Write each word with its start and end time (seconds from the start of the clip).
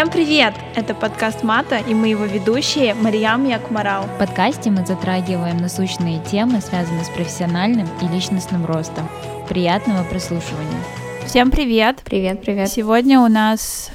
Всем 0.00 0.10
привет! 0.10 0.54
Это 0.76 0.94
подкаст 0.94 1.42
Мата, 1.42 1.76
и 1.76 1.92
мы 1.92 2.08
его 2.08 2.24
ведущие 2.24 2.94
Мариям 2.94 3.46
и 3.46 3.52
Акмарал. 3.52 4.04
В 4.04 4.18
подкасте 4.18 4.70
мы 4.70 4.86
затрагиваем 4.86 5.58
насущные 5.58 6.24
темы, 6.24 6.62
связанные 6.62 7.04
с 7.04 7.10
профессиональным 7.10 7.86
и 8.00 8.08
личностным 8.08 8.64
ростом. 8.64 9.06
Приятного 9.46 10.02
прослушивания! 10.04 10.82
Всем 11.26 11.50
привет! 11.50 12.00
Привет, 12.02 12.40
привет! 12.40 12.70
Сегодня 12.70 13.20
у 13.20 13.28
нас 13.28 13.90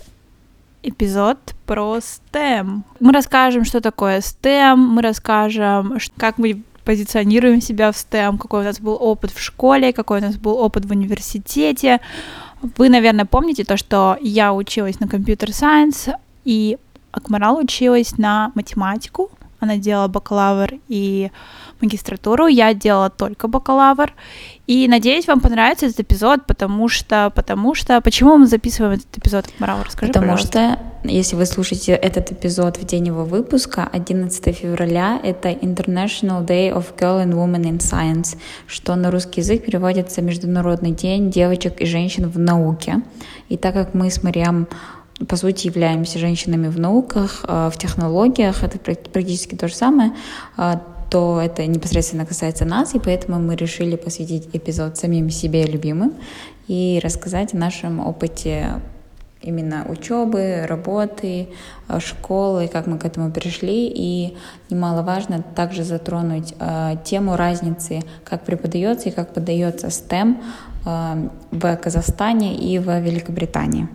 эпизод 0.84 1.40
про 1.66 1.98
STEM. 1.98 2.84
Мы 3.00 3.12
расскажем, 3.12 3.66
что 3.66 3.82
такое 3.82 4.20
STEM, 4.20 4.76
мы 4.76 5.02
расскажем, 5.02 5.98
как 6.18 6.38
мы 6.38 6.62
позиционируем 6.84 7.62
себя 7.62 7.92
в 7.92 7.96
STEM, 7.96 8.38
какой 8.38 8.62
у 8.62 8.64
нас 8.64 8.80
был 8.80 8.96
опыт 9.00 9.32
в 9.32 9.42
школе, 9.42 9.92
какой 9.92 10.20
у 10.20 10.22
нас 10.22 10.36
был 10.36 10.56
опыт 10.60 10.86
в 10.86 10.92
университете. 10.92 12.00
Вы, 12.62 12.90
наверное, 12.90 13.26
помните 13.26 13.64
то, 13.64 13.78
что 13.78 14.18
я 14.22 14.54
училась 14.54 15.00
на 15.00 15.08
компьютер-сайенс, 15.08 16.10
и 16.44 16.78
Акмарал 17.12 17.58
училась 17.58 18.18
на 18.18 18.52
математику. 18.56 19.30
Она 19.60 19.78
делала 19.78 20.08
бакалавр 20.08 20.76
и 20.90 21.32
магистратуру, 21.82 22.48
я 22.48 22.74
делала 22.74 23.10
только 23.10 23.48
бакалавр. 23.48 24.14
И 24.68 24.88
надеюсь, 24.88 25.28
вам 25.28 25.40
понравится 25.40 25.86
этот 25.86 26.02
эпизод, 26.02 26.46
потому 26.46 26.90
что, 26.90 27.32
потому 27.34 27.74
что, 27.74 28.02
почему 28.02 28.38
мы 28.38 28.48
записываем 28.48 28.94
этот 28.94 29.18
эпизод, 29.18 29.46
Марал, 29.60 29.80
расскажи, 29.84 30.12
Потому 30.12 30.34
пожалуйста. 30.34 30.74
что, 30.74 30.80
если 31.08 31.36
вы 31.36 31.46
слушаете 31.46 31.94
этот 31.94 32.32
эпизод 32.32 32.78
в 32.78 32.86
день 32.86 33.08
его 33.08 33.26
выпуска, 33.26 33.90
11 33.92 34.56
февраля, 34.56 35.20
это 35.24 35.50
International 35.50 36.46
Day 36.46 36.72
of 36.72 36.96
Girl 36.98 37.24
and 37.24 37.34
Woman 37.34 37.64
in 37.64 37.78
Science, 37.80 38.38
что 38.68 38.96
на 38.96 39.12
русский 39.12 39.42
язык 39.42 39.66
переводится 39.66 40.22
Международный 40.22 40.92
день 40.92 41.32
девочек 41.32 41.82
и 41.82 41.86
женщин 41.86 42.30
в 42.30 42.38
науке. 42.40 43.02
И 43.50 43.58
так 43.58 43.74
как 43.74 43.94
мы 43.94 44.10
с 44.10 44.24
Мариам 44.24 44.68
по 45.30 45.38
сути, 45.38 45.68
являемся 45.68 46.20
женщинами 46.20 46.68
в 46.68 46.78
науках, 46.78 47.46
э, 47.48 47.70
в 47.74 47.78
технологиях, 47.78 48.64
это 48.64 48.78
практически 49.14 49.56
то 49.56 49.70
же 49.70 49.74
самое, 49.74 50.12
э, 50.58 50.74
то 51.10 51.40
это 51.42 51.66
непосредственно 51.66 52.26
касается 52.26 52.66
нас, 52.66 52.96
и 52.96 53.00
поэтому 53.00 53.40
мы 53.40 53.56
решили 53.56 53.96
посвятить 53.96 54.50
эпизод 54.52 54.98
самим 54.98 55.30
себе 55.30 55.66
любимым 55.66 56.14
и 56.68 57.00
рассказать 57.02 57.54
о 57.54 57.58
нашем 57.58 58.06
опыте 58.06 58.82
именно 59.46 59.86
учебы, 59.88 60.66
работы, 60.68 61.48
э, 61.88 62.00
школы, 62.00 62.68
как 62.68 62.88
мы 62.88 62.98
к 62.98 63.06
этому 63.06 63.32
пришли. 63.32 63.88
И 63.88 64.38
немаловажно 64.70 65.44
также 65.56 65.84
затронуть 65.84 66.54
э, 66.60 66.96
тему 67.06 67.36
разницы, 67.36 68.02
как 68.24 68.44
преподается 68.44 69.10
и 69.10 69.12
как 69.12 69.34
подается 69.34 69.88
STEM 69.88 70.38
э, 70.86 71.30
в 71.52 71.76
Казахстане 71.78 72.56
и 72.56 72.80
в 72.80 73.00
Великобритании. 73.00 73.88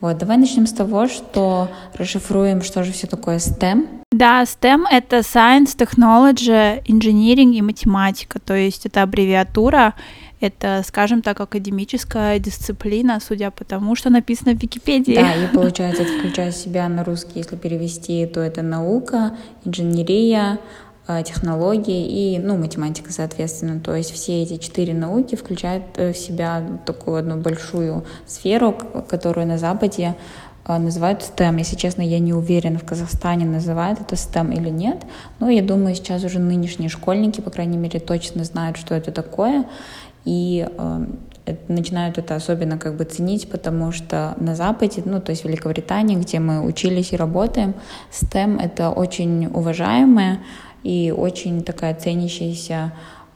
Вот, 0.00 0.18
давай 0.18 0.36
начнем 0.36 0.66
с 0.66 0.72
того, 0.72 1.06
что 1.06 1.68
расшифруем, 1.94 2.62
что 2.62 2.82
же 2.82 2.92
все 2.92 3.06
такое 3.06 3.36
STEM. 3.36 3.86
Да, 4.10 4.42
STEM— 4.42 4.84
это 4.90 5.18
Science, 5.18 5.76
Technology, 5.76 6.84
Engineering 6.86 7.54
и 7.54 7.62
математика, 7.62 8.40
то 8.40 8.54
есть 8.54 8.84
это 8.84 9.02
аббревиатура, 9.02 9.94
это, 10.42 10.82
скажем 10.86 11.22
так, 11.22 11.40
академическая 11.40 12.38
дисциплина, 12.38 13.18
судя 13.20 13.50
по 13.50 13.64
тому, 13.64 13.94
что 13.94 14.10
написано 14.10 14.52
в 14.52 14.62
Википедии. 14.62 15.14
Да, 15.14 15.34
и 15.34 15.46
получается, 15.48 16.02
это 16.02 16.18
включая 16.18 16.52
себя 16.52 16.88
на 16.88 17.04
русский, 17.04 17.38
если 17.38 17.56
перевести, 17.56 18.26
то 18.26 18.40
это 18.40 18.62
наука, 18.62 19.36
инженерия, 19.64 20.58
э, 21.06 21.22
технологии 21.24 22.34
и, 22.34 22.38
ну, 22.38 22.56
математика, 22.56 23.12
соответственно. 23.12 23.80
То 23.80 23.94
есть 23.94 24.12
все 24.12 24.42
эти 24.42 24.58
четыре 24.58 24.94
науки 24.94 25.34
включают 25.34 25.84
э, 25.96 26.12
в 26.12 26.16
себя 26.16 26.62
такую 26.86 27.16
одну 27.16 27.36
большую 27.36 28.04
сферу, 28.26 28.72
которую 29.08 29.46
на 29.46 29.58
Западе 29.58 30.16
а, 30.64 30.78
называют 30.78 31.22
STEM. 31.22 31.58
Если 31.58 31.76
честно, 31.76 32.02
я 32.02 32.20
не 32.20 32.32
уверена, 32.32 32.78
в 32.78 32.84
Казахстане 32.84 33.44
называют 33.44 34.00
это 34.00 34.14
STEM 34.14 34.54
или 34.54 34.70
нет. 34.70 35.02
Но 35.40 35.50
я 35.50 35.62
думаю, 35.62 35.94
сейчас 35.94 36.22
уже 36.24 36.38
нынешние 36.38 36.88
школьники, 36.88 37.40
по 37.40 37.50
крайней 37.50 37.78
мере, 37.78 37.98
точно 37.98 38.44
знают, 38.44 38.76
что 38.76 38.94
это 38.94 39.10
такое. 39.10 39.64
И 40.24 40.66
э, 40.66 41.06
начинают 41.68 42.18
это 42.18 42.34
особенно 42.36 42.78
как 42.78 42.96
бы 42.96 43.04
ценить, 43.04 43.50
потому 43.50 43.92
что 43.92 44.34
на 44.38 44.54
Западе, 44.54 45.02
ну, 45.04 45.20
то 45.20 45.30
есть 45.30 45.42
в 45.42 45.48
Великобритании, 45.48 46.16
где 46.16 46.38
мы 46.38 46.64
учились 46.64 47.12
и 47.12 47.16
работаем, 47.16 47.74
STEM— 48.10 48.60
это 48.62 48.90
очень 48.90 49.46
уважаемая 49.46 50.40
и 50.84 51.12
очень 51.16 51.62
такая 51.62 51.94
ценящаяся 51.94 52.92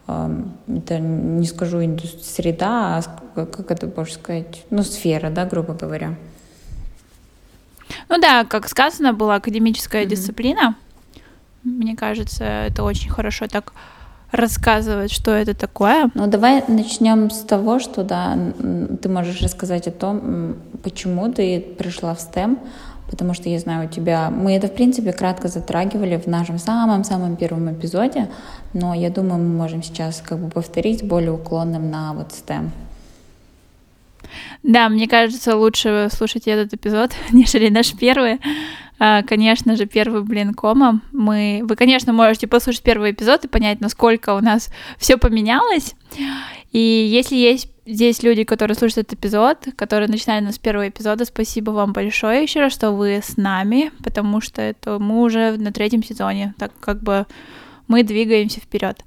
это 0.06 0.98
не 1.00 1.46
скажу 1.46 1.80
среда, 2.22 2.98
а 2.98 3.02
как 3.34 3.70
это 3.70 3.90
можно 3.94 4.14
сказать, 4.14 4.64
ну, 4.70 4.82
сфера, 4.84 5.30
да, 5.30 5.44
грубо 5.46 5.74
говоря. 5.74 6.14
Ну 8.08 8.20
да, 8.20 8.44
как 8.44 8.68
сказано, 8.68 9.12
была 9.12 9.36
академическая 9.36 10.04
mm-hmm. 10.04 10.08
дисциплина. 10.08 10.76
Мне 11.64 11.96
кажется, 11.96 12.44
это 12.44 12.84
очень 12.84 13.10
хорошо 13.10 13.48
так 13.48 13.72
рассказывать, 14.32 15.12
что 15.12 15.30
это 15.30 15.54
такое. 15.54 16.10
Ну, 16.14 16.26
давай 16.26 16.64
начнем 16.68 17.30
с 17.30 17.40
того, 17.40 17.78
что 17.78 18.02
да, 18.02 18.36
ты 19.00 19.08
можешь 19.08 19.40
рассказать 19.40 19.86
о 19.88 19.92
том, 19.92 20.56
почему 20.82 21.32
ты 21.32 21.60
пришла 21.60 22.14
в 22.14 22.18
STEM, 22.18 22.58
потому 23.10 23.34
что 23.34 23.48
я 23.48 23.58
знаю 23.58 23.88
у 23.88 23.90
тебя, 23.90 24.30
мы 24.30 24.54
это 24.54 24.66
в 24.66 24.74
принципе 24.74 25.12
кратко 25.12 25.48
затрагивали 25.48 26.16
в 26.16 26.26
нашем 26.26 26.58
самом-самом 26.58 27.36
первом 27.36 27.72
эпизоде, 27.72 28.28
но 28.72 28.94
я 28.94 29.10
думаю, 29.10 29.42
мы 29.42 29.56
можем 29.56 29.82
сейчас 29.82 30.22
как 30.24 30.38
бы 30.38 30.50
повторить 30.50 31.06
более 31.06 31.32
уклонным 31.32 31.90
на 31.90 32.12
вот 32.12 32.32
STEM. 32.32 32.70
Да, 34.62 34.88
мне 34.88 35.06
кажется, 35.06 35.56
лучше 35.56 36.08
слушать 36.12 36.48
этот 36.48 36.74
эпизод, 36.74 37.12
нежели 37.32 37.68
наш 37.68 37.92
первый. 37.94 38.40
А, 38.98 39.22
конечно 39.22 39.76
же, 39.76 39.86
первый 39.86 40.22
блин 40.22 40.54
кома. 40.54 41.00
Мы... 41.12 41.60
Вы, 41.64 41.76
конечно, 41.76 42.12
можете 42.12 42.46
послушать 42.46 42.82
первый 42.82 43.12
эпизод 43.12 43.44
и 43.44 43.48
понять, 43.48 43.80
насколько 43.80 44.34
у 44.34 44.40
нас 44.40 44.70
все 44.98 45.18
поменялось. 45.18 45.94
И 46.72 46.78
если 46.78 47.36
есть 47.36 47.70
здесь 47.86 48.22
люди, 48.22 48.44
которые 48.44 48.74
слушают 48.74 49.06
этот 49.06 49.18
эпизод, 49.18 49.68
которые 49.76 50.08
начинали 50.08 50.44
нас 50.44 50.56
с 50.56 50.58
первого 50.58 50.88
эпизода, 50.88 51.24
спасибо 51.24 51.70
вам 51.70 51.92
большое 51.92 52.42
еще 52.42 52.60
раз, 52.60 52.72
что 52.72 52.92
вы 52.92 53.20
с 53.22 53.36
нами, 53.36 53.92
потому 54.02 54.40
что 54.40 54.60
это 54.60 54.98
мы 54.98 55.22
уже 55.22 55.56
на 55.56 55.72
третьем 55.72 56.02
сезоне, 56.02 56.54
так 56.58 56.72
как 56.80 57.02
бы 57.02 57.26
мы 57.88 58.02
двигаемся 58.02 58.60
вперед. 58.60 59.02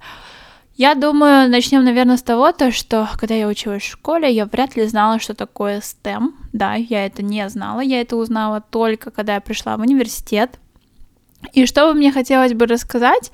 Я 0.76 0.94
думаю, 0.94 1.50
начнем, 1.50 1.84
наверное, 1.84 2.16
с 2.16 2.22
того, 2.22 2.52
то, 2.52 2.72
что 2.72 3.08
когда 3.18 3.34
я 3.34 3.48
училась 3.48 3.82
в 3.82 3.90
школе, 3.90 4.32
я 4.32 4.46
вряд 4.46 4.76
ли 4.76 4.86
знала, 4.86 5.18
что 5.18 5.34
такое 5.34 5.80
STEM. 5.80 6.30
Да, 6.52 6.74
я 6.74 7.04
это 7.06 7.22
не 7.22 7.48
знала, 7.48 7.80
я 7.80 8.00
это 8.00 8.16
узнала 8.16 8.62
только 8.70 9.10
когда 9.10 9.34
я 9.34 9.40
пришла 9.40 9.76
в 9.76 9.80
университет. 9.80 10.58
И 11.52 11.66
что 11.66 11.86
бы 11.86 11.94
мне 11.94 12.12
хотелось 12.12 12.54
бы 12.54 12.66
рассказать, 12.66 13.30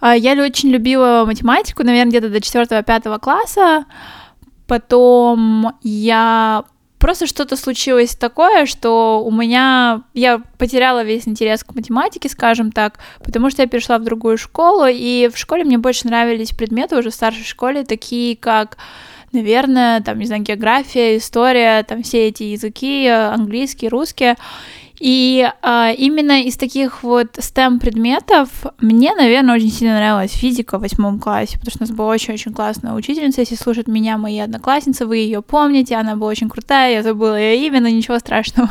а, 0.00 0.14
я 0.16 0.32
очень 0.42 0.70
любила 0.70 1.24
математику, 1.26 1.82
наверное, 1.84 2.10
где-то 2.10 2.28
до 2.30 2.40
4-5 2.40 3.18
класса. 3.18 3.84
Потом 4.66 5.78
я 5.82 6.64
просто 7.04 7.26
что-то 7.26 7.56
случилось 7.56 8.16
такое, 8.16 8.64
что 8.64 9.22
у 9.22 9.30
меня 9.30 10.04
я 10.14 10.40
потеряла 10.56 11.04
весь 11.04 11.28
интерес 11.28 11.62
к 11.62 11.74
математике, 11.74 12.30
скажем 12.30 12.72
так, 12.72 12.98
потому 13.22 13.50
что 13.50 13.60
я 13.60 13.68
перешла 13.68 13.98
в 13.98 14.04
другую 14.04 14.38
школу, 14.38 14.86
и 14.88 15.28
в 15.30 15.36
школе 15.36 15.64
мне 15.64 15.76
больше 15.76 16.06
нравились 16.06 16.52
предметы 16.52 16.96
уже 16.96 17.10
в 17.10 17.14
старшей 17.14 17.44
школе, 17.44 17.84
такие 17.84 18.38
как 18.38 18.78
наверное, 19.32 20.00
там, 20.00 20.18
не 20.18 20.24
знаю, 20.24 20.44
география, 20.44 21.18
история, 21.18 21.82
там 21.82 22.02
все 22.02 22.28
эти 22.28 22.44
языки, 22.44 23.06
английский, 23.06 23.90
русский. 23.90 24.36
И 25.04 25.46
а, 25.60 25.92
именно 25.92 26.40
из 26.44 26.56
таких 26.56 27.02
вот 27.02 27.36
STEM 27.36 27.78
предметов 27.78 28.48
мне, 28.80 29.14
наверное, 29.14 29.54
очень 29.54 29.70
сильно 29.70 29.96
нравилась 29.96 30.32
физика 30.32 30.78
в 30.78 30.80
восьмом 30.80 31.20
классе, 31.20 31.58
потому 31.58 31.72
что 31.72 31.80
у 31.80 31.86
нас 31.86 31.90
была 31.90 32.08
очень-очень 32.08 32.54
классная 32.54 32.94
учительница. 32.94 33.42
Если 33.42 33.54
слушают 33.54 33.86
меня 33.86 34.16
мои 34.16 34.38
одноклассницы, 34.38 35.04
вы 35.04 35.18
ее 35.18 35.42
помните, 35.42 35.96
она 35.96 36.16
была 36.16 36.30
очень 36.30 36.48
крутая, 36.48 36.94
я 36.94 37.02
забыла 37.02 37.38
ее 37.38 37.66
имя, 37.66 37.82
но 37.82 37.88
ничего 37.88 38.18
страшного. 38.18 38.70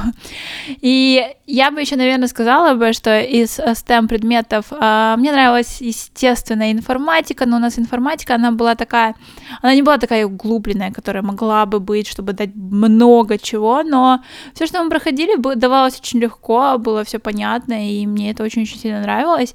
И 0.81 1.23
я 1.45 1.69
бы 1.69 1.81
еще, 1.81 1.97
наверное, 1.97 2.27
сказала 2.27 2.73
бы, 2.73 2.93
что 2.93 3.19
из 3.19 3.59
STEM 3.59 4.07
предметов 4.07 4.65
а, 4.71 5.15
мне 5.17 5.31
нравилась 5.31 5.81
естественная 5.81 6.71
информатика, 6.71 7.45
но 7.45 7.57
у 7.57 7.59
нас 7.59 7.77
информатика, 7.77 8.33
она 8.33 8.51
была 8.51 8.73
такая, 8.73 9.13
она 9.61 9.75
не 9.75 9.83
была 9.83 9.99
такая 9.99 10.25
углубленная, 10.25 10.91
которая 10.91 11.21
могла 11.21 11.67
бы 11.67 11.79
быть, 11.79 12.07
чтобы 12.07 12.33
дать 12.33 12.55
много 12.55 13.37
чего, 13.37 13.83
но 13.83 14.23
все, 14.55 14.65
что 14.65 14.83
мы 14.83 14.89
проходили, 14.89 15.35
давалось 15.55 15.99
очень 15.99 16.22
легко, 16.23 16.77
было 16.77 17.03
все 17.03 17.19
понятно, 17.19 17.89
и 17.89 18.05
мне 18.07 18.31
это 18.31 18.43
очень-очень 18.43 18.79
сильно 18.79 19.01
нравилось. 19.01 19.53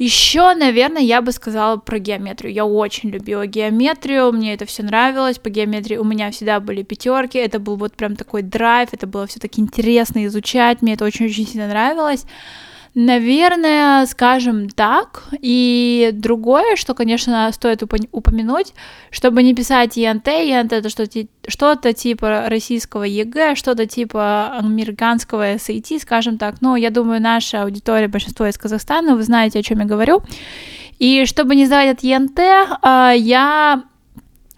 Еще, 0.00 0.54
наверное, 0.54 1.02
я 1.02 1.20
бы 1.20 1.30
сказала 1.30 1.76
про 1.76 1.98
геометрию. 1.98 2.54
Я 2.54 2.64
очень 2.64 3.10
любила 3.10 3.46
геометрию, 3.46 4.32
мне 4.32 4.54
это 4.54 4.64
все 4.64 4.82
нравилось. 4.82 5.38
По 5.38 5.50
геометрии 5.50 5.98
у 5.98 6.04
меня 6.04 6.30
всегда 6.30 6.58
были 6.58 6.82
пятерки. 6.82 7.36
Это 7.36 7.58
был 7.58 7.76
вот 7.76 7.94
прям 7.96 8.16
такой 8.16 8.40
драйв, 8.40 8.88
это 8.92 9.06
было 9.06 9.26
все 9.26 9.40
таки 9.40 9.60
интересно 9.60 10.24
изучать, 10.24 10.80
мне 10.80 10.94
это 10.94 11.04
очень-очень 11.04 11.46
сильно 11.46 11.68
нравилось. 11.68 12.24
Наверное, 12.94 14.04
скажем 14.06 14.68
так. 14.68 15.28
И 15.40 16.10
другое, 16.12 16.74
что, 16.74 16.94
конечно, 16.94 17.50
стоит 17.52 17.82
упомянуть, 17.82 18.74
чтобы 19.10 19.44
не 19.44 19.54
писать 19.54 19.96
ЕНТ, 19.96 20.26
ЕНТ 20.26 20.72
это 20.72 20.88
что-то 20.88 21.92
типа 21.92 22.46
российского 22.48 23.04
ЕГЭ, 23.04 23.54
что-то 23.54 23.86
типа 23.86 24.56
американского 24.58 25.54
SAT, 25.54 26.00
скажем 26.00 26.36
так. 26.36 26.60
Но 26.60 26.76
я 26.76 26.90
думаю, 26.90 27.22
наша 27.22 27.62
аудитория, 27.62 28.08
большинство 28.08 28.46
из 28.46 28.58
Казахстана, 28.58 29.14
вы 29.14 29.22
знаете, 29.22 29.60
о 29.60 29.62
чем 29.62 29.78
я 29.78 29.84
говорю. 29.84 30.22
И 30.98 31.24
чтобы 31.26 31.54
не 31.54 31.66
сдавать 31.66 31.98
от 31.98 32.02
ЕНТ, 32.02 32.40
а, 32.82 33.12
я 33.12 33.84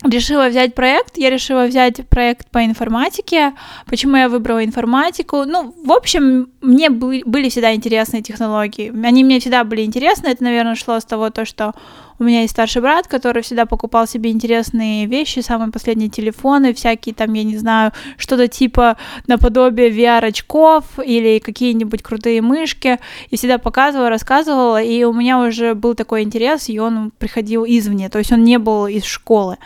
решила 0.05 0.49
взять 0.49 0.75
проект, 0.75 1.17
я 1.17 1.31
решила 1.31 1.67
взять 1.67 2.07
проект 2.09 2.51
по 2.51 2.65
информатике. 2.65 3.53
Почему 3.87 4.17
я 4.17 4.29
выбрала 4.29 4.65
информатику? 4.65 5.45
Ну, 5.45 5.75
в 5.85 5.93
общем, 5.93 6.49
мне 6.61 6.91
были 6.91 7.49
всегда 7.49 7.75
интересные 7.75 8.23
технологии. 8.23 8.93
Они 9.05 9.25
мне 9.25 9.41
всегда 9.41 9.65
были 9.65 9.83
интересны. 9.83 10.29
Это, 10.29 10.45
наверное, 10.45 10.75
шло 10.75 10.99
с 10.99 11.05
того, 11.05 11.31
то, 11.31 11.45
что 11.45 11.75
у 12.19 12.25
меня 12.25 12.43
есть 12.43 12.53
старший 12.53 12.83
брат, 12.83 13.09
который 13.09 13.43
всегда 13.43 13.67
покупал 13.67 14.07
себе 14.07 14.31
интересные 14.31 15.07
вещи, 15.07 15.41
самые 15.41 15.73
последние 15.73 16.09
телефоны, 16.09 16.73
всякие 16.73 17.15
там, 17.15 17.33
я 17.33 17.43
не 17.43 17.57
знаю, 17.57 17.93
что-то 18.17 18.47
типа 18.47 18.97
наподобие 19.27 19.91
VR-очков 19.91 20.85
или 21.05 21.41
какие-нибудь 21.41 22.03
крутые 22.03 22.41
мышки. 22.41 22.99
И 23.31 23.37
всегда 23.37 23.59
показывала, 23.59 24.09
рассказывала, 24.09 24.81
и 24.81 25.03
у 25.05 25.13
меня 25.13 25.41
уже 25.41 25.75
был 25.75 25.95
такой 25.95 26.23
интерес, 26.23 26.69
и 26.69 26.79
он 26.79 27.11
приходил 27.19 27.65
извне, 27.67 28.09
то 28.09 28.19
есть 28.19 28.31
он 28.31 28.45
не 28.45 28.59
был 28.59 28.87
из 28.87 29.05
школы. 29.05 29.59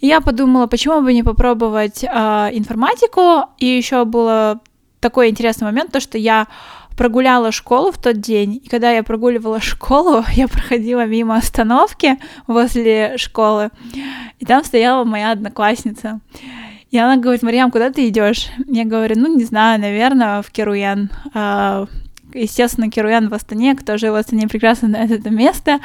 И 0.00 0.06
я 0.06 0.20
подумала, 0.20 0.66
почему 0.66 1.00
бы 1.02 1.12
не 1.12 1.22
попробовать 1.22 2.04
э, 2.04 2.08
информатику. 2.52 3.44
И 3.58 3.66
еще 3.66 4.04
было 4.04 4.60
такой 5.00 5.28
интересный 5.30 5.64
момент, 5.64 5.92
то 5.92 6.00
что 6.00 6.18
я 6.18 6.46
прогуляла 6.98 7.52
школу 7.52 7.92
в 7.92 7.98
тот 7.98 8.20
день, 8.20 8.60
и 8.62 8.68
когда 8.68 8.90
я 8.90 9.04
прогуливала 9.04 9.60
школу, 9.72 10.24
я 10.34 10.48
проходила 10.48 11.06
мимо 11.06 11.36
остановки 11.36 12.18
возле 12.46 13.16
школы, 13.16 13.70
и 14.40 14.44
там 14.44 14.64
стояла 14.64 15.04
моя 15.04 15.30
одноклассница. 15.30 16.20
И 16.90 16.98
она 16.98 17.16
говорит, 17.18 17.42
Мариам, 17.42 17.70
куда 17.70 17.90
ты 17.90 18.08
идешь? 18.08 18.48
Я 18.66 18.84
говорю, 18.84 19.14
ну, 19.18 19.36
не 19.36 19.44
знаю, 19.44 19.78
наверное, 19.78 20.40
в 20.40 20.50
Керуян. 20.50 21.10
А, 21.34 21.86
естественно, 22.32 22.90
Керуян 22.90 23.28
в 23.28 23.34
Астане, 23.34 23.74
кто 23.74 23.98
жил 23.98 24.14
в 24.14 24.16
Астане, 24.16 24.48
прекрасно 24.48 24.88
знает 24.88 25.10
это 25.10 25.28
место. 25.28 25.80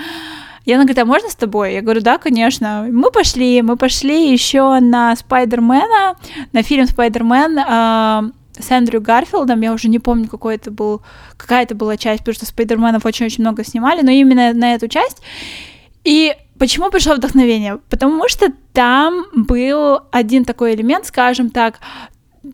И 0.65 0.71
она 0.71 0.83
говорит, 0.83 0.99
а 0.99 1.05
можно 1.05 1.29
с 1.29 1.35
тобой? 1.35 1.73
Я 1.73 1.81
говорю, 1.81 2.01
да, 2.01 2.17
конечно. 2.17 2.87
Мы 2.89 3.11
пошли, 3.11 3.61
мы 3.61 3.75
пошли 3.75 4.31
еще 4.31 4.79
на 4.79 5.15
Спайдермена, 5.15 6.15
на 6.51 6.63
фильм 6.63 6.87
Спайдермен 6.87 7.59
э, 7.59 8.31
с 8.61 8.71
Эндрю 8.71 9.01
Гарфилдом, 9.01 9.61
я 9.61 9.73
уже 9.73 9.89
не 9.89 9.99
помню, 9.99 10.27
какой 10.27 10.55
это 10.55 10.71
был, 10.71 11.01
какая 11.37 11.63
это 11.63 11.75
была 11.75 11.97
часть, 11.97 12.19
потому 12.19 12.35
что 12.35 12.45
Спайдерменов 12.45 13.05
очень-очень 13.05 13.43
много 13.43 13.63
снимали, 13.63 14.01
но 14.01 14.11
именно 14.11 14.53
на 14.53 14.73
эту 14.73 14.87
часть. 14.87 15.21
И 16.03 16.35
почему 16.59 16.89
пришло 16.89 17.15
вдохновение? 17.15 17.79
Потому 17.89 18.27
что 18.29 18.51
там 18.73 19.25
был 19.33 20.01
один 20.11 20.45
такой 20.45 20.75
элемент, 20.75 21.05
скажем 21.05 21.49
так, 21.49 21.79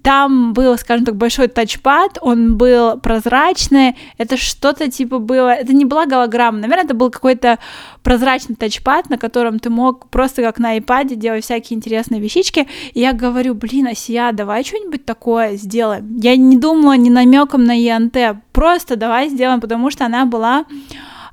там 0.03 0.53
был, 0.53 0.77
скажем 0.77 1.05
так, 1.05 1.15
большой 1.15 1.47
тачпад, 1.47 2.19
он 2.21 2.57
был 2.57 2.99
прозрачный, 2.99 3.95
это 4.17 4.37
что-то 4.37 4.89
типа 4.89 5.19
было, 5.19 5.49
это 5.49 5.73
не 5.73 5.85
была 5.85 6.05
голограмма, 6.05 6.59
наверное, 6.59 6.85
это 6.85 6.93
был 6.93 7.09
какой-то 7.09 7.57
прозрачный 8.03 8.55
тачпад, 8.55 9.09
на 9.09 9.17
котором 9.17 9.59
ты 9.59 9.69
мог 9.69 10.07
просто 10.09 10.41
как 10.41 10.59
на 10.59 10.77
iPad 10.77 11.15
делать 11.15 11.43
всякие 11.43 11.77
интересные 11.77 12.21
вещички, 12.21 12.67
и 12.93 12.99
я 12.99 13.13
говорю, 13.13 13.55
блин, 13.55 13.87
Асия, 13.87 14.31
давай 14.31 14.63
что-нибудь 14.63 15.05
такое 15.05 15.55
сделаем. 15.55 16.17
Я 16.17 16.35
не 16.35 16.57
думала 16.57 16.95
ни 16.95 17.09
намеком 17.09 17.63
на 17.63 17.73
ЕНТ, 17.73 18.17
просто 18.51 18.95
давай 18.95 19.29
сделаем, 19.29 19.59
потому 19.59 19.89
что 19.89 20.05
она 20.05 20.25
была 20.25 20.65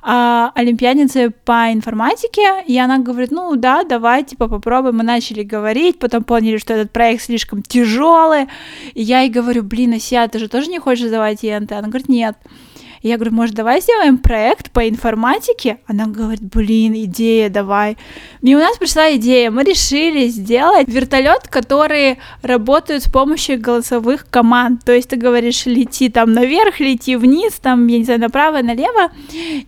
а, 0.09 0.53
олимпиадницы 0.55 1.31
по 1.43 1.73
информатике, 1.73 2.63
и 2.65 2.77
она 2.79 2.97
говорит, 2.99 3.29
ну 3.29 3.57
да, 3.57 3.83
давай, 3.83 4.23
типа, 4.23 4.47
попробуем. 4.47 4.95
Мы 4.95 5.03
начали 5.03 5.43
говорить, 5.43 5.99
потом 5.99 6.23
поняли, 6.23 6.55
что 6.55 6.73
этот 6.73 6.93
проект 6.93 7.23
слишком 7.23 7.61
тяжелый, 7.61 8.47
и 8.93 9.03
я 9.03 9.19
ей 9.19 9.29
говорю, 9.29 9.63
блин, 9.63 9.95
Ася, 9.95 10.25
ты 10.29 10.39
же 10.39 10.47
тоже 10.47 10.67
не 10.67 10.79
хочешь 10.79 11.07
сдавать 11.07 11.43
ЕНТ? 11.43 11.73
Она 11.73 11.89
говорит, 11.89 12.07
нет. 12.07 12.37
Я 13.07 13.15
говорю, 13.15 13.33
может, 13.33 13.55
давай 13.55 13.81
сделаем 13.81 14.17
проект 14.17 14.71
по 14.71 14.87
информатике? 14.87 15.77
Она 15.87 16.07
говорит, 16.07 16.41
блин, 16.41 16.93
идея, 16.95 17.49
давай. 17.49 17.97
И 18.41 18.55
у 18.55 18.59
нас 18.59 18.77
пришла 18.77 19.15
идея, 19.15 19.49
мы 19.49 19.63
решили 19.63 20.27
сделать 20.27 20.87
вертолет, 20.87 21.47
который 21.47 22.19
работает 22.41 23.03
с 23.03 23.09
помощью 23.09 23.59
голосовых 23.59 24.27
команд. 24.29 24.83
То 24.83 24.91
есть 24.91 25.09
ты 25.09 25.15
говоришь, 25.15 25.65
лети 25.65 26.09
там 26.09 26.33
наверх, 26.33 26.79
лети 26.79 27.15
вниз, 27.15 27.53
там, 27.61 27.87
я 27.87 27.97
не 27.97 28.03
знаю, 28.03 28.19
направо, 28.19 28.61
налево. 28.61 29.11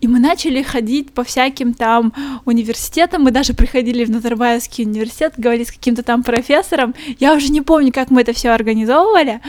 И 0.01 0.07
мы 0.07 0.19
начали 0.19 0.61
ходить 0.61 1.11
по 1.11 1.23
всяким 1.23 1.73
там 1.73 2.13
университетам. 2.45 3.23
Мы 3.23 3.31
даже 3.31 3.53
приходили 3.53 4.03
в 4.03 4.11
Назарбаевский 4.11 4.85
университет, 4.85 5.33
говорили 5.37 5.63
с 5.63 5.71
каким-то 5.71 6.03
там 6.03 6.23
профессором. 6.23 6.93
Я 7.19 7.33
уже 7.33 7.49
не 7.49 7.61
помню, 7.61 7.91
как 7.93 8.11
мы 8.11 8.21
это 8.21 8.33
все 8.33 8.49
организовывали. 8.49 9.39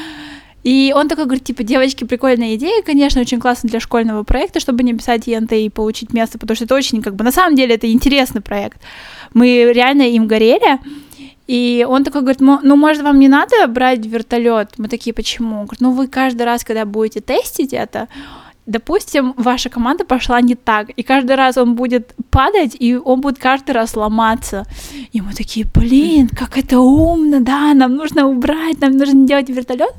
И 0.62 0.92
он 0.94 1.08
такой 1.08 1.24
говорит, 1.24 1.44
типа, 1.44 1.62
девочки, 1.62 2.04
прикольная 2.04 2.54
идея, 2.56 2.82
конечно, 2.82 3.20
очень 3.20 3.40
классно 3.40 3.68
для 3.68 3.80
школьного 3.80 4.24
проекта, 4.24 4.60
чтобы 4.60 4.82
не 4.82 4.94
писать 4.94 5.26
ЕНТ 5.26 5.52
и 5.52 5.70
получить 5.70 6.12
место, 6.12 6.38
потому 6.38 6.54
что 6.54 6.64
это 6.66 6.74
очень, 6.74 7.02
как 7.02 7.14
бы, 7.14 7.24
на 7.24 7.32
самом 7.32 7.56
деле, 7.56 7.76
это 7.76 7.90
интересный 7.90 8.42
проект. 8.42 8.80
Мы 9.32 9.72
реально 9.72 10.02
им 10.02 10.26
горели, 10.26 10.78
и 11.46 11.86
он 11.88 12.04
такой 12.04 12.20
говорит, 12.20 12.40
ну, 12.40 12.76
может, 12.76 13.02
вам 13.02 13.18
не 13.18 13.28
надо 13.28 13.66
брать 13.66 14.04
вертолет? 14.04 14.74
Мы 14.76 14.88
такие, 14.88 15.14
почему? 15.14 15.60
Он 15.60 15.64
говорит, 15.64 15.80
ну, 15.80 15.92
вы 15.92 16.06
каждый 16.06 16.42
раз, 16.42 16.62
когда 16.62 16.84
будете 16.84 17.20
тестить 17.20 17.72
это, 17.72 18.08
допустим, 18.66 19.34
ваша 19.36 19.68
команда 19.68 20.04
пошла 20.04 20.40
не 20.40 20.54
так, 20.54 20.90
и 20.90 21.02
каждый 21.02 21.36
раз 21.36 21.56
он 21.56 21.74
будет 21.74 22.14
падать, 22.30 22.76
и 22.78 22.96
он 22.96 23.20
будет 23.20 23.38
каждый 23.38 23.72
раз 23.72 23.96
ломаться. 23.96 24.64
И 25.12 25.20
мы 25.20 25.32
такие, 25.32 25.66
блин, 25.74 26.28
как 26.28 26.56
это 26.56 26.78
умно, 26.78 27.40
да, 27.40 27.74
нам 27.74 27.96
нужно 27.96 28.26
убрать, 28.26 28.80
нам 28.80 28.92
нужно 28.92 29.26
делать 29.26 29.48
вертолет. 29.48 29.92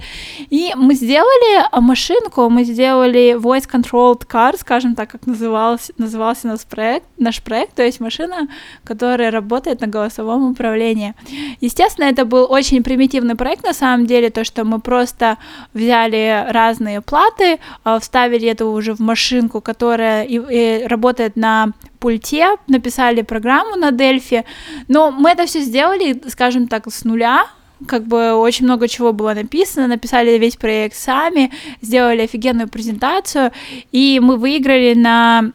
И 0.49 0.71
мы 0.75 0.93
сделали 0.95 1.65
машинку, 1.81 2.49
мы 2.49 2.63
сделали 2.63 3.35
voice 3.35 3.67
controlled 3.69 4.25
car, 4.27 4.57
скажем 4.57 4.95
так, 4.95 5.09
как 5.09 5.25
назывался, 5.25 5.93
назывался 5.97 6.47
наш 6.47 6.61
проект, 6.61 7.05
наш 7.17 7.41
проект, 7.41 7.75
то 7.75 7.83
есть 7.83 7.99
машина, 7.99 8.47
которая 8.83 9.31
работает 9.31 9.81
на 9.81 9.87
голосовом 9.87 10.51
управлении. 10.51 11.13
Естественно, 11.59 12.05
это 12.05 12.25
был 12.25 12.47
очень 12.49 12.83
примитивный 12.83 13.35
проект 13.35 13.63
на 13.63 13.73
самом 13.73 14.05
деле, 14.05 14.29
то, 14.29 14.43
что 14.43 14.63
мы 14.63 14.79
просто 14.79 15.37
взяли 15.73 16.45
разные 16.49 17.01
платы, 17.01 17.59
а, 17.83 17.99
вставили 17.99 18.47
это 18.47 18.60
уже 18.65 18.93
в 18.93 18.99
машинку, 18.99 19.61
которая 19.61 20.23
и, 20.23 20.35
и 20.37 20.87
работает 20.87 21.35
на 21.35 21.71
пульте, 21.99 22.55
написали 22.67 23.21
программу 23.21 23.75
на 23.75 23.91
Дельфи, 23.91 24.43
но 24.87 25.11
мы 25.11 25.31
это 25.31 25.45
все 25.45 25.61
сделали, 25.61 26.21
скажем 26.29 26.67
так, 26.67 26.91
с 26.91 27.03
нуля, 27.03 27.47
как 27.87 28.05
бы 28.05 28.33
очень 28.33 28.65
много 28.65 28.87
чего 28.87 29.13
было 29.13 29.33
написано, 29.33 29.87
написали 29.87 30.37
весь 30.37 30.55
проект 30.55 30.95
сами, 30.95 31.51
сделали 31.81 32.21
офигенную 32.21 32.69
презентацию, 32.69 33.51
и 33.91 34.19
мы 34.21 34.37
выиграли 34.37 34.93
на 34.93 35.51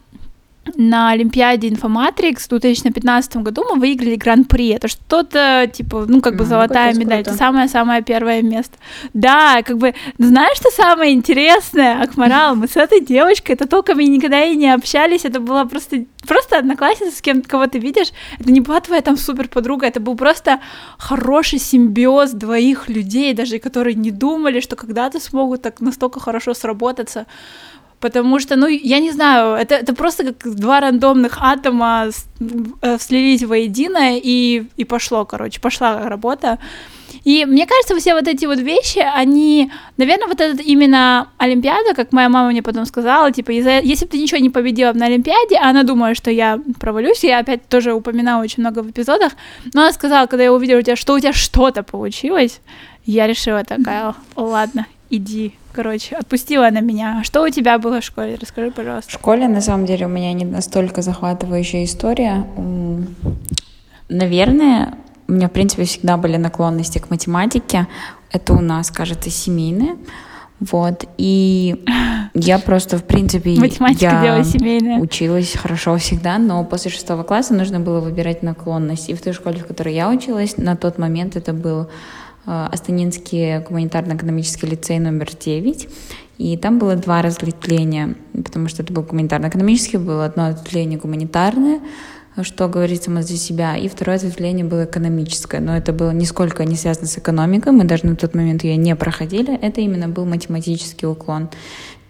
на 0.74 1.10
Олимпиаде 1.10 1.68
Инфоматрикс 1.68 2.46
в 2.46 2.48
2015 2.48 3.36
году 3.38 3.64
мы 3.70 3.78
выиграли 3.78 4.16
гран-при. 4.16 4.68
Это 4.68 4.88
что-то, 4.88 5.70
типа, 5.72 6.04
ну, 6.08 6.20
как 6.20 6.36
бы 6.36 6.44
золотая 6.44 6.92
медаль. 6.94 7.22
Круто. 7.22 7.30
Это 7.30 7.38
самое-самое 7.38 8.02
первое 8.02 8.42
место. 8.42 8.76
Да, 9.12 9.62
как 9.62 9.78
бы, 9.78 9.94
знаешь, 10.18 10.56
что 10.56 10.70
самое 10.70 11.12
интересное, 11.12 12.02
Акмарал? 12.02 12.56
Мы 12.56 12.68
с 12.68 12.76
этой 12.76 13.00
девочкой, 13.00 13.54
это 13.54 13.68
только 13.68 13.94
мы 13.94 14.04
никогда 14.04 14.44
и 14.44 14.56
не 14.56 14.72
общались, 14.72 15.24
это 15.24 15.40
была 15.40 15.64
просто, 15.64 16.04
просто 16.26 16.58
одноклассница, 16.58 17.16
с 17.16 17.20
кем 17.20 17.42
кого 17.42 17.66
ты 17.66 17.78
видишь. 17.78 18.08
Это 18.38 18.50
не 18.50 18.60
была 18.60 18.80
твоя 18.80 19.02
там 19.02 19.16
супер 19.16 19.48
подруга, 19.48 19.86
это 19.86 20.00
был 20.00 20.16
просто 20.16 20.60
хороший 20.98 21.58
симбиоз 21.58 22.32
двоих 22.32 22.88
людей, 22.88 23.34
даже 23.34 23.58
которые 23.58 23.94
не 23.94 24.10
думали, 24.10 24.60
что 24.60 24.76
когда-то 24.76 25.20
смогут 25.20 25.62
так 25.62 25.80
настолько 25.80 26.20
хорошо 26.20 26.54
сработаться. 26.54 27.26
Потому 28.00 28.38
что, 28.40 28.56
ну, 28.56 28.66
я 28.66 28.98
не 28.98 29.10
знаю, 29.10 29.56
это, 29.56 29.74
это 29.74 29.94
просто 29.94 30.32
как 30.32 30.54
два 30.54 30.80
рандомных 30.80 31.38
атома 31.40 32.10
э, 32.82 32.98
слились 33.00 33.42
воедино, 33.42 34.18
и, 34.18 34.64
и 34.76 34.84
пошло, 34.84 35.24
короче, 35.24 35.60
пошла 35.60 36.08
работа. 36.08 36.58
И 37.24 37.44
мне 37.44 37.66
кажется, 37.66 37.96
все 37.96 38.14
вот 38.14 38.28
эти 38.28 38.46
вот 38.46 38.58
вещи, 38.60 38.98
они, 38.98 39.72
наверное, 39.96 40.28
вот 40.28 40.40
этот 40.40 40.60
именно 40.60 41.28
Олимпиада, 41.38 41.94
как 41.94 42.12
моя 42.12 42.28
мама 42.28 42.50
мне 42.50 42.62
потом 42.62 42.86
сказала, 42.86 43.32
типа, 43.32 43.50
если 43.50 44.04
бы 44.04 44.10
ты 44.10 44.18
ничего 44.18 44.38
не 44.38 44.50
победила 44.50 44.92
на 44.92 45.06
Олимпиаде, 45.06 45.56
она 45.56 45.82
думает, 45.82 46.16
что 46.16 46.30
я 46.30 46.60
провалюсь, 46.78 47.24
я 47.24 47.40
опять 47.40 47.68
тоже 47.68 47.94
упоминала 47.94 48.42
очень 48.42 48.60
много 48.60 48.80
в 48.80 48.90
эпизодах, 48.90 49.32
но 49.74 49.82
она 49.82 49.92
сказала, 49.92 50.26
когда 50.26 50.44
я 50.44 50.52
увидела 50.52 50.78
у 50.78 50.82
тебя, 50.82 50.94
что 50.94 51.14
у 51.14 51.18
тебя 51.18 51.32
что-то 51.32 51.82
получилось, 51.82 52.60
я 53.04 53.26
решила 53.26 53.64
такая, 53.64 54.14
ладно, 54.36 54.86
иди, 55.10 55.54
короче, 55.76 56.16
отпустила 56.16 56.66
она 56.68 56.80
меня. 56.80 57.22
Что 57.22 57.42
у 57.44 57.50
тебя 57.50 57.78
было 57.78 58.00
в 58.00 58.04
школе? 58.04 58.38
Расскажи, 58.40 58.70
пожалуйста. 58.70 59.10
В 59.10 59.14
школе, 59.14 59.46
на 59.46 59.60
самом 59.60 59.84
деле, 59.84 60.06
у 60.06 60.08
меня 60.08 60.32
не 60.32 60.46
настолько 60.46 61.02
захватывающая 61.02 61.84
история. 61.84 62.46
Наверное, 64.08 64.94
у 65.28 65.32
меня, 65.32 65.48
в 65.48 65.52
принципе, 65.52 65.84
всегда 65.84 66.16
были 66.16 66.36
наклонности 66.36 66.98
к 66.98 67.10
математике. 67.10 67.86
Это 68.32 68.54
у 68.54 68.60
нас, 68.60 68.90
кажется, 68.90 69.30
семейные. 69.30 69.96
Вот, 70.58 71.04
и 71.18 71.84
Я 72.32 72.58
просто, 72.66 72.96
в 72.96 73.04
принципе, 73.04 73.50
Математика 73.60 74.06
я 74.06 74.22
дело 74.22 74.44
семейное. 74.44 74.98
училась 75.00 75.52
хорошо 75.52 75.98
всегда, 75.98 76.38
но 76.38 76.64
после 76.64 76.90
шестого 76.90 77.24
класса 77.24 77.52
нужно 77.52 77.80
было 77.80 78.00
выбирать 78.00 78.42
наклонность. 78.42 79.10
И 79.10 79.14
в 79.14 79.20
той 79.20 79.34
школе, 79.34 79.58
в 79.58 79.66
которой 79.66 79.94
я 79.94 80.08
училась, 80.08 80.56
на 80.56 80.74
тот 80.74 80.96
момент 80.96 81.36
это 81.36 81.52
был 81.52 81.88
Астанинский 82.46 83.58
гуманитарно-экономический 83.58 84.66
лицей 84.66 84.98
номер 84.98 85.28
9. 85.38 85.88
И 86.38 86.56
там 86.56 86.78
было 86.78 86.96
два 86.96 87.22
разветвления, 87.22 88.14
потому 88.32 88.68
что 88.68 88.82
это 88.82 88.92
был 88.92 89.02
гуманитарно-экономический, 89.02 89.96
было 89.96 90.26
одно 90.26 90.46
ответвление 90.46 90.98
гуманитарное, 90.98 91.80
что 92.42 92.68
говорит 92.68 93.02
само 93.02 93.22
за 93.22 93.36
себя, 93.36 93.76
и 93.76 93.88
второе 93.88 94.16
ответвление 94.16 94.64
было 94.64 94.84
экономическое, 94.84 95.60
но 95.60 95.76
это 95.76 95.92
было 95.92 96.10
нисколько 96.10 96.64
не 96.66 96.76
связано 96.76 97.06
с 97.06 97.16
экономикой, 97.16 97.72
мы 97.72 97.84
даже 97.84 98.06
на 98.06 98.16
тот 98.16 98.34
момент 98.34 98.64
ее 98.64 98.76
не 98.76 98.94
проходили, 98.94 99.58
это 99.58 99.80
именно 99.80 100.08
был 100.08 100.26
математический 100.26 101.08
уклон. 101.08 101.48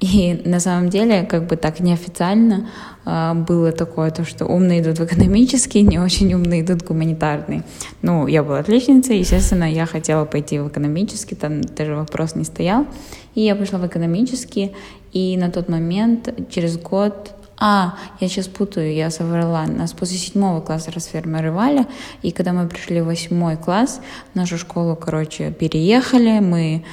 И 0.00 0.42
на 0.44 0.60
самом 0.60 0.90
деле, 0.90 1.22
как 1.22 1.46
бы 1.46 1.56
так 1.56 1.80
неофициально 1.80 2.68
э, 3.06 3.32
было 3.34 3.72
такое, 3.72 4.10
то, 4.10 4.24
что 4.24 4.44
умные 4.44 4.82
идут 4.82 4.98
в 4.98 5.04
экономический, 5.04 5.82
не 5.82 5.98
очень 5.98 6.34
умные 6.34 6.60
идут 6.60 6.82
в 6.82 6.86
гуманитарный. 6.86 7.62
Ну, 8.02 8.26
я 8.26 8.42
была 8.42 8.58
отличницей, 8.58 9.18
естественно, 9.18 9.64
я 9.64 9.86
хотела 9.86 10.26
пойти 10.26 10.58
в 10.58 10.68
экономический, 10.68 11.34
там 11.34 11.62
даже 11.62 11.94
вопрос 11.94 12.34
не 12.34 12.44
стоял. 12.44 12.86
И 13.34 13.40
я 13.40 13.56
пошла 13.56 13.78
в 13.78 13.86
экономический, 13.86 14.72
и 15.12 15.36
на 15.38 15.50
тот 15.50 15.70
момент, 15.70 16.28
через 16.50 16.76
год, 16.76 17.32
а, 17.58 17.94
я 18.20 18.28
сейчас 18.28 18.48
путаю, 18.48 18.92
я 18.92 19.10
соврала. 19.10 19.66
Нас 19.66 19.94
после 19.94 20.18
седьмого 20.18 20.60
класса 20.60 20.90
расформировали, 20.92 21.86
и 22.20 22.32
когда 22.32 22.52
мы 22.52 22.68
пришли 22.68 23.00
в 23.00 23.06
восьмой 23.06 23.56
класс, 23.56 24.02
нашу 24.34 24.58
школу, 24.58 24.94
короче, 24.94 25.52
переехали, 25.52 26.40
мы 26.40 26.84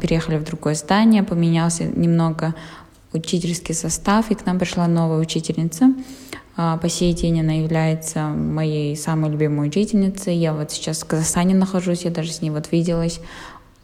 переехали 0.00 0.38
в 0.38 0.44
другое 0.44 0.74
здание, 0.74 1.22
поменялся 1.22 1.84
немного 1.84 2.54
учительский 3.12 3.74
состав, 3.74 4.30
и 4.30 4.34
к 4.34 4.46
нам 4.46 4.58
пришла 4.58 4.86
новая 4.86 5.18
учительница. 5.18 5.94
А, 6.56 6.76
по 6.76 6.88
сей 6.88 7.12
день 7.14 7.40
она 7.40 7.52
является 7.52 8.28
моей 8.28 8.96
самой 8.96 9.30
любимой 9.30 9.68
учительницей. 9.68 10.36
Я 10.36 10.52
вот 10.52 10.70
сейчас 10.70 11.02
в 11.02 11.06
Казахстане 11.06 11.54
нахожусь, 11.54 12.04
я 12.04 12.10
даже 12.10 12.32
с 12.32 12.42
ней 12.42 12.50
вот 12.50 12.70
виделась 12.72 13.20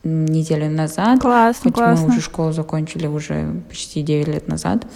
неделю 0.04 0.70
назад. 0.70 1.20
Классно, 1.20 1.64
хоть 1.64 1.74
классно. 1.74 2.06
мы 2.06 2.12
уже 2.12 2.20
школу 2.20 2.52
закончили 2.52 3.06
уже 3.06 3.62
почти 3.68 4.02
9 4.02 4.28
лет 4.28 4.48
назад. 4.48 4.86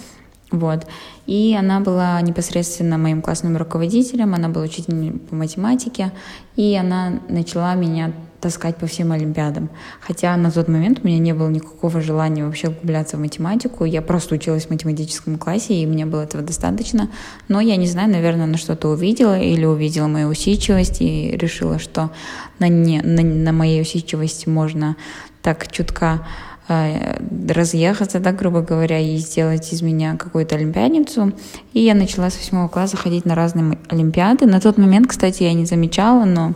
Вот. 0.51 0.85
И 1.25 1.55
она 1.59 1.79
была 1.79 2.21
непосредственно 2.21 2.99
моим 2.99 3.23
классным 3.23 3.57
руководителем, 3.57 4.35
она 4.35 4.49
была 4.49 4.65
учителем 4.65 5.17
по 5.17 5.35
математике, 5.35 6.11
и 6.55 6.75
она 6.75 7.21
начала 7.27 7.73
меня 7.73 8.13
таскать 8.43 8.75
по 8.75 8.87
всем 8.87 9.13
олимпиадам. 9.13 9.69
Хотя 10.01 10.35
на 10.35 10.51
тот 10.51 10.67
момент 10.67 10.99
у 11.01 11.07
меня 11.07 11.17
не 11.17 11.33
было 11.33 11.49
никакого 11.49 12.01
желания 12.01 12.43
вообще 12.43 12.67
углубляться 12.67 13.15
в 13.15 13.21
математику. 13.21 13.85
Я 13.85 14.01
просто 14.01 14.35
училась 14.35 14.65
в 14.65 14.69
математическом 14.69 15.37
классе, 15.37 15.75
и 15.75 15.85
мне 15.85 16.05
было 16.05 16.23
этого 16.23 16.43
достаточно. 16.43 17.09
Но 17.47 17.61
я 17.61 17.77
не 17.77 17.87
знаю, 17.87 18.11
наверное, 18.11 18.45
на 18.45 18.57
что-то 18.57 18.89
увидела 18.89 19.39
или 19.39 19.63
увидела 19.63 20.07
мою 20.07 20.27
усидчивость 20.27 21.01
и 21.01 21.31
решила, 21.37 21.79
что 21.79 22.11
на, 22.59 22.67
не, 22.67 23.01
на, 23.01 23.23
на 23.23 23.53
моей 23.53 23.81
усидчивости 23.81 24.49
можно 24.49 24.97
так 25.41 25.71
чутка 25.71 26.27
э, 26.67 27.21
разъехаться, 27.47 28.19
да, 28.19 28.33
грубо 28.33 28.59
говоря, 28.59 28.99
и 28.99 29.15
сделать 29.15 29.71
из 29.71 29.81
меня 29.81 30.17
какую-то 30.17 30.55
олимпиадницу. 30.55 31.31
И 31.71 31.79
я 31.79 31.93
начала 31.93 32.29
с 32.29 32.37
восьмого 32.37 32.67
класса 32.67 32.97
ходить 32.97 33.23
на 33.23 33.35
разные 33.35 33.79
олимпиады. 33.87 34.45
На 34.47 34.59
тот 34.59 34.77
момент, 34.77 35.07
кстати, 35.07 35.43
я 35.43 35.53
не 35.53 35.65
замечала, 35.65 36.25
но 36.25 36.55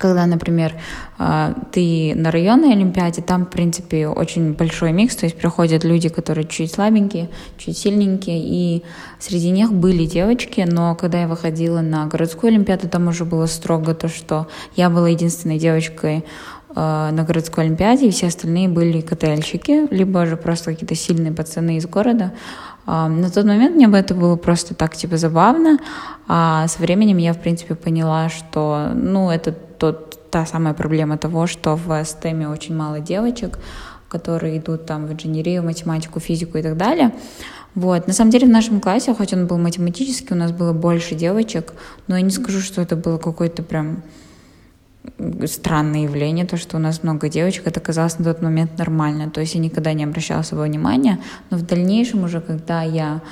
когда, 0.00 0.26
например, 0.26 0.74
а, 1.18 1.54
ты 1.70 2.14
на 2.16 2.30
районной 2.30 2.72
олимпиаде, 2.72 3.22
там, 3.22 3.44
в 3.44 3.50
принципе, 3.50 4.08
очень 4.08 4.54
большой 4.54 4.92
микс, 4.92 5.14
то 5.14 5.26
есть 5.26 5.36
приходят 5.36 5.84
люди, 5.84 6.08
которые 6.08 6.46
чуть 6.46 6.72
слабенькие, 6.72 7.28
чуть 7.58 7.76
сильненькие, 7.76 8.40
и 8.40 8.82
среди 9.18 9.50
них 9.50 9.72
были 9.72 10.06
девочки, 10.06 10.66
но 10.66 10.94
когда 10.94 11.20
я 11.20 11.28
выходила 11.28 11.82
на 11.82 12.06
городскую 12.06 12.48
олимпиаду, 12.50 12.88
там 12.88 13.08
уже 13.08 13.24
было 13.24 13.46
строго 13.46 13.94
то, 13.94 14.08
что 14.08 14.48
я 14.74 14.88
была 14.88 15.10
единственной 15.10 15.58
девочкой 15.58 16.24
а, 16.74 17.10
на 17.10 17.24
городской 17.24 17.64
олимпиаде, 17.64 18.06
и 18.06 18.10
все 18.10 18.28
остальные 18.28 18.68
были 18.68 19.00
КТЛьщики, 19.00 19.92
либо 19.92 20.24
же 20.26 20.36
просто 20.36 20.72
какие-то 20.72 20.94
сильные 20.94 21.32
пацаны 21.32 21.76
из 21.76 21.86
города, 21.86 22.32
на 23.08 23.30
тот 23.30 23.44
момент 23.44 23.76
мне 23.76 23.88
бы 23.88 23.96
это 23.96 24.14
было 24.14 24.36
просто 24.36 24.74
так, 24.74 24.96
типа, 24.96 25.16
забавно, 25.16 25.78
а 26.28 26.66
со 26.68 26.80
временем 26.80 27.18
я, 27.18 27.32
в 27.32 27.40
принципе, 27.40 27.74
поняла, 27.74 28.28
что, 28.28 28.90
ну, 28.94 29.30
это 29.30 29.52
тот, 29.52 30.30
та 30.30 30.46
самая 30.46 30.74
проблема 30.74 31.16
того, 31.16 31.46
что 31.46 31.76
в 31.76 31.88
STEM 31.88 32.50
очень 32.52 32.76
мало 32.76 33.00
девочек, 33.00 33.58
которые 34.08 34.58
идут 34.58 34.86
там 34.86 35.06
в 35.06 35.12
инженерию, 35.12 35.62
математику, 35.62 36.20
физику 36.20 36.58
и 36.58 36.62
так 36.62 36.76
далее. 36.76 37.12
Вот. 37.74 38.06
На 38.08 38.12
самом 38.12 38.30
деле 38.30 38.46
в 38.46 38.50
нашем 38.50 38.80
классе, 38.80 39.14
хоть 39.14 39.32
он 39.32 39.46
был 39.46 39.58
математический, 39.58 40.34
у 40.34 40.38
нас 40.38 40.50
было 40.50 40.72
больше 40.72 41.14
девочек, 41.14 41.72
но 42.08 42.16
я 42.16 42.22
не 42.22 42.30
скажу, 42.30 42.60
что 42.60 42.82
это 42.82 42.96
было 42.96 43.18
какое-то 43.18 43.62
прям 43.62 44.02
странное 45.46 46.02
явление, 46.02 46.44
то, 46.44 46.56
что 46.56 46.76
у 46.76 46.80
нас 46.80 47.02
много 47.02 47.28
девочек, 47.28 47.66
это 47.66 47.80
казалось 47.80 48.18
на 48.18 48.24
тот 48.24 48.42
момент 48.42 48.78
нормально. 48.78 49.30
То 49.30 49.40
есть 49.40 49.54
я 49.54 49.60
никогда 49.60 49.92
не 49.92 50.04
обращала 50.04 50.42
своего 50.42 50.66
внимания, 50.66 51.18
но 51.50 51.56
в 51.56 51.62
дальнейшем 51.62 52.24
уже, 52.24 52.40
когда 52.40 52.82
я 52.82 53.22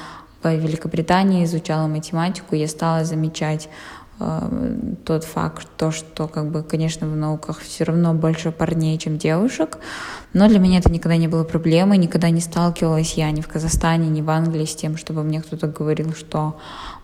в 0.42 0.48
Великобритании 0.48 1.44
изучала 1.44 1.87
математику, 1.88 2.54
я 2.54 2.68
стала 2.68 3.04
замечать 3.04 3.68
э, 4.20 4.76
тот 5.04 5.25
факт, 5.25 5.68
то, 5.76 5.90
что, 5.90 6.28
как 6.28 6.50
бы, 6.50 6.62
конечно, 6.62 7.08
в 7.08 7.16
науках 7.16 7.58
все 7.60 7.84
равно 7.84 8.14
больше 8.14 8.52
парней, 8.52 8.96
чем 8.98 9.18
девушек, 9.18 9.78
но 10.32 10.48
для 10.48 10.60
меня 10.60 10.78
это 10.78 10.92
никогда 10.92 11.16
не 11.16 11.28
было 11.28 11.44
проблемой, 11.44 11.98
никогда 11.98 12.30
не 12.30 12.40
сталкивалась 12.40 13.14
я 13.14 13.30
ни 13.30 13.40
в 13.40 13.48
Казахстане, 13.48 14.08
ни 14.08 14.22
в 14.22 14.30
Англии 14.30 14.64
с 14.64 14.76
тем, 14.76 14.96
чтобы 14.96 15.25
мне 15.25 15.42
кто-то 15.42 15.66
говорил, 15.66 16.14
что 16.14 16.56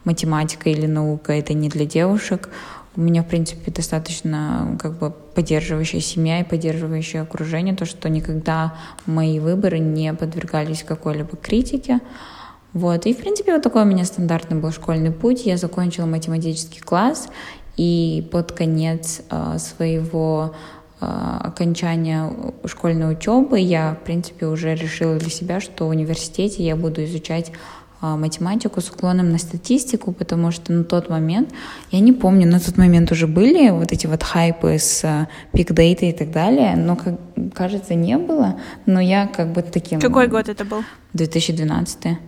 математика 0.04 0.70
или 0.70 0.86
наука— 0.86 1.32
это 1.34 1.54
не 1.54 1.68
для 1.68 1.86
девушек. 1.86 2.50
У 2.96 3.00
меня, 3.00 3.22
в 3.22 3.26
принципе, 3.26 3.72
достаточно 3.72 4.78
как 4.80 4.98
бы 4.98 5.10
поддерживающая 5.10 6.00
семья 6.00 6.40
и 6.40 6.44
поддерживающее 6.44 7.22
окружение, 7.22 7.74
то, 7.74 7.86
что 7.86 8.08
никогда 8.08 8.74
мои 9.06 9.40
выборы 9.40 9.80
не 9.80 10.14
подвергались 10.14 10.84
какой-либо 10.84 11.36
критике. 11.36 12.00
Вот. 12.72 13.06
И, 13.06 13.14
в 13.14 13.18
принципе, 13.18 13.52
вот 13.52 13.62
такой 13.62 13.82
у 13.82 13.86
меня 13.86 14.04
стандартный 14.04 14.58
был 14.58 14.70
школьный 14.70 15.10
путь. 15.10 15.44
Я 15.44 15.56
закончила 15.56 16.06
математический 16.06 16.80
класс, 16.80 17.28
и 17.76 18.28
под 18.30 18.52
конец 18.52 19.22
э, 19.30 19.58
своего 19.58 20.54
э, 21.00 21.06
окончания 21.06 22.32
школьной 22.66 23.12
учебы 23.12 23.58
я, 23.58 23.94
в 24.00 24.04
принципе, 24.04 24.46
уже 24.46 24.74
решила 24.74 25.16
для 25.16 25.30
себя, 25.30 25.60
что 25.60 25.86
в 25.86 25.90
университете 25.90 26.64
я 26.64 26.76
буду 26.76 27.04
изучать 27.04 27.50
математику 28.16 28.80
с 28.80 28.90
уклоном 28.90 29.30
на 29.32 29.38
статистику, 29.38 30.12
потому 30.12 30.50
что 30.50 30.72
на 30.72 30.84
тот 30.84 31.10
момент, 31.10 31.50
я 31.90 32.00
не 32.00 32.12
помню, 32.12 32.46
на 32.46 32.60
тот 32.60 32.78
момент 32.78 33.12
уже 33.12 33.26
были 33.26 33.70
вот 33.70 33.92
эти 33.92 34.06
вот 34.06 34.22
хайпы 34.22 34.78
с 34.78 35.26
пик-дейта 35.52 36.06
и 36.06 36.12
так 36.12 36.30
далее, 36.30 36.76
но, 36.76 36.96
как, 36.96 37.14
кажется, 37.54 37.94
не 37.94 38.18
было, 38.18 38.56
но 38.86 39.00
я 39.00 39.26
как 39.26 39.52
бы 39.52 39.62
таким... 39.62 40.00
Какой 40.00 40.26
год 40.28 40.48
это 40.48 40.64
был? 40.64 40.82
2012. 41.14 42.18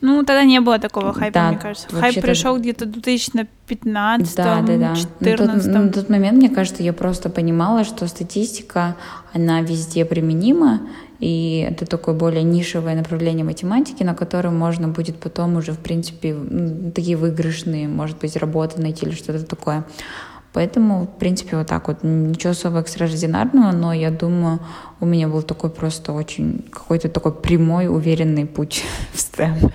Ну, 0.00 0.22
тогда 0.22 0.44
не 0.44 0.60
было 0.60 0.78
такого 0.78 1.14
хайпа, 1.14 1.32
Да, 1.32 1.48
мне 1.48 1.58
кажется. 1.58 1.88
Хайп 1.88 2.20
пришел 2.20 2.58
где-то 2.58 2.84
в 2.84 2.90
2015 2.90 4.36
Да, 4.36 4.60
да, 4.60 4.76
да. 4.76 4.90
На 4.90 4.94
тот, 4.96 5.18
2014 5.20 5.72
на 5.72 5.88
тот 5.88 6.10
момент, 6.10 6.36
мне 6.36 6.50
кажется, 6.50 6.82
я 6.82 6.92
просто 6.92 7.30
понимала, 7.30 7.84
что 7.84 8.06
статистика, 8.06 8.96
она 9.32 9.62
везде 9.62 10.04
применима, 10.04 10.80
и 11.24 11.66
это 11.70 11.86
такое 11.86 12.14
более 12.14 12.42
нишевое 12.42 12.94
направление 12.94 13.46
математики, 13.46 14.02
на 14.02 14.14
котором 14.14 14.58
можно 14.58 14.88
будет 14.88 15.16
потом 15.16 15.56
уже, 15.56 15.72
в 15.72 15.78
принципе, 15.78 16.36
такие 16.94 17.16
выигрышные, 17.16 17.88
может 17.88 18.18
быть, 18.18 18.36
работы 18.36 18.82
найти 18.82 19.06
или 19.06 19.14
что-то 19.14 19.42
такое. 19.46 19.86
Поэтому, 20.52 21.06
в 21.06 21.18
принципе, 21.18 21.56
вот 21.56 21.66
так 21.66 21.88
вот. 21.88 22.02
Ничего 22.02 22.50
особо 22.50 22.80
экстраординарного, 22.80 23.72
но 23.72 23.94
я 23.94 24.10
думаю, 24.10 24.58
у 25.00 25.06
меня 25.06 25.28
был 25.28 25.42
такой 25.42 25.70
просто 25.70 26.12
очень 26.12 26.62
какой-то 26.70 27.08
такой 27.08 27.32
прямой, 27.32 27.88
уверенный 27.88 28.44
путь 28.44 28.84
в 29.14 29.16
STEM. 29.16 29.72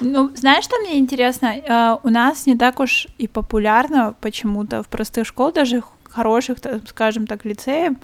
Ну, 0.00 0.30
знаешь, 0.36 0.64
что 0.64 0.78
мне 0.78 0.98
интересно? 0.98 1.46
Э, 1.46 1.96
У 2.04 2.10
нас 2.10 2.46
не 2.46 2.56
так 2.56 2.78
уж 2.78 3.08
и 3.18 3.26
популярно 3.26 4.14
почему-то 4.20 4.84
в 4.84 4.86
простых 4.86 5.26
школах, 5.26 5.54
даже 5.54 5.82
хороших, 6.14 6.58
скажем 6.86 7.26
так, 7.26 7.44
лицеев. 7.44 7.94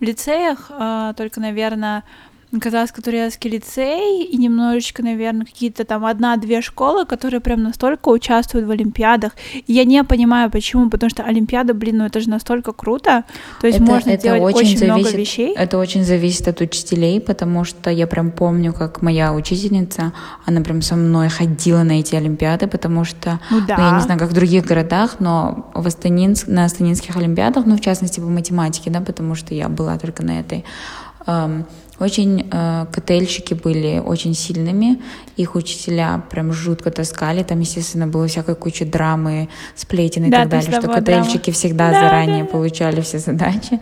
В 0.00 0.02
лицеях 0.02 0.70
э, 0.70 1.14
только, 1.16 1.40
наверное, 1.40 2.04
Казахско-Турецкий 2.58 3.50
лицей 3.50 4.24
и 4.24 4.36
немножечко, 4.36 5.02
наверное, 5.02 5.46
какие-то 5.46 5.84
там 5.84 6.04
одна-две 6.04 6.60
школы, 6.62 7.06
которые 7.06 7.40
прям 7.40 7.62
настолько 7.62 8.08
участвуют 8.08 8.66
в 8.66 8.70
Олимпиадах. 8.70 9.32
И 9.66 9.72
я 9.72 9.84
не 9.84 10.02
понимаю, 10.02 10.50
почему, 10.50 10.90
потому 10.90 11.10
что 11.10 11.22
Олимпиада, 11.22 11.74
блин, 11.74 11.98
ну 11.98 12.06
это 12.06 12.20
же 12.20 12.28
настолько 12.28 12.72
круто. 12.72 13.24
То 13.60 13.66
есть 13.66 13.78
можно 13.78 14.16
делать 14.16 14.54
очень, 14.54 14.84
много 14.84 15.02
зависит, 15.02 15.18
вещей. 15.18 15.54
Это 15.56 15.78
очень 15.78 16.04
зависит 16.04 16.48
от 16.48 16.60
учителей, 16.60 17.20
потому 17.20 17.64
что 17.64 17.90
я 17.90 18.06
прям 18.06 18.30
помню, 18.32 18.72
как 18.72 19.02
моя 19.02 19.32
учительница, 19.32 20.12
она 20.44 20.60
прям 20.60 20.82
со 20.82 20.96
мной 20.96 21.28
ходила 21.28 21.82
на 21.82 22.00
эти 22.00 22.16
Олимпиады, 22.16 22.66
потому 22.66 23.04
что, 23.04 23.38
Ну 23.50 23.60
да. 23.60 23.76
я 23.76 23.96
не 23.96 24.00
знаю, 24.00 24.18
как 24.18 24.30
в 24.30 24.34
других 24.34 24.64
городах, 24.64 25.16
но 25.20 25.70
в 25.74 25.86
Астанинск, 25.86 26.48
на 26.48 26.64
Астанинских 26.64 27.16
Олимпиадах, 27.16 27.66
ну, 27.66 27.76
в 27.76 27.80
частности, 27.80 28.20
по 28.20 28.26
математике, 28.26 28.90
да, 28.90 29.00
потому 29.00 29.34
что 29.34 29.54
я 29.54 29.68
была 29.68 29.98
только 29.98 30.24
на 30.24 30.40
этой, 30.40 30.64
эм, 31.26 31.66
Очень 32.00 32.48
э, 32.50 32.86
котельщики 32.90 33.52
были 33.52 34.02
очень 34.04 34.34
сильными, 34.34 35.02
их 35.36 35.54
учителя 35.54 36.24
прям 36.30 36.50
жутко 36.50 36.90
таскали, 36.90 37.42
там, 37.42 37.60
естественно, 37.60 38.06
было 38.06 38.26
всякой 38.26 38.54
куча 38.54 38.86
драмы, 38.86 39.50
сплетен 39.74 40.24
и 40.24 40.30
да, 40.30 40.40
так 40.40 40.48
далее, 40.48 40.80
что 40.80 40.88
котельщики 40.88 41.50
драма. 41.50 41.54
всегда 41.54 41.90
да, 41.90 42.00
заранее 42.00 42.44
да, 42.44 42.50
получали 42.50 43.02
все 43.02 43.18
задачи, 43.18 43.80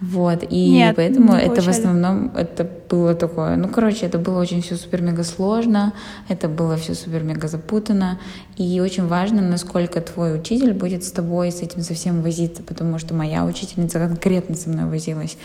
вот, 0.00 0.44
и 0.48 0.70
Нет, 0.70 0.96
поэтому 0.96 1.34
это 1.34 1.48
получали. 1.48 1.66
в 1.66 1.68
основном, 1.68 2.32
это 2.34 2.70
было 2.88 3.14
такое, 3.14 3.56
ну, 3.56 3.68
короче, 3.68 4.06
это 4.06 4.18
было 4.18 4.40
очень 4.40 4.62
все 4.62 4.76
супер-мега 4.76 5.22
сложно, 5.22 5.92
это 6.28 6.48
было 6.48 6.78
все 6.78 6.94
супер-мега 6.94 7.48
запутано, 7.48 8.18
и 8.56 8.80
очень 8.80 9.06
важно, 9.06 9.42
насколько 9.42 10.00
твой 10.00 10.38
учитель 10.40 10.72
будет 10.72 11.04
с 11.04 11.10
тобой 11.10 11.52
с 11.52 11.60
этим 11.60 11.82
совсем 11.82 12.22
возиться, 12.22 12.62
потому 12.62 12.98
что 12.98 13.12
моя 13.12 13.44
учительница 13.44 13.98
конкретно 13.98 14.54
со 14.54 14.70
мной 14.70 14.86
возилась. 14.86 15.36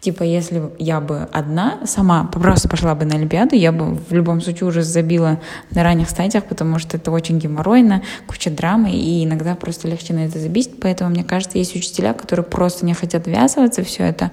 Типа, 0.00 0.24
если 0.24 0.62
я 0.80 1.00
бы 1.00 1.28
одна 1.32 1.71
сама 1.84 2.24
просто 2.24 2.68
пошла 2.68 2.94
бы 2.94 3.04
на 3.04 3.14
Олимпиаду, 3.14 3.54
я 3.54 3.70
бы 3.70 3.94
в 3.94 4.12
любом 4.12 4.40
случае 4.40 4.68
уже 4.68 4.82
забила 4.82 5.40
на 5.70 5.82
ранних 5.82 6.10
стадиях, 6.10 6.44
потому 6.44 6.78
что 6.78 6.96
это 6.96 7.10
очень 7.10 7.38
геморройно, 7.38 8.02
куча 8.26 8.50
драмы, 8.50 8.90
и 8.90 9.24
иногда 9.24 9.54
просто 9.54 9.88
легче 9.88 10.12
на 10.12 10.26
это 10.26 10.38
забить. 10.38 10.80
Поэтому, 10.80 11.10
мне 11.10 11.22
кажется, 11.22 11.58
есть 11.58 11.76
учителя, 11.76 12.14
которые 12.14 12.44
просто 12.44 12.84
не 12.84 12.94
хотят 12.94 13.26
ввязываться 13.26 13.84
в 13.84 13.92
все 13.92 14.04
это, 14.04 14.32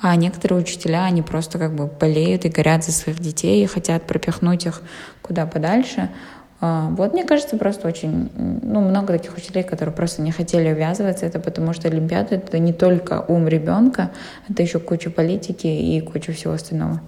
а 0.00 0.16
некоторые 0.16 0.60
учителя, 0.60 1.04
они 1.04 1.22
просто 1.22 1.58
как 1.58 1.74
бы 1.74 1.86
болеют 1.86 2.44
и 2.44 2.48
горят 2.48 2.84
за 2.84 2.92
своих 2.92 3.20
детей 3.20 3.62
и 3.62 3.66
хотят 3.66 4.06
пропихнуть 4.06 4.66
их 4.66 4.82
куда 5.22 5.46
подальше. 5.46 6.10
А, 6.64 6.90
вот, 6.90 7.12
мне 7.12 7.24
кажется, 7.24 7.56
просто 7.56 7.88
очень, 7.88 8.30
ну, 8.36 8.80
много 8.80 9.14
таких 9.14 9.36
учителей, 9.36 9.64
которые 9.64 9.92
просто 9.92 10.22
не 10.22 10.30
хотели 10.30 10.72
увязываться, 10.72 11.26
это 11.26 11.40
потому 11.40 11.72
что 11.72 11.88
Олимпиада— 11.88 12.34
это 12.36 12.60
не 12.60 12.72
только 12.72 13.24
ум 13.26 13.48
ребенка, 13.48 14.12
это 14.48 14.62
еще 14.62 14.78
куча 14.78 15.10
политики 15.10 15.66
и 15.66 16.00
куча 16.00 16.32
всего 16.32 16.52
остального. 16.52 17.00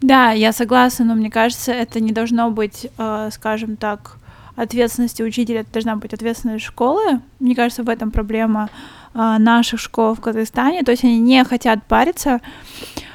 Да, 0.00 0.30
я 0.30 0.52
согласна, 0.52 1.04
но 1.04 1.14
мне 1.14 1.30
кажется, 1.30 1.72
это 1.72 2.00
не 2.00 2.12
должно 2.12 2.50
быть, 2.50 2.90
э, 2.96 3.28
скажем 3.32 3.76
так, 3.76 4.16
ответственности 4.56 5.22
учителя, 5.22 5.60
это 5.60 5.72
должна 5.74 5.96
быть 5.96 6.14
ответственность 6.14 6.64
школы. 6.64 7.20
Мне 7.38 7.54
кажется, 7.54 7.82
в 7.82 7.88
этом 7.90 8.10
проблема 8.10 8.70
э, 9.14 9.36
наших 9.38 9.78
школ 9.78 10.14
в 10.14 10.20
Казахстане. 10.22 10.84
То 10.84 10.92
есть 10.92 11.04
они 11.04 11.18
не 11.20 11.44
хотят 11.44 11.84
париться, 11.84 12.40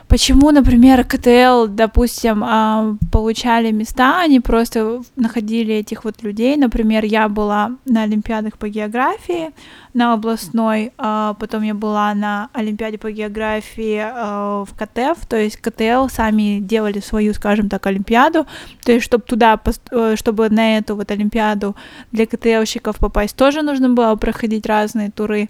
Почему, 0.08 0.52
например, 0.52 1.04
КТЛ, 1.04 1.68
допустим, 1.68 2.42
а, 2.42 2.96
получали 3.12 3.72
места, 3.72 4.22
они 4.22 4.40
просто 4.40 5.02
находили 5.18 5.76
этих 5.76 6.06
вот 6.06 6.24
людей. 6.24 6.56
Например, 6.56 7.04
я 7.04 7.28
была 7.28 7.72
на 7.86 8.04
Олимпиадах 8.04 8.58
по 8.58 8.70
географии, 8.70 9.50
на 9.94 10.14
областной, 10.14 10.94
а, 10.98 11.34
потом 11.34 11.64
я 11.64 11.74
была 11.74 12.14
на 12.14 12.50
Олимпиаде 12.54 12.98
по 12.98 13.12
географии 13.12 14.02
а, 14.02 14.64
в 14.64 14.74
КТФ, 14.76 15.26
то 15.28 15.36
есть 15.36 15.58
КТЛ 15.58 16.08
сами 16.08 16.60
делали 16.62 17.02
свою, 17.02 17.34
скажем 17.34 17.68
так, 17.68 17.86
Олимпиаду, 17.86 18.48
то 18.86 18.94
есть 18.94 19.04
чтобы 19.04 19.26
туда, 19.26 19.60
э, 19.92 20.16
чтобы 20.16 20.50
на 20.50 20.78
эту 20.78 20.96
вот 20.96 21.12
Олимпиаду 21.12 21.76
для 22.14 22.26
КТЛщиков 22.26 22.96
попасть, 22.98 23.36
тоже 23.36 23.62
нужно 23.62 23.90
было 23.90 24.16
проходить 24.16 24.66
разные 24.68 25.12
туры. 25.12 25.50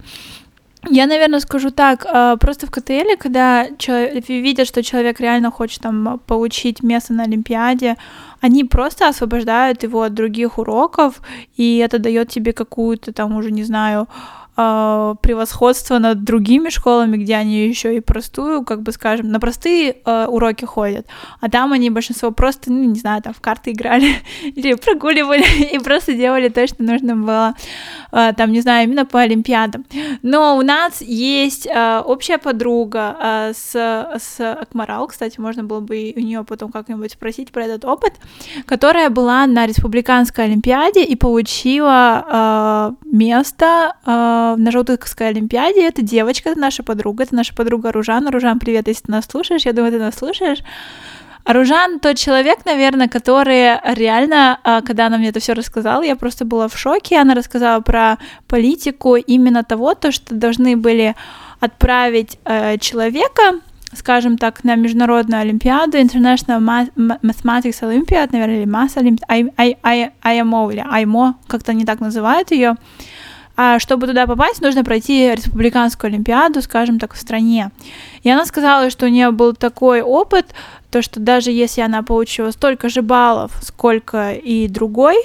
Я, 0.90 1.08
наверное, 1.08 1.40
скажу 1.40 1.72
так, 1.72 2.06
а, 2.06 2.38
просто 2.38 2.68
в 2.68 2.72
КТЛ, 2.72 3.18
когда 3.18 3.68
человек, 3.78 4.30
видят, 4.30 4.68
что 4.68 4.84
человек 4.84 5.20
реально 5.20 5.52
хочет 5.52 5.82
там 5.82 6.20
получить 6.28 6.84
место 6.84 7.14
на 7.14 7.24
Олимпиаде, 7.24 7.96
они 8.42 8.64
просто 8.64 9.08
освобождают 9.08 9.84
его 9.84 10.04
от 10.04 10.14
других 10.14 10.60
уроков, 10.60 11.22
и 11.58 11.78
это 11.78 12.00
дает 12.00 12.30
тебе 12.30 12.54
какую-то 12.54 13.12
там 13.12 13.36
уже, 13.36 13.52
не 13.52 13.64
знаю, 13.64 14.08
э, 14.58 15.16
превосходство 15.22 16.00
над 16.00 16.24
другими 16.24 16.70
школами, 16.70 17.18
где 17.18 17.36
они 17.36 17.68
еще 17.68 17.96
и 17.96 18.00
простую, 18.00 18.64
как 18.64 18.82
бы 18.82 18.92
скажем, 18.92 19.30
на 19.32 19.40
простые 19.40 19.98
э, 20.04 20.26
уроки 20.26 20.66
ходят, 20.66 21.06
а 21.40 21.50
там 21.50 21.74
они 21.74 21.90
большинство 21.90 22.32
просто, 22.32 22.72
ну, 22.72 22.84
не 22.84 23.00
знаю, 23.00 23.22
там 23.22 23.34
в 23.34 23.42
карты 23.42 23.72
играли 23.72 24.16
или 24.44 24.74
прогуливали 24.74 25.46
и 25.74 25.80
просто 25.80 26.14
делали 26.14 26.50
то, 26.50 26.66
что 26.68 26.84
нужно 26.84 27.16
было, 27.16 27.56
э, 28.12 28.34
там, 28.36 28.52
не 28.52 28.62
знаю, 28.62 28.86
именно 28.86 29.06
по 29.06 29.20
Олимпиадам. 29.20 29.86
Но 30.22 30.58
у 30.58 30.62
нас 30.62 31.02
есть 31.02 31.68
э, 31.68 32.02
общая 32.06 32.38
подруга 32.38 33.16
э, 33.22 33.54
с, 33.54 33.72
с 34.20 34.40
Акмарал, 34.40 35.08
кстати, 35.08 35.40
можно 35.40 35.64
было 35.64 35.80
бы 35.80 36.14
у 36.16 36.20
нее 36.20 36.44
потом 36.44 36.72
как-нибудь 36.72 37.12
спросить 37.12 37.52
про 37.52 37.66
этот 37.66 37.86
опыт, 37.86 38.14
которая 38.66 39.10
была 39.10 39.46
на 39.46 39.68
республиканской 39.68 40.46
Олимпиаде 40.46 41.04
и 41.04 41.16
получила 41.16 42.96
э, 43.04 43.06
место 43.06 43.96
э, 44.06 44.47
на 44.56 44.72
Желтыковской 44.72 45.30
Олимпиаде. 45.30 45.86
Это 45.88 46.02
девочка, 46.02 46.50
это 46.50 46.60
наша 46.60 46.84
подруга, 46.84 47.24
это 47.24 47.36
наша 47.36 47.54
подруга 47.54 47.92
Ружан. 47.92 48.28
Ружан, 48.28 48.60
привет, 48.60 48.88
если 48.88 49.04
ты 49.04 49.12
нас 49.12 49.26
слушаешь, 49.26 49.66
я 49.66 49.74
думаю, 49.74 49.92
ты 49.92 50.00
нас 50.00 50.16
слушаешь. 50.16 50.60
Ружан 51.48 52.00
тот 52.00 52.18
человек, 52.18 52.66
наверное, 52.66 53.08
который 53.08 53.80
реально, 53.96 54.60
а, 54.64 54.82
когда 54.82 55.08
она 55.08 55.18
мне 55.18 55.30
это 55.30 55.40
все 55.40 55.54
рассказала, 55.54 56.04
я 56.04 56.18
просто 56.18 56.44
была 56.44 56.68
в 56.68 56.78
шоке. 56.78 57.18
Она 57.18 57.36
рассказала 57.36 57.80
про 57.80 58.18
политику 58.48 59.16
именно 59.16 59.64
того, 59.64 59.96
то, 59.96 60.12
что 60.12 60.36
должны 60.36 60.76
были 60.76 61.16
отправить 61.62 62.38
э, 62.44 62.78
человека, 62.80 63.62
скажем 63.94 64.38
так, 64.38 64.66
на 64.66 64.76
международную 64.76 65.42
олимпиаду, 65.42 65.98
International 65.98 66.60
Mathematics 66.96 67.82
Olympiad, 67.82 68.30
наверное, 68.32 68.62
или 68.62 68.68
Mass 68.68 68.98
Olympiad, 68.98 69.54
IMO 70.24 70.74
или 70.74 70.86
IMO, 70.86 71.34
как-то 71.48 71.74
не 71.74 71.86
так 71.86 72.02
называют 72.02 72.52
ее. 72.52 72.76
А 73.60 73.80
чтобы 73.80 74.06
туда 74.06 74.28
попасть, 74.28 74.62
нужно 74.62 74.84
пройти 74.84 75.34
республиканскую 75.36 76.10
олимпиаду, 76.10 76.62
скажем 76.62 77.00
так, 77.00 77.16
в 77.16 77.18
стране. 77.18 77.72
И 78.22 78.30
она 78.30 78.46
сказала, 78.46 78.92
что 78.92 79.08
у 79.08 79.10
нее 79.10 79.32
был 79.32 79.54
такой 79.54 80.02
опыт, 80.02 80.54
то 80.92 81.02
что 81.02 81.20
даже 81.20 81.52
если 81.52 81.82
она 81.82 82.04
получила 82.04 82.52
столько 82.52 82.88
же 82.88 83.02
баллов, 83.02 83.52
сколько 83.62 84.34
и 84.34 84.68
другой, 84.68 85.16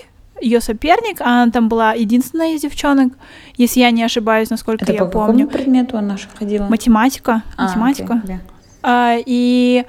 ее 0.40 0.62
соперник, 0.62 1.20
а 1.20 1.42
она 1.42 1.52
там 1.52 1.68
была 1.68 1.92
единственная 1.92 2.54
из 2.54 2.62
девчонок, 2.62 3.12
если 3.56 3.80
я 3.80 3.90
не 3.90 4.02
ошибаюсь, 4.02 4.48
насколько 4.48 4.84
Это 4.84 4.94
я 4.94 4.98
по 5.00 5.06
помню. 5.06 5.46
какому 5.46 5.64
предмету 5.64 5.98
она 5.98 6.16
ходила? 6.38 6.64
Математика. 6.64 7.42
А, 7.56 7.64
математика. 7.64 8.14
Okay, 8.14 8.26
yeah. 8.26 8.38
а, 8.82 9.16
и 9.24 9.84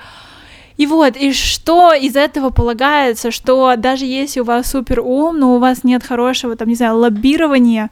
и 0.83 0.85
вот, 0.85 1.15
и 1.15 1.31
что 1.31 1.93
из 1.93 2.17
этого 2.17 2.49
полагается, 2.49 3.31
что 3.31 3.73
даже 3.77 4.03
если 4.03 4.41
у 4.41 4.43
вас 4.43 4.69
супер 4.69 4.99
ум, 4.99 5.39
но 5.39 5.55
у 5.55 5.59
вас 5.59 5.85
нет 5.85 6.03
хорошего, 6.03 6.57
там, 6.57 6.67
не 6.67 6.75
знаю, 6.75 6.97
лоббирования, 6.97 7.89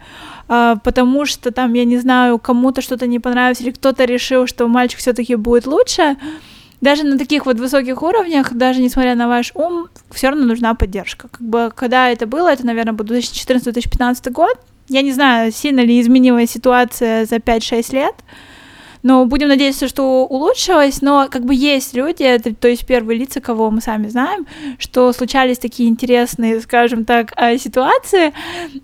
э, 0.50 0.76
потому 0.84 1.26
что 1.26 1.52
там, 1.52 1.74
я 1.74 1.86
не 1.86 2.00
знаю, 2.00 2.38
кому-то 2.38 2.82
что-то 2.82 3.08
не 3.08 3.20
понравилось, 3.20 3.62
или 3.62 3.72
кто-то 3.72 4.04
решил, 4.04 4.46
что 4.46 4.68
мальчик 4.68 5.00
все-таки 5.00 5.36
будет 5.36 5.68
лучше, 5.68 6.18
даже 6.82 7.04
на 7.04 7.18
таких 7.18 7.46
вот 7.46 7.60
высоких 7.60 8.04
уровнях, 8.04 8.52
даже 8.52 8.82
несмотря 8.82 9.16
на 9.16 9.30
ваш 9.30 9.54
ум, 9.56 9.88
все 10.10 10.28
равно 10.28 10.46
нужна 10.46 10.74
поддержка. 10.74 11.30
Как 11.30 11.42
бы, 11.42 11.72
когда 11.74 12.10
это 12.10 12.28
было, 12.28 12.52
это, 12.52 12.66
наверное, 12.66 12.92
был 12.92 13.06
2014-2015 13.06 14.32
год, 14.32 14.60
я 14.90 15.02
не 15.02 15.14
знаю, 15.14 15.54
сильно 15.54 15.80
ли 15.80 16.02
изменилась 16.02 16.52
ситуация 16.52 17.24
за 17.24 17.38
5-6 17.38 17.96
лет, 17.96 18.16
но 19.04 19.26
будем 19.26 19.48
надеяться, 19.48 19.88
что 19.88 20.26
улучшилось, 20.26 21.02
но 21.02 21.28
как 21.30 21.44
бы 21.46 21.56
есть 21.56 21.94
люди, 21.94 22.24
это, 22.24 22.54
то 22.54 22.68
есть 22.68 22.86
первые 22.86 23.20
лица, 23.20 23.42
кого 23.42 23.72
мы 23.72 23.82
сами 23.82 24.08
знаем, 24.08 24.46
что 24.78 25.12
случались 25.14 25.60
такие 25.60 25.90
интересные, 25.90 26.62
скажем 26.62 27.06
так, 27.06 27.34
а, 27.36 27.58
ситуации. 27.58 28.34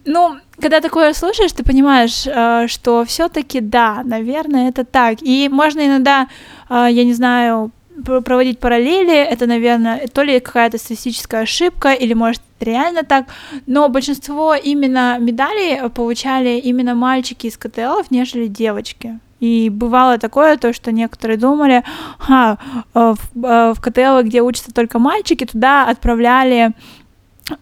Ну, 0.05 0.37
когда 0.59 0.81
такое 0.81 1.13
слушаешь, 1.13 1.51
ты 1.51 1.63
понимаешь, 1.63 2.27
а, 2.27 2.67
что 2.67 3.05
все-таки 3.05 3.59
да, 3.59 4.01
наверное, 4.03 4.69
это 4.69 4.83
так. 4.83 5.21
И 5.21 5.49
можно 5.49 5.85
иногда, 5.85 6.27
а, 6.69 6.87
я 6.87 7.03
не 7.03 7.13
знаю, 7.13 7.71
проводить 8.03 8.59
параллели, 8.59 9.15
это, 9.15 9.47
наверное, 9.47 10.07
то 10.07 10.21
ли 10.21 10.39
какая-то 10.39 10.77
статистическая 10.77 11.41
ошибка, 11.41 11.93
или, 11.93 12.13
может, 12.13 12.41
реально 12.59 13.03
так, 13.03 13.25
но 13.65 13.89
большинство 13.89 14.55
именно 14.55 15.17
медалей 15.19 15.89
получали 15.89 16.59
именно 16.59 16.95
мальчики 16.95 17.47
из 17.47 17.57
КТЛов, 17.57 18.11
нежели 18.11 18.47
девочки. 18.47 19.19
И 19.39 19.69
бывало 19.69 20.17
такое, 20.17 20.57
то, 20.57 20.73
что 20.73 20.91
некоторые 20.91 21.37
думали, 21.37 21.83
а, 22.27 22.57
в, 22.93 23.17
э, 23.35 23.73
в 23.75 23.79
КТЛ, 23.79 24.23
где 24.23 24.41
учатся 24.41 24.73
только 24.73 24.97
мальчики, 24.97 25.45
туда 25.45 25.87
отправляли 25.87 26.73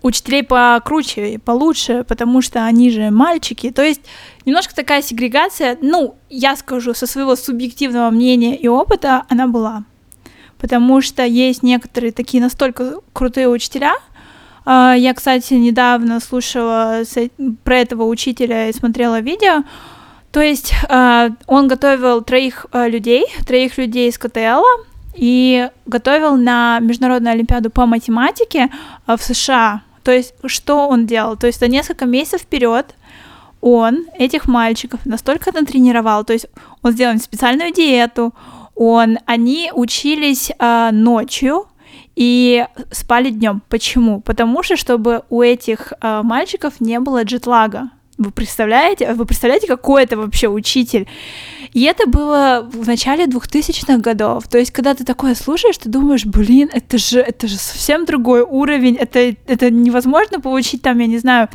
учителей 0.02 0.44
покруче, 0.44 1.40
получше, 1.44 2.04
потому 2.08 2.42
что 2.42 2.66
они 2.66 2.90
же 2.90 3.12
мальчики. 3.12 3.72
То 3.72 3.84
есть 3.84 4.02
немножко 4.46 4.76
такая 4.76 5.02
сегрегация, 5.02 5.78
ну, 5.82 6.16
я 6.30 6.56
скажу, 6.56 6.94
со 6.94 7.08
своего 7.08 7.36
субъективного 7.36 8.10
мнения 8.10 8.56
и 8.56 8.68
опыта 8.68 9.24
она 9.30 9.48
была. 9.48 9.84
Потому 10.58 11.02
что 11.02 11.24
есть 11.24 11.64
некоторые 11.64 12.12
такие 12.12 12.42
настолько 12.42 13.00
крутые 13.14 13.50
учителя. 13.50 13.94
А, 14.66 14.96
я, 14.96 15.14
кстати, 15.14 15.54
недавно 15.54 16.20
слушала 16.20 17.04
про 17.64 17.78
этого 17.78 18.06
учителя 18.06 18.70
и 18.70 18.74
смотрела 18.74 19.20
видео, 19.20 19.64
то 20.36 20.42
есть 20.42 20.74
э, 20.90 21.30
он 21.48 21.70
готовил 21.70 22.22
троих 22.22 22.66
э, 22.74 22.90
людей, 22.90 23.26
троих 23.48 23.78
людей 23.78 24.10
из 24.10 24.18
КТЛ, 24.18 24.66
и 25.14 25.70
готовил 25.86 26.36
на 26.36 26.80
Международную 26.82 27.36
Олимпиаду 27.36 27.70
по 27.70 27.86
математике 27.86 28.68
э, 29.08 29.16
в 29.16 29.24
США. 29.24 29.84
То 30.04 30.12
есть 30.12 30.34
что 30.46 30.90
он 30.90 31.06
делал? 31.06 31.38
То 31.38 31.48
есть 31.48 31.62
за 31.62 31.70
несколько 31.70 32.06
месяцев 32.06 32.42
вперед 32.42 32.96
он 33.62 34.08
этих 34.20 34.46
мальчиков 34.48 35.06
настолько 35.06 35.54
натренировал, 35.54 36.26
то 36.26 36.34
есть 36.34 36.48
он 36.82 36.92
сделал 36.92 37.18
специальную 37.20 37.72
диету, 37.72 38.34
он, 38.76 39.20
они 39.26 39.72
учились 39.74 40.52
э, 40.60 40.90
ночью, 40.92 41.66
и 42.18 42.66
спали 42.92 43.30
днем. 43.30 43.62
Почему? 43.70 44.20
Потому 44.20 44.64
что, 44.64 44.76
чтобы 44.76 45.24
у 45.30 45.42
этих 45.42 45.94
э, 46.02 46.22
мальчиков 46.24 46.82
не 46.82 47.00
было 47.00 47.24
джетлага. 47.24 47.90
Вы 48.18 48.32
представляете? 48.32 49.14
Вы 49.14 49.26
представляете, 49.26 49.68
какой 49.68 50.04
это 50.04 50.16
вообще 50.16 50.48
учитель? 50.48 51.08
И 51.74 51.84
это 51.84 52.08
было 52.08 52.70
в 52.72 52.88
начале 52.88 53.26
2000-х 53.26 53.98
годов. 53.98 54.48
То 54.48 54.58
есть, 54.58 54.72
когда 54.72 54.94
ты 54.94 55.04
такое 55.04 55.36
слушаешь, 55.36 55.78
ты 55.78 55.90
думаешь, 55.90 56.26
блин, 56.26 56.70
это 56.72 56.98
же, 56.98 57.20
это 57.20 57.48
же 57.48 57.58
совсем 57.58 58.06
другой 58.06 58.42
уровень, 58.42 58.96
это, 58.96 59.36
это 59.48 59.70
невозможно 59.70 60.40
получить 60.40 60.82
там, 60.82 61.00
я 61.00 61.08
не 61.08 61.18
знаю, 61.18 61.50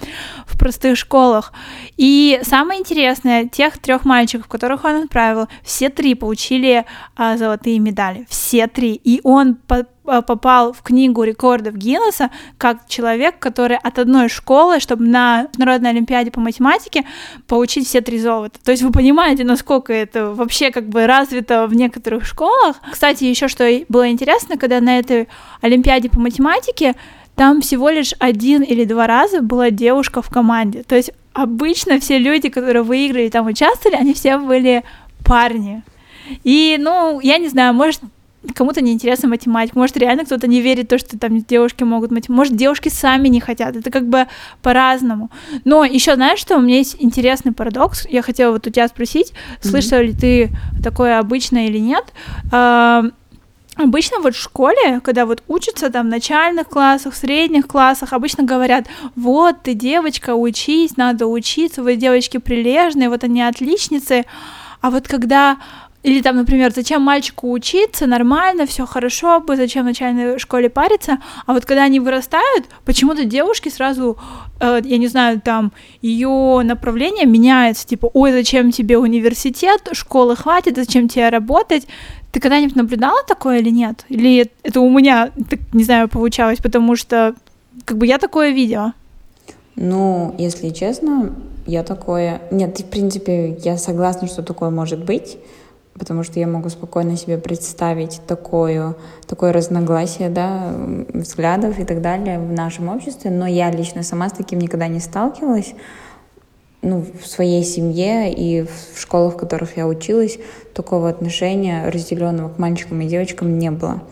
в 0.47 0.59
простых 0.59 0.99
школах. 0.99 1.55
И 1.97 2.41
самое 2.43 2.81
интересное, 2.81 3.49
тех 3.49 3.79
трех 3.79 4.05
мальчиков, 4.05 4.47
которых 4.47 4.85
он 4.85 5.05
отправил, 5.05 5.49
все 5.65 5.89
три 5.89 6.15
получили 6.15 6.85
а, 7.17 7.39
золотые 7.39 7.79
медали. 7.79 8.27
Все 8.29 8.67
три. 8.67 9.01
И 9.03 9.23
он 9.25 9.55
по 9.55 9.87
попал 10.27 10.73
в 10.73 10.83
книгу 10.83 11.23
рекордов 11.23 11.75
Гиннесса 11.75 12.31
как 12.59 12.87
человек, 12.89 13.39
который 13.39 13.77
от 13.77 13.99
одной 13.99 14.29
школы, 14.29 14.81
чтобы 14.81 15.07
на 15.07 15.43
Международной 15.43 15.91
Олимпиаде 15.91 16.31
по 16.31 16.41
математике 16.41 17.05
получить 17.47 17.87
все 17.87 18.01
три 18.01 18.19
золота. 18.19 18.59
То 18.65 18.73
есть 18.73 18.83
вы 18.83 18.91
понимаете, 18.93 19.45
насколько 19.45 19.93
это 19.93 20.33
вообще 20.33 20.71
как 20.71 20.89
бы 20.89 21.07
развито 21.07 21.67
в 21.67 21.75
некоторых 21.75 22.27
школах. 22.27 22.77
Кстати, 22.91 23.25
еще 23.25 23.49
что 23.49 23.69
было 23.89 24.11
интересно, 24.11 24.57
когда 24.57 24.81
на 24.81 24.99
этой 24.99 25.29
Олимпиаде 25.61 26.09
по 26.09 26.21
математике 26.21 26.95
там 27.37 27.61
всего 27.63 27.89
лишь 27.89 28.15
один 28.19 28.63
или 28.63 28.85
два 28.85 29.07
раза 29.07 29.41
была 29.41 29.71
девушка 29.71 30.21
в 30.21 30.29
команде. 30.29 30.83
То 30.83 30.97
есть 30.97 31.11
обычно 31.33 31.99
все 31.99 32.19
люди, 32.19 32.49
которые 32.49 32.83
выиграли 32.83 33.29
там 33.29 33.47
участвовали, 33.47 33.97
они 33.97 34.15
все 34.15 34.39
были 34.39 34.85
парни. 35.25 35.83
И, 36.45 36.77
ну, 36.79 37.21
я 37.21 37.39
не 37.39 37.49
знаю, 37.49 37.75
может, 37.75 38.01
кому-то 38.55 38.81
неинтересна 38.81 39.29
математика, 39.29 39.79
может, 39.79 39.97
реально 39.97 40.25
кто-то 40.25 40.47
не 40.47 40.61
верит 40.61 40.87
в 40.87 40.89
то, 40.89 40.99
что 40.99 41.19
там 41.19 41.43
девушки 41.43 41.85
могут 41.85 42.11
математику, 42.11 42.33
может, 42.33 42.57
девушки 42.57 42.89
сами 42.89 43.29
не 43.29 43.41
хотят, 43.41 43.77
это 43.77 43.91
как 43.91 44.09
бы 44.09 44.27
по-разному. 44.63 45.31
Но 45.65 45.85
еще 45.85 46.15
знаешь, 46.15 46.39
что 46.39 46.57
у 46.57 46.61
меня 46.61 46.79
есть 46.79 46.97
интересный 46.99 47.53
парадокс, 47.53 48.07
я 48.09 48.23
хотела 48.23 48.53
вот 48.53 48.67
у 48.67 48.71
тебя 48.71 48.89
спросить, 48.89 49.33
mm-hmm. 49.33 49.69
слышала 49.69 50.01
ли 50.01 50.15
ты 50.15 50.51
такое 50.83 51.19
обычно 51.19 51.67
или 51.67 51.79
нет, 51.79 52.13
а, 52.53 53.05
Обычно 53.77 54.19
вот 54.21 54.35
в 54.35 54.41
школе, 54.41 55.01
когда 55.01 55.25
вот 55.25 55.43
учатся 55.49 55.91
там 55.91 56.07
в 56.07 56.11
начальных 56.11 56.69
классах, 56.69 57.15
в 57.15 57.17
средних 57.17 57.67
классах, 57.67 58.13
обычно 58.13 58.45
говорят, 58.45 58.87
вот 59.17 59.63
ты 59.63 59.73
девочка, 59.73 60.35
учись, 60.35 60.99
надо 60.99 61.27
учиться, 61.27 61.83
вы 61.83 61.97
девочки 61.97 62.37
прилежные, 62.37 63.09
вот 63.09 63.25
они 63.25 63.41
отличницы. 63.41 64.27
А 64.83 64.91
вот 64.91 65.09
когда 65.09 65.57
или 66.03 66.23
там, 66.23 66.37
например, 66.37 66.73
зачем 66.75 67.03
мальчику 67.03 67.51
учиться, 67.51 68.07
нормально, 68.07 68.67
все 68.67 68.87
хорошо 68.87 69.45
зачем 69.47 69.83
в 69.83 69.87
начальной 69.87 70.39
школе 70.39 70.71
париться, 70.71 71.19
а 71.47 71.53
вот 71.53 71.67
когда 71.67 71.85
они 71.85 72.01
вырастают, 72.01 72.67
почему-то 72.85 73.25
девушки 73.25 73.69
сразу, 73.69 74.17
э, 74.61 74.81
я 74.83 74.99
не 74.99 75.09
знаю, 75.09 75.41
там, 75.41 75.73
ее 76.01 76.63
направление 76.63 77.27
меняется, 77.27 77.87
типа, 77.87 78.11
ой, 78.15 78.33
зачем 78.33 78.71
тебе 78.71 78.97
университет, 78.97 79.89
школы 79.93 80.37
хватит, 80.37 80.77
зачем 80.77 81.09
тебе 81.09 81.29
работать, 81.29 81.87
ты 82.33 82.41
когда-нибудь 82.41 82.77
наблюдала 82.77 83.23
такое 83.27 83.59
или 83.59 83.71
нет? 83.71 84.07
Или 84.09 84.51
это 84.63 84.81
у 84.81 84.89
меня, 84.89 85.31
так, 85.51 85.61
не 85.75 85.85
знаю, 85.85 86.09
получалось, 86.09 86.61
потому 86.61 86.97
что, 86.97 87.35
как 87.85 87.99
бы, 87.99 88.07
я 88.07 88.19
такое 88.19 88.51
видела. 88.51 88.95
Ну, 89.77 90.35
если 90.39 90.71
честно, 90.71 91.35
я 91.67 91.83
такое... 91.83 92.41
Нет, 92.51 92.79
в 92.79 92.85
принципе, 92.87 93.59
я 93.65 93.77
согласна, 93.77 94.29
что 94.29 94.43
такое 94.43 94.71
может 94.71 95.05
быть, 95.05 95.39
потому 95.99 96.23
что 96.23 96.41
я 96.41 96.47
могу 96.47 96.69
спокойно 96.69 97.17
себе 97.17 97.39
представить 97.39 98.21
такое, 98.27 98.95
такое 99.27 99.53
разногласие 99.53 100.31
да, 100.31 100.73
взглядов 101.13 101.79
и 101.79 101.85
так 101.85 102.01
далее 102.01 102.39
в 102.39 102.53
нашем 102.53 102.89
обществе, 102.89 103.31
но 103.31 103.47
я 103.47 103.71
лично 103.71 104.03
сама 104.03 104.29
с 104.29 104.33
таким 104.33 104.59
никогда 104.61 104.89
не 104.89 105.01
сталкивалась. 105.01 105.75
Ну, 106.83 107.05
в 107.23 107.27
своей 107.27 107.63
семье 107.63 108.33
и 108.33 108.63
в 108.63 108.99
школах, 108.99 109.35
в 109.35 109.37
которых 109.37 109.77
я 109.77 109.87
училась, 109.87 110.39
такого 110.73 111.11
отношения 111.11 111.87
разделенного 111.91 112.49
к 112.49 112.59
мальчикам 112.59 113.03
и 113.03 113.07
девочкам 113.07 113.59
не 113.59 113.71
было. 113.71 114.03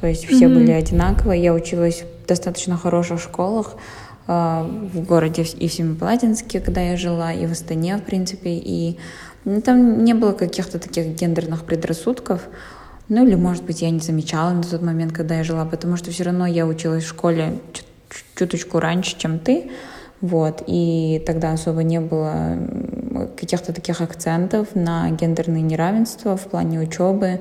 То 0.00 0.08
есть 0.08 0.26
все 0.26 0.46
mm-hmm. 0.46 0.54
были 0.54 0.72
одинаковые. 0.72 1.42
Я 1.42 1.54
училась 1.54 2.02
в 2.02 2.26
достаточно 2.26 2.76
хороших 2.76 3.20
школах 3.20 3.76
в 4.28 5.00
городе 5.06 5.42
и 5.42 5.68
в 5.68 5.72
Семипалатинске, 5.72 6.60
когда 6.60 6.82
я 6.82 6.96
жила, 6.98 7.32
и 7.32 7.46
в 7.46 7.52
Астане, 7.52 7.96
в 7.96 8.02
принципе, 8.02 8.50
и 8.50 8.98
ну, 9.44 9.62
там 9.62 10.04
не 10.04 10.12
было 10.12 10.32
каких-то 10.32 10.78
таких 10.78 11.06
гендерных 11.14 11.64
предрассудков. 11.64 12.42
Ну 13.08 13.26
или, 13.26 13.36
может 13.36 13.64
быть, 13.64 13.80
я 13.80 13.90
не 13.90 14.00
замечала 14.00 14.50
на 14.50 14.62
тот 14.62 14.82
момент, 14.82 15.12
когда 15.12 15.36
я 15.36 15.44
жила, 15.44 15.64
потому 15.64 15.96
что 15.96 16.10
все 16.10 16.24
равно 16.24 16.46
я 16.46 16.66
училась 16.66 17.04
в 17.04 17.08
школе 17.08 17.58
чуточку 18.36 18.80
раньше, 18.80 19.18
чем 19.18 19.38
ты. 19.38 19.70
Вот, 20.20 20.62
и 20.66 21.22
тогда 21.26 21.52
особо 21.52 21.82
не 21.82 22.00
было 22.00 22.58
каких-то 23.38 23.72
таких 23.72 24.02
акцентов 24.02 24.74
на 24.74 25.10
гендерные 25.10 25.62
неравенства 25.62 26.36
в 26.36 26.42
плане 26.48 26.80
учебы. 26.80 27.40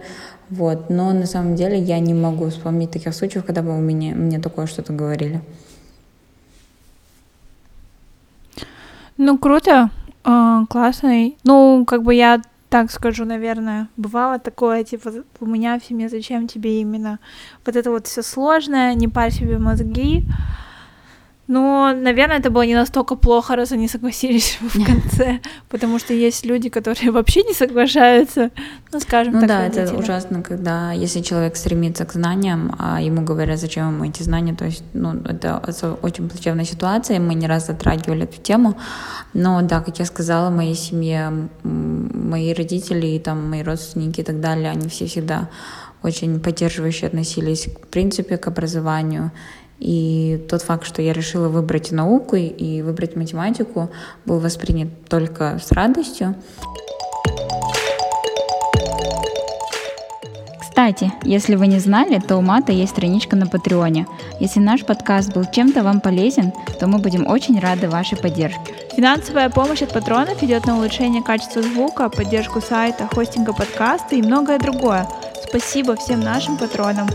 Вот, 0.49 0.89
но 0.89 1.11
на 1.11 1.25
самом 1.25 1.55
деле 1.55 1.77
я 1.77 1.99
не 1.99 2.13
могу 2.13 2.49
вспомнить 2.49 2.91
таких 2.91 3.13
случаев, 3.13 3.43
когда 3.43 3.61
бы 3.61 3.75
у 3.75 3.81
меня, 3.81 4.15
мне 4.15 4.39
такое 4.39 4.67
что-то 4.67 4.93
говорили. 4.93 5.41
Ну, 9.17 9.37
круто. 9.37 9.89
А, 10.23 10.65
классный. 10.67 11.37
Ну, 11.43 11.85
как 11.85 12.03
бы 12.03 12.13
я 12.13 12.41
так 12.69 12.91
скажу, 12.91 13.25
наверное, 13.25 13.87
бывало 13.97 14.39
такое, 14.39 14.83
типа, 14.83 15.11
у 15.39 15.45
меня 15.45 15.79
в 15.79 15.85
семье, 15.85 16.09
зачем 16.09 16.47
тебе 16.47 16.81
именно 16.81 17.19
вот 17.65 17.75
это 17.75 17.89
вот 17.89 18.07
все 18.07 18.21
сложное, 18.21 18.93
не 18.93 19.07
парь 19.07 19.31
себе 19.31 19.57
мозги. 19.57 20.23
Но, 21.47 21.93
наверное, 21.93 22.39
это 22.39 22.49
было 22.49 22.63
не 22.63 22.75
настолько 22.75 23.15
плохо, 23.15 23.55
раз 23.55 23.71
они 23.71 23.87
согласились 23.87 24.57
в 24.61 24.85
конце, 24.85 25.39
потому 25.69 25.97
что 25.99 26.13
есть 26.13 26.45
люди, 26.45 26.69
которые 26.69 27.11
вообще 27.11 27.43
не 27.43 27.53
соглашаются, 27.53 28.51
ну, 28.91 28.99
скажем 28.99 29.33
ну, 29.33 29.39
так. 29.39 29.49
да, 29.49 29.59
родители. 29.59 29.83
это 29.83 29.95
ужасно, 29.95 30.41
когда 30.41 30.91
если 30.91 31.21
человек 31.21 31.55
стремится 31.55 32.05
к 32.05 32.13
знаниям, 32.13 32.75
а 32.77 33.01
ему 33.01 33.21
говорят, 33.21 33.59
зачем 33.59 33.93
ему 33.93 34.05
эти 34.05 34.23
знания, 34.23 34.55
то 34.55 34.65
есть, 34.65 34.83
ну, 34.93 35.13
это, 35.13 35.61
очень 36.01 36.29
плачевная 36.29 36.65
ситуация, 36.65 37.19
мы 37.19 37.33
не 37.33 37.47
раз 37.47 37.67
затрагивали 37.67 38.23
эту 38.23 38.41
тему, 38.41 38.77
но, 39.33 39.61
да, 39.61 39.79
как 39.79 39.99
я 39.99 40.05
сказала, 40.05 40.49
в 40.49 40.55
моей 40.55 40.75
семье, 40.75 41.47
мои 41.63 42.53
родители 42.53 43.07
и 43.07 43.19
там 43.19 43.49
мои 43.49 43.63
родственники 43.63 44.19
и 44.19 44.23
так 44.23 44.41
далее, 44.41 44.69
они 44.69 44.89
все 44.89 45.05
всегда 45.05 45.49
очень 46.03 46.39
поддерживающе 46.39 47.07
относились, 47.07 47.67
в 47.67 47.87
принципе, 47.87 48.37
к 48.37 48.47
образованию, 48.47 49.31
и 49.79 50.43
тот 50.49 50.61
факт, 50.61 50.85
что 50.85 51.01
я 51.01 51.13
решила 51.13 51.49
выбрать 51.49 51.91
науку 51.91 52.35
и 52.35 52.81
выбрать 52.81 53.15
математику, 53.15 53.89
был 54.25 54.39
воспринят 54.39 54.89
только 55.07 55.59
с 55.63 55.71
радостью. 55.71 56.35
Кстати, 60.59 61.11
если 61.23 61.55
вы 61.55 61.65
не 61.65 61.79
знали, 61.79 62.19
то 62.19 62.37
у 62.37 62.41
Мата 62.41 62.71
есть 62.71 62.91
страничка 62.91 63.35
на 63.35 63.47
Патреоне. 63.47 64.05
Если 64.39 64.59
наш 64.59 64.85
подкаст 64.85 65.33
был 65.33 65.43
чем-то 65.51 65.81
вам 65.81 66.01
полезен, 66.01 66.53
то 66.79 66.85
мы 66.85 66.99
будем 66.99 67.25
очень 67.25 67.59
рады 67.59 67.89
вашей 67.89 68.15
поддержке. 68.15 68.75
Финансовая 68.95 69.49
помощь 69.49 69.81
от 69.81 69.91
патронов 69.91 70.43
идет 70.43 70.67
на 70.67 70.77
улучшение 70.77 71.23
качества 71.23 71.63
звука, 71.63 72.09
поддержку 72.09 72.61
сайта, 72.61 73.07
хостинга 73.11 73.53
подкаста 73.53 74.15
и 74.15 74.21
многое 74.21 74.59
другое. 74.59 75.07
Спасибо 75.47 75.95
всем 75.95 76.19
нашим 76.19 76.57
патронам. 76.57 77.07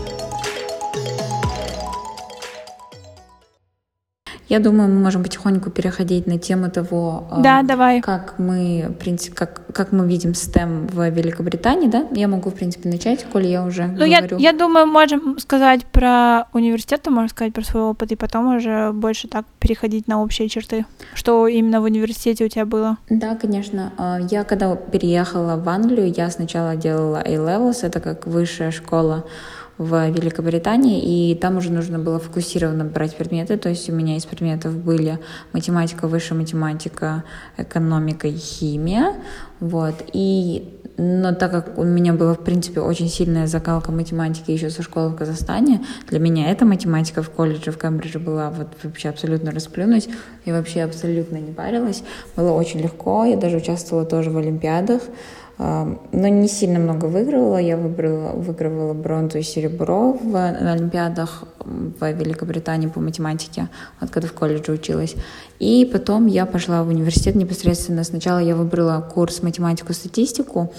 Я 4.53 4.59
думаю, 4.59 4.87
мы 4.87 4.99
можем 4.99 5.23
потихоньку 5.23 5.71
переходить 5.71 6.27
на 6.27 6.37
тему 6.37 6.69
того, 6.69 7.23
а, 7.31 7.41
да, 7.41 7.61
э, 7.61 7.63
давай. 7.63 8.01
как 8.01 8.35
мы, 8.37 8.85
в 8.87 8.93
принципе, 8.93 9.35
как, 9.35 9.61
как 9.73 9.91
мы 9.91 10.07
видим 10.07 10.33
STEM 10.33 10.91
в 10.91 11.09
Великобритании, 11.09 11.87
да? 11.87 12.05
Я 12.11 12.27
могу, 12.27 12.51
в 12.51 12.53
принципе, 12.53 12.87
начать, 12.87 13.25
коли 13.33 13.47
я 13.47 13.65
уже 13.65 13.87
ну, 13.87 14.05
говорю. 14.05 14.37
Я, 14.37 14.51
я 14.51 14.53
думаю, 14.53 14.85
можем 14.85 15.39
сказать 15.39 15.87
про 15.87 16.43
университет, 16.53 17.07
можем 17.07 17.29
сказать 17.29 17.51
про 17.51 17.63
свой 17.63 17.81
опыт, 17.81 18.11
и 18.11 18.15
потом 18.15 18.55
уже 18.55 18.91
больше 18.93 19.27
так 19.27 19.45
переходить 19.59 20.07
на 20.07 20.21
общие 20.21 20.47
черты. 20.49 20.85
Что 21.15 21.47
именно 21.47 21.81
в 21.81 21.85
университете 21.85 22.45
у 22.45 22.47
тебя 22.47 22.67
было? 22.67 22.97
Да, 23.09 23.35
конечно. 23.35 23.91
А, 23.97 24.19
я 24.29 24.43
когда 24.43 24.75
переехала 24.75 25.55
в 25.55 25.67
Англию, 25.67 26.13
я 26.15 26.29
сначала 26.29 26.75
делала 26.75 27.23
A-Levels, 27.25 27.79
это 27.81 27.99
как 27.99 28.27
высшая 28.27 28.69
школа 28.69 29.23
в 29.77 30.09
Великобритании, 30.09 31.31
и 31.31 31.35
там 31.35 31.57
уже 31.57 31.71
нужно 31.71 31.99
было 31.99 32.19
фокусированно 32.19 32.85
брать 32.85 33.15
предметы, 33.15 33.57
то 33.57 33.69
есть 33.69 33.89
у 33.89 33.93
меня 33.93 34.17
из 34.17 34.25
предметов 34.25 34.77
были 34.77 35.19
математика, 35.51 36.07
высшая 36.07 36.35
математика, 36.35 37.23
экономика 37.57 38.27
и 38.27 38.37
химия, 38.37 39.15
вот, 39.59 39.95
и 40.13 40.79
но 40.97 41.33
так 41.33 41.51
как 41.51 41.77
у 41.77 41.83
меня 41.83 42.13
была, 42.13 42.35
в 42.35 42.43
принципе, 42.43 42.79
очень 42.79 43.09
сильная 43.09 43.47
закалка 43.47 43.91
математики 43.91 44.51
еще 44.51 44.69
со 44.69 44.83
школы 44.83 45.09
в 45.09 45.15
Казахстане, 45.15 45.83
для 46.07 46.19
меня 46.19 46.51
эта 46.51 46.65
математика 46.65 47.23
в 47.23 47.31
колледже 47.31 47.71
в 47.71 47.79
Кембридже 47.79 48.19
была 48.19 48.51
вот 48.51 48.67
вообще 48.83 49.09
абсолютно 49.09 49.51
расплюнуть. 49.51 50.07
Я 50.45 50.53
вообще 50.53 50.83
абсолютно 50.83 51.37
не 51.37 51.51
парилась. 51.51 52.03
Было 52.35 52.51
очень 52.51 52.81
легко. 52.81 53.25
Я 53.25 53.37
даже 53.37 53.57
участвовала 53.57 54.05
тоже 54.05 54.29
в 54.29 54.37
олимпиадах 54.37 55.01
но 55.57 56.27
не 56.27 56.47
сильно 56.47 56.79
много 56.79 57.05
выигрывала. 57.05 57.57
Я 57.57 57.77
выбрала, 57.77 58.31
выигрывала 58.31 58.93
бронзу 58.93 59.37
и 59.37 59.43
серебро 59.43 60.13
в, 60.13 60.31
на 60.31 60.73
Олимпиадах 60.73 61.43
в 61.59 62.11
Великобритании 62.11 62.87
по 62.87 62.99
математике, 62.99 63.69
вот 64.01 64.09
когда 64.09 64.27
в 64.27 64.33
колледже 64.33 64.71
училась. 64.71 65.15
И 65.59 65.87
потом 65.91 66.25
я 66.25 66.45
пошла 66.45 66.83
в 66.83 66.89
университет 66.89 67.35
непосредственно. 67.35 68.03
Сначала 68.03 68.39
я 68.39 68.55
выбрала 68.55 68.99
курс 69.01 69.43
математику-статистику, 69.43 70.73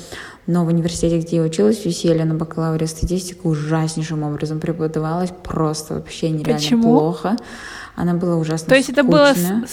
но 0.46 0.64
в 0.64 0.68
университете, 0.68 1.20
где 1.20 1.37
я 1.37 1.42
училась, 1.42 1.87
UCL 1.87 2.24
на 2.24 2.34
бакалавре 2.34 2.87
статистика 2.87 3.46
ужаснейшим 3.46 4.24
образом 4.24 4.60
преподавалась, 4.60 5.30
просто 5.42 5.94
вообще 5.94 6.30
нереально 6.30 6.54
Почему? 6.54 6.98
плохо. 6.98 7.37
Она 7.96 8.14
была 8.14 8.37
ужасно 8.37 8.68
То 8.68 8.74
есть 8.74 8.88
скучная. 8.88 9.04
это 9.04 9.37
было 9.38 9.66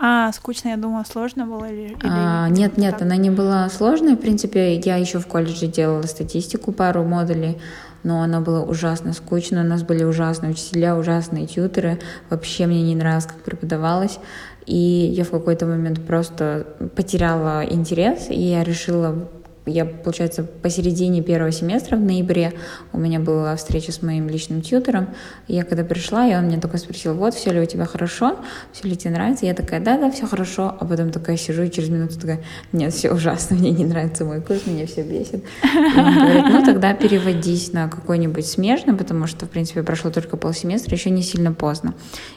а, 0.00 0.30
скучно, 0.32 0.68
я 0.68 0.76
думала, 0.76 1.04
сложно 1.04 1.44
было 1.46 1.64
или... 1.64 1.96
А, 2.04 2.48
нет, 2.48 2.78
нет, 2.78 2.92
так? 2.92 3.02
она 3.02 3.16
не 3.16 3.30
была 3.30 3.68
сложной. 3.68 4.14
В 4.14 4.20
принципе, 4.20 4.76
я 4.76 4.96
еще 4.96 5.18
в 5.18 5.26
колледже 5.26 5.66
делала 5.66 6.02
статистику, 6.02 6.70
пару 6.70 7.02
модулей, 7.02 7.58
но 8.04 8.22
она 8.22 8.40
была 8.40 8.62
ужасно 8.62 9.12
скучная. 9.12 9.64
У 9.64 9.66
нас 9.66 9.82
были 9.82 10.04
ужасные 10.04 10.52
учителя, 10.52 10.96
ужасные 10.96 11.46
тьютеры. 11.46 11.98
Вообще 12.30 12.66
мне 12.66 12.82
не 12.82 12.94
нравилось, 12.94 13.26
как 13.26 13.38
преподавалось. 13.38 14.20
И 14.66 14.76
я 14.76 15.24
в 15.24 15.30
какой-то 15.30 15.66
момент 15.66 16.06
просто 16.06 16.66
потеряла 16.94 17.64
интерес, 17.64 18.26
и 18.28 18.40
я 18.40 18.62
решила 18.62 19.28
я, 19.68 19.84
получается, 19.84 20.42
посередине 20.42 21.22
первого 21.22 21.52
семестра 21.52 21.96
в 21.96 22.00
ноябре 22.00 22.52
у 22.92 22.98
меня 22.98 23.20
была 23.20 23.54
встреча 23.56 23.92
с 23.92 24.02
моим 24.02 24.28
личным 24.28 24.62
тьютером. 24.62 25.08
Я 25.46 25.64
когда 25.64 25.84
пришла, 25.84 26.26
и 26.26 26.34
он 26.34 26.48
меня 26.48 26.60
только 26.60 26.78
спросил, 26.78 27.14
вот, 27.14 27.34
все 27.34 27.52
ли 27.52 27.60
у 27.60 27.66
тебя 27.66 27.84
хорошо, 27.84 28.36
все 28.72 28.88
ли 28.88 28.96
тебе 28.96 29.12
нравится? 29.12 29.46
Я 29.46 29.54
такая, 29.54 29.80
да, 29.80 29.98
да, 29.98 30.10
все 30.10 30.26
хорошо. 30.26 30.76
А 30.78 30.84
потом 30.84 31.10
такая 31.10 31.36
сижу, 31.36 31.62
и 31.62 31.70
через 31.70 31.88
минуту 31.88 32.18
такая, 32.18 32.40
нет, 32.72 32.92
все 32.92 33.12
ужасно, 33.12 33.56
мне 33.58 33.70
не 33.70 33.84
нравится 33.84 34.24
мой 34.24 34.40
курс, 34.40 34.66
меня 34.66 34.86
все 34.86 35.02
бесит. 35.02 35.44
И 35.62 35.98
он 35.98 36.14
говорит, 36.14 36.44
ну 36.48 36.64
тогда 36.64 36.94
переводись 36.94 37.72
на 37.72 37.88
какой-нибудь 37.88 38.46
смежный, 38.46 38.94
потому 38.94 39.26
что, 39.26 39.46
в 39.46 39.50
принципе, 39.50 39.82
прошло 39.82 40.10
только 40.10 40.36
полсеместра, 40.36 40.94
еще 40.94 41.10
не 41.10 41.22
сильно 41.22 41.52
поздно. 41.52 41.94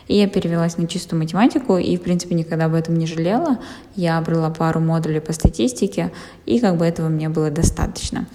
И 0.08 0.18
я 0.18 0.28
перевелась 0.28 0.78
на 0.78 0.88
чистую 0.88 1.20
математику, 1.20 1.78
и, 1.78 1.96
в 1.98 2.02
принципе, 2.02 2.36
никогда 2.36 2.66
об 2.66 2.74
этом 2.74 2.96
не 2.96 3.08
жалела. 3.08 3.60
Я 3.96 4.20
брала 4.22 4.50
пару 4.50 4.80
модулей 4.80 5.22
по 5.22 5.34
статистике, 5.34 6.12
и 6.46 6.60
как 6.60 6.78
бы 6.78 6.86
этого 6.86 7.08
мне 7.10 7.21
было 7.30 7.50
достаточно. 7.50 8.26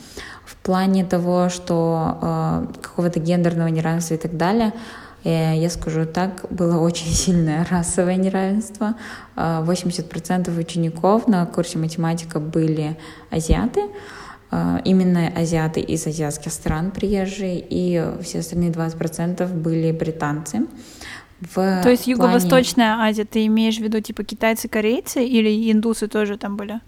В 0.44 0.57
плане 0.57 1.05
того, 1.05 1.49
что 1.49 2.18
э, 2.22 2.66
какого-то 2.83 3.20
гендерного 3.20 3.68
неравенства 3.68 4.14
и 4.14 4.18
так 4.18 4.37
далее, 4.37 4.72
э, 5.25 5.57
я 5.57 5.70
скажу 5.70 6.05
так, 6.07 6.44
было 6.51 6.79
очень 6.79 7.07
сильное 7.12 7.66
расовое 7.70 8.16
неравенство. 8.16 8.94
Э, 9.37 9.64
80% 9.66 10.59
учеников 10.59 11.29
на 11.29 11.46
курсе 11.46 11.79
математика 11.79 12.40
были 12.40 12.96
азиаты, 13.31 13.81
э, 14.51 14.79
именно 14.85 15.29
азиаты 15.37 15.81
из 15.81 16.07
азиатских 16.07 16.53
стран 16.53 16.90
приезжие, 16.90 17.64
и 17.68 18.05
все 18.22 18.40
остальные 18.40 18.70
20% 18.70 19.53
были 19.53 19.92
британцы. 19.92 20.66
В 21.40 21.55
То 21.83 21.90
есть 21.90 22.05
плане- 22.05 22.12
Юго-Восточная 22.12 22.94
Азия, 23.01 23.25
ты 23.25 23.44
имеешь 23.46 23.77
в 23.77 23.83
виду 23.83 24.01
типа 24.01 24.25
китайцы, 24.25 24.68
корейцы 24.68 25.25
или 25.25 25.70
индусы 25.70 26.09
тоже 26.09 26.38
там 26.38 26.57
были? 26.57 26.81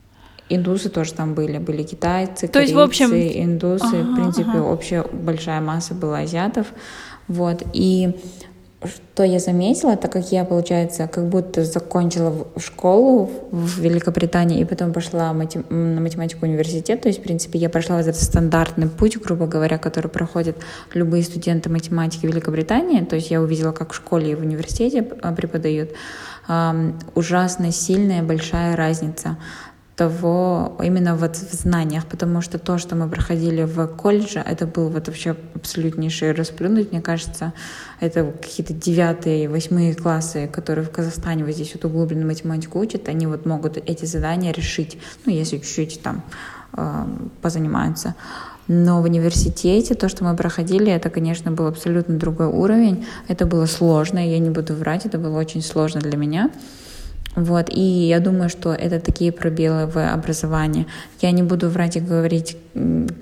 Индусы 0.49 0.89
тоже 0.89 1.13
там 1.15 1.35
были, 1.35 1.59
были 1.59 1.83
китайцы, 1.83 2.49
То 2.49 2.61
есть, 2.61 2.73
корейцы, 2.73 2.75
в 2.75 2.79
общем- 2.81 3.15
индусы. 3.15 3.85
Ага, 3.85 4.03
в 4.13 4.15
принципе, 4.15 4.51
ага. 4.59 4.63
общая 4.63 5.05
большая 5.13 5.61
масса 5.61 5.95
была 5.95 6.19
азиатов. 6.21 6.69
Вот. 7.29 7.63
И 7.73 8.17
что 8.85 9.25
я 9.25 9.41
заметила, 9.41 9.97
так 9.97 10.13
как 10.13 10.31
я, 10.31 10.45
получается, 10.45 11.09
как 11.09 11.29
будто 11.29 11.65
закончила 11.65 12.47
школу 12.59 13.29
в 13.51 13.81
Великобритании 13.81 14.61
и 14.61 14.65
потом 14.65 14.93
пошла 14.93 15.33
мати- 15.33 15.65
м, 15.69 15.97
на 15.97 16.01
математику 16.01 16.47
университет, 16.47 17.01
то 17.03 17.09
есть, 17.09 17.19
в 17.19 17.23
принципе, 17.25 17.59
я 17.59 17.69
прошла 17.71 18.01
этот 18.01 18.15
стандартный 18.15 18.89
путь, 18.89 19.19
грубо 19.21 19.49
говоря, 19.49 19.79
который 19.79 20.07
проходят 20.09 20.57
любые 20.95 21.25
студенты 21.25 21.69
математики 21.71 22.25
Великобритании, 22.27 23.01
то 23.05 23.17
есть 23.17 23.33
я 23.33 23.43
увидела, 23.43 23.73
как 23.73 23.93
в 23.93 23.97
школе 23.97 24.31
и 24.31 24.35
в 24.37 24.43
университете 24.43 25.05
а, 25.23 25.33
преподают, 25.33 25.91
ужасно 27.15 27.73
сильная 27.73 28.23
большая 28.23 28.77
разница 28.77 29.37
того 29.99 30.79
именно 30.81 31.17
вот 31.17 31.35
в 31.35 31.55
знаниях, 31.55 32.07
потому 32.07 32.41
что 32.41 32.61
то, 32.61 32.79
что 32.79 32.95
мы 32.95 33.09
проходили 33.09 33.65
в 33.65 33.89
колледже, 33.89 34.39
это 34.39 34.65
был 34.65 34.91
вот 34.91 35.09
вообще 35.09 35.35
абсолютнейший 35.57 36.31
расплюнуть, 36.31 36.93
мне 36.93 37.01
кажется, 37.01 37.53
это 37.99 38.33
какие-то 38.41 38.73
девятые, 38.73 39.49
восьмые 39.49 39.95
классы, 39.95 40.47
которые 40.47 40.85
в 40.85 40.91
Казахстане 40.91 41.45
вот 41.45 41.53
здесь 41.53 41.75
вот 41.75 41.85
углубленно 41.85 42.27
математику 42.27 42.79
учат, 42.79 43.09
они 43.09 43.27
вот 43.27 43.45
могут 43.45 43.77
эти 43.77 44.05
задания 44.05 44.53
решить, 44.53 44.99
ну, 45.27 45.33
если 45.33 45.59
чуть-чуть 45.59 46.01
там 46.01 46.23
э, 46.75 47.05
позанимаются. 47.43 48.15
Но 48.69 49.03
в 49.03 49.05
университете 49.05 49.95
то, 49.95 50.09
что 50.09 50.23
мы 50.23 50.37
проходили, 50.37 50.93
это, 50.93 51.11
конечно, 51.11 51.51
был 51.51 51.67
абсолютно 51.67 52.19
другой 52.19 52.47
уровень. 52.47 53.05
Это 53.27 53.47
было 53.47 53.67
сложно, 53.67 54.19
я 54.19 54.39
не 54.39 54.51
буду 54.51 54.75
врать, 54.75 55.07
это 55.07 55.19
было 55.19 55.39
очень 55.39 55.63
сложно 55.63 56.01
для 56.01 56.17
меня. 56.17 56.51
Вот, 57.45 57.69
и 57.71 57.81
я 57.81 58.21
думаю, 58.21 58.49
что 58.49 58.73
это 58.73 59.01
такие 59.01 59.33
пробелы 59.33 59.87
в 59.87 59.97
образовании. 59.97 60.87
Я 61.21 61.31
не 61.31 61.43
буду 61.43 61.69
врать 61.69 61.97
и 61.97 62.01
говорить 62.01 62.57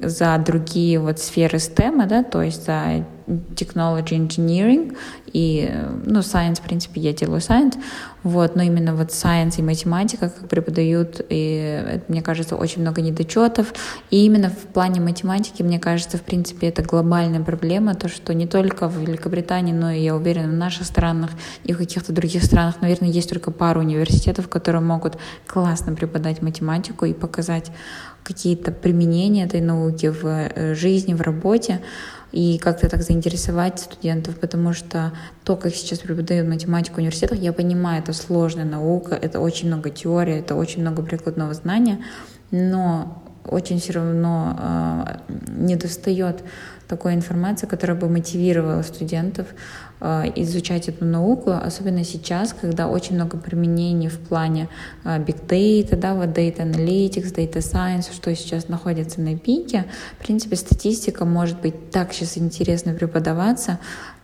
за 0.03 0.43
другие 0.45 0.99
вот 0.99 1.19
сферы 1.19 1.59
STEM, 1.59 2.07
да, 2.07 2.23
то 2.23 2.43
есть 2.43 2.65
за 2.65 3.05
technology 3.27 4.17
engineering 4.17 4.97
и, 5.33 5.71
ну, 6.05 6.21
science, 6.21 6.57
в 6.57 6.63
принципе, 6.63 7.01
я 7.01 7.13
делаю 7.13 7.41
science, 7.41 7.75
вот, 8.23 8.57
но 8.57 8.63
именно 8.63 8.95
вот 8.95 9.09
science 9.09 9.55
и 9.59 9.63
математика, 9.63 10.31
как 10.31 10.49
преподают, 10.49 11.21
и 11.29 12.01
мне 12.09 12.23
кажется, 12.23 12.57
очень 12.57 12.83
много 12.83 13.03
недочетов, 13.03 13.75
и 14.11 14.25
именно 14.25 14.51
в 14.51 14.73
плане 14.73 15.01
математики, 15.01 15.63
мне 15.63 15.79
кажется, 15.79 16.19
в 16.19 16.23
принципе, 16.23 16.69
это 16.69 16.83
глобальная 16.83 17.41
проблема, 17.41 17.95
то, 17.95 18.09
что 18.09 18.35
не 18.35 18.47
только 18.47 18.89
в 18.89 18.99
Великобритании, 18.99 19.73
но 19.73 19.91
и, 19.91 20.01
я 20.01 20.17
уверена, 20.17 20.49
в 20.49 20.57
наших 20.57 20.87
странах 20.87 21.31
и 21.65 21.73
в 21.73 21.79
каких-то 21.79 22.13
других 22.13 22.45
странах, 22.45 22.81
наверное, 22.81 23.11
есть 23.11 23.29
только 23.29 23.51
пару 23.51 23.81
университетов, 23.81 24.49
которые 24.49 24.83
могут 24.83 25.19
классно 25.47 25.95
преподать 25.95 26.43
математику 26.43 27.05
и 27.05 27.13
показать 27.13 27.71
какие-то 28.27 28.73
применения 28.73 29.45
этой 29.45 29.61
науки 29.61 30.07
в 30.07 30.25
э, 30.27 30.75
жизни, 30.75 31.15
в 31.15 31.21
работе, 31.21 31.81
и 32.37 32.59
как-то 32.59 32.87
так 32.91 33.03
заинтересовать 33.03 33.79
студентов, 33.79 34.39
потому 34.39 34.75
что 34.75 35.15
то, 35.43 35.57
как 35.57 35.75
сейчас 35.75 36.01
преподают 36.01 36.47
математику 36.47 36.97
в 36.97 36.99
университетах, 36.99 37.39
я 37.39 37.55
понимаю, 37.55 38.03
это 38.03 38.13
сложная 38.13 38.67
наука, 38.67 39.15
это 39.15 39.41
очень 39.41 39.69
много 39.69 39.89
теории, 39.89 40.41
это 40.41 40.55
очень 40.55 40.83
много 40.83 41.03
прикладного 41.03 41.55
знания, 41.55 42.05
но 42.51 43.23
очень 43.49 43.79
все 43.79 43.95
равно 43.95 44.57
э, 44.59 45.33
не 45.49 45.77
достает 45.77 46.43
такой 46.89 47.15
информации, 47.15 47.67
которая 47.67 47.97
бы 47.97 48.09
мотивировала 48.09 48.83
студентов 48.83 49.47
э, 50.01 50.25
изучать 50.37 50.89
эту 50.89 51.05
науку, 51.05 51.51
особенно 51.51 52.05
сейчас, 52.05 52.55
когда 52.59 52.89
очень 52.89 53.17
много 53.17 53.37
применений 53.39 54.09
в 54.09 54.19
плане 54.19 54.69
э, 55.05 55.19
big 55.19 55.47
data, 55.47 55.97
да, 55.97 56.15
вот 56.15 56.29
data 56.29 56.59
analytics, 56.59 57.35
data 57.35 57.59
science, 57.59 58.13
что 58.13 58.35
сейчас 58.35 58.69
находится 58.69 59.21
на 59.21 59.37
пике. 59.37 59.87
В 60.19 60.25
принципе, 60.25 60.57
статистика 60.57 61.25
может 61.25 61.61
быть 61.61 61.91
так 61.91 62.13
сейчас 62.13 62.39
интересно 62.39 62.93
преподаваться, 62.95 63.79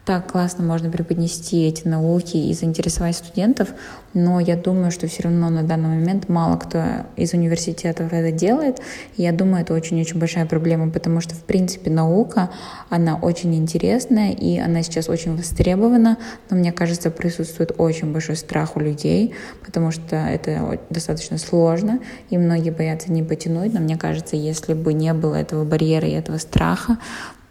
так 0.05 0.33
классно 0.33 0.65
можно 0.65 0.91
преподнести 0.91 1.65
эти 1.65 1.87
науки 1.87 2.37
и 2.37 2.53
заинтересовать 2.55 3.17
студентов, 3.17 3.69
но 4.15 4.41
я 4.41 4.57
думаю, 4.57 4.91
что 4.91 5.07
все 5.07 5.23
равно 5.23 5.49
на 5.49 5.62
данный 5.62 5.91
момент 5.91 6.29
мало 6.29 6.57
кто 6.57 6.85
из 7.17 7.35
университетов 7.35 8.12
это 8.12 8.33
делает. 8.33 8.81
Я 9.17 9.33
думаю, 9.33 9.62
это 9.62 9.75
очень-очень 9.75 10.19
большая 10.19 10.47
проблема, 10.47 10.91
потому 10.91 11.21
что, 11.21 11.37
в 11.37 11.45
принципе, 11.45 11.91
наука, 11.91 12.51
она 12.91 13.17
очень 13.17 13.55
интересная, 13.55 14.33
и 14.33 14.59
она 14.59 14.83
сейчас 14.83 15.09
очень 15.09 15.37
востребована, 15.37 16.19
но 16.51 16.57
мне 16.57 16.73
кажется, 16.73 17.12
присутствует 17.12 17.73
очень 17.79 18.12
большой 18.12 18.35
страх 18.37 18.77
у 18.77 18.81
людей, 18.81 19.35
потому 19.65 19.93
что 19.93 20.17
это 20.17 20.81
достаточно 20.91 21.38
сложно, 21.38 22.01
и 22.29 22.37
многие 22.38 22.71
боятся 22.71 23.12
не 23.12 23.23
потянуть, 23.23 23.73
но 23.73 23.79
мне 23.79 23.97
кажется, 23.97 24.35
если 24.35 24.75
бы 24.75 24.95
не 24.95 25.15
было 25.15 25.37
этого 25.37 25.65
барьера 25.65 26.09
и 26.09 26.12
этого 26.12 26.38
страха, 26.38 26.99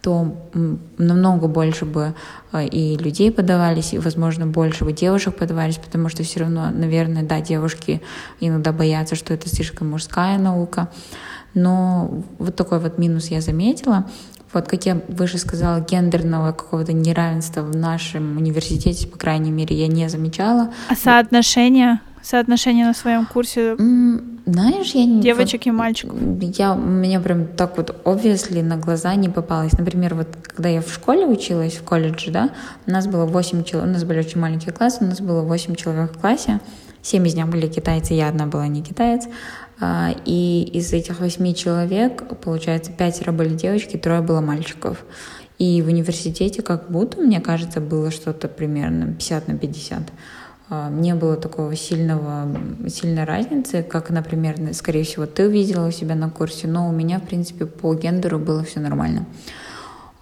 то 0.01 0.35
намного 0.97 1.47
больше 1.47 1.85
бы 1.85 2.13
и 2.71 2.97
людей 2.97 3.31
подавались, 3.31 3.93
и, 3.93 3.99
возможно, 3.99 4.47
больше 4.47 4.83
бы 4.83 4.93
девушек 4.93 5.35
подавались, 5.35 5.77
потому 5.77 6.09
что 6.09 6.23
все 6.23 6.41
равно, 6.41 6.69
наверное, 6.71 7.23
да, 7.23 7.39
девушки 7.39 8.01
иногда 8.39 8.71
боятся, 8.71 9.15
что 9.15 9.33
это 9.33 9.47
слишком 9.47 9.91
мужская 9.91 10.37
наука. 10.37 10.89
Но 11.53 12.23
вот 12.39 12.55
такой 12.55 12.79
вот 12.79 12.97
минус 12.97 13.27
я 13.27 13.41
заметила. 13.41 14.09
Вот, 14.53 14.67
как 14.67 14.85
я 14.85 15.01
выше 15.07 15.37
сказала, 15.37 15.79
гендерного 15.79 16.51
какого-то 16.51 16.91
неравенства 16.91 17.61
в 17.61 17.75
нашем 17.75 18.37
университете, 18.37 19.07
по 19.07 19.17
крайней 19.17 19.51
мере, 19.51 19.75
я 19.75 19.87
не 19.87 20.09
замечала. 20.09 20.73
А 20.89 20.95
соотношение? 20.95 22.01
Соотношение 22.23 22.85
на 22.85 22.93
своем 22.93 23.25
курсе? 23.25 23.75
Знаешь, 24.45 24.91
я 24.91 25.05
не... 25.05 25.21
Девочек 25.21 25.67
и 25.67 25.71
мальчиков. 25.71 26.17
Я, 26.41 26.75
меня 26.75 27.19
прям 27.19 27.47
так 27.47 27.77
вот 27.77 28.01
obviously 28.05 28.61
на 28.63 28.77
глаза 28.77 29.15
не 29.15 29.29
попалось. 29.29 29.73
Например, 29.73 30.15
вот 30.15 30.27
когда 30.41 30.69
я 30.69 30.81
в 30.81 30.91
школе 30.91 31.25
училась, 31.25 31.73
в 31.73 31.83
колледже, 31.83 32.31
да, 32.31 32.49
у 32.87 32.91
нас 32.91 33.07
было 33.07 33.25
8 33.25 33.63
человек, 33.63 33.89
у 33.89 33.93
нас 33.93 34.03
были 34.03 34.19
очень 34.19 34.39
маленькие 34.39 34.73
классы, 34.73 35.03
у 35.03 35.07
нас 35.07 35.21
было 35.21 35.41
8 35.41 35.75
человек 35.75 36.13
в 36.13 36.19
классе, 36.19 36.59
7 37.01 37.27
из 37.27 37.35
них 37.35 37.47
были 37.47 37.67
китайцы, 37.67 38.13
я 38.13 38.29
одна 38.29 38.45
была 38.45 38.67
не 38.67 38.83
китаец. 38.83 39.25
А, 39.79 40.13
и 40.25 40.63
из 40.73 40.93
этих 40.93 41.19
8 41.19 41.53
человек, 41.53 42.23
получается, 42.39 42.91
пятеро 42.91 43.31
были 43.31 43.55
девочки, 43.55 43.97
трое 43.97 44.21
было 44.21 44.41
мальчиков. 44.41 45.03
И 45.57 45.81
в 45.81 45.87
университете 45.87 46.61
как 46.61 46.89
будто, 46.89 47.19
мне 47.19 47.39
кажется, 47.39 47.81
было 47.81 48.09
что-то 48.09 48.47
примерно 48.47 49.13
50 49.13 49.47
на 49.47 49.57
50. 49.57 50.01
А, 50.73 50.89
не 50.89 51.13
было 51.15 51.35
такого 51.35 51.75
сильного, 51.75 52.47
сильной 52.87 53.25
разницы, 53.25 53.83
как, 53.83 54.09
например, 54.09 54.55
скорее 54.73 55.03
всего, 55.03 55.25
ты 55.25 55.47
увидела 55.47 55.85
у 55.85 55.91
себя 55.91 56.15
на 56.15 56.29
курсе, 56.29 56.65
но 56.67 56.87
у 56.87 56.93
меня, 56.93 57.19
в 57.19 57.23
принципе, 57.23 57.65
по 57.65 57.93
гендеру 57.93 58.39
было 58.39 58.63
все 58.63 58.79
нормально. 58.79 59.25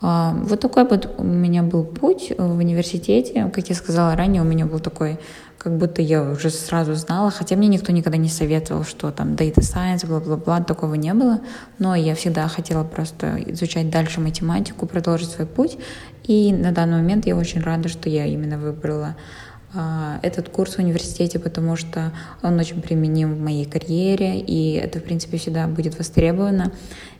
А, 0.01 0.33
вот 0.33 0.59
такой 0.59 0.85
вот 0.85 1.07
у 1.19 1.23
меня 1.23 1.61
был 1.61 1.83
путь 1.83 2.33
в 2.35 2.57
университете. 2.57 3.51
Как 3.53 3.69
я 3.69 3.75
сказала 3.75 4.15
ранее, 4.15 4.41
у 4.41 4.45
меня 4.45 4.65
был 4.65 4.79
такой, 4.79 5.19
как 5.59 5.77
будто 5.77 6.01
я 6.01 6.23
уже 6.23 6.49
сразу 6.49 6.95
знала, 6.95 7.29
хотя 7.29 7.55
мне 7.55 7.67
никто 7.67 7.91
никогда 7.91 8.17
не 8.17 8.29
советовал, 8.29 8.85
что 8.85 9.11
там 9.11 9.33
data 9.33 9.59
science, 9.59 10.07
бла-бла-бла, 10.07 10.61
такого 10.61 10.95
не 10.95 11.13
было. 11.13 11.41
Но 11.77 11.93
я 11.93 12.15
всегда 12.15 12.47
хотела 12.47 12.83
просто 12.83 13.37
изучать 13.51 13.91
дальше 13.91 14.19
математику, 14.19 14.87
продолжить 14.87 15.29
свой 15.29 15.45
путь. 15.45 15.77
И 16.23 16.51
на 16.53 16.71
данный 16.71 16.97
момент 16.97 17.27
я 17.27 17.35
очень 17.35 17.61
рада, 17.61 17.87
что 17.87 18.09
я 18.09 18.25
именно 18.25 18.57
выбрала 18.57 19.15
этот 20.23 20.49
курс 20.49 20.75
в 20.75 20.79
университете, 20.79 21.37
потому 21.37 21.75
что 21.75 22.11
он 22.41 22.59
очень 22.59 22.81
применим 22.81 23.35
в 23.35 23.39
моей 23.39 23.65
карьере, 23.65 24.39
и 24.39 24.73
это, 24.73 24.99
в 24.99 25.03
принципе, 25.03 25.37
всегда 25.37 25.67
будет 25.67 25.97
востребовано. 25.97 26.71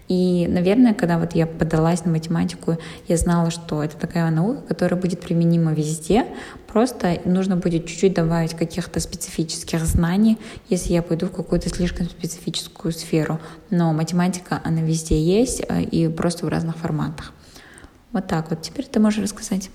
И, 0.10 0.48
наверное, 0.48 0.96
когда 0.96 1.20
вот 1.20 1.36
я 1.36 1.46
подалась 1.46 2.04
на 2.04 2.12
математику, 2.12 2.80
я 3.08 3.16
знала, 3.16 3.52
что 3.52 3.84
это 3.84 3.96
такая 3.96 4.32
наука, 4.32 4.62
которая 4.68 5.00
будет 5.00 5.22
применима 5.22 5.72
везде, 5.72 6.26
просто 6.66 7.22
нужно 7.26 7.58
будет 7.58 7.86
чуть-чуть 7.86 8.16
добавить 8.16 8.56
каких-то 8.56 9.00
специфических 9.00 9.86
знаний, 9.86 10.40
если 10.68 10.94
я 10.94 11.04
пойду 11.04 11.28
в 11.28 11.32
какую-то 11.32 11.70
слишком 11.70 12.10
специфическую 12.10 12.92
сферу. 12.92 13.40
Но 13.70 13.94
математика, 13.94 14.60
она 14.64 14.82
везде 14.82 15.22
есть, 15.22 15.62
э, 15.70 15.84
и 15.84 16.08
просто 16.08 16.48
в 16.48 16.50
разных 16.50 16.78
форматах. 16.78 17.32
Вот 18.12 18.26
так 18.26 18.50
вот. 18.50 18.64
Теперь 18.64 18.88
ты 18.88 19.00
можешь 19.00 19.22
рассказать. 19.22 19.70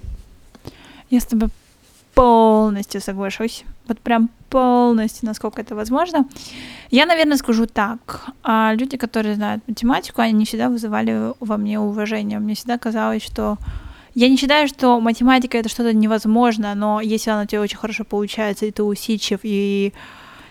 Я 1.10 1.20
с 1.20 1.26
тобой 1.26 1.50
полностью 2.14 3.00
соглашусь. 3.00 3.64
Вот 3.86 3.98
прям 4.00 4.30
полностью, 4.48 5.26
насколько 5.26 5.60
это 5.60 5.74
возможно. 5.74 6.28
Я, 6.90 7.06
наверное, 7.06 7.36
скажу 7.36 7.66
так. 7.66 8.26
А 8.42 8.72
люди, 8.74 8.96
которые 8.96 9.34
знают 9.34 9.62
математику, 9.66 10.22
они 10.22 10.32
не 10.32 10.44
всегда 10.44 10.68
вызывали 10.68 11.34
во 11.40 11.56
мне 11.56 11.78
уважение. 11.78 12.38
Мне 12.38 12.54
всегда 12.54 12.78
казалось, 12.78 13.22
что 13.22 13.58
я 14.14 14.28
не 14.28 14.36
считаю, 14.36 14.68
что 14.68 15.00
математика 15.00 15.58
это 15.58 15.68
что-то 15.68 15.92
невозможно, 15.92 16.74
но 16.74 17.00
если 17.00 17.30
она 17.30 17.42
у 17.42 17.46
тебя 17.46 17.60
очень 17.60 17.78
хорошо 17.78 18.04
получается, 18.04 18.64
и 18.66 18.70
ты 18.70 18.82
усидчив, 18.82 19.40
и... 19.42 19.92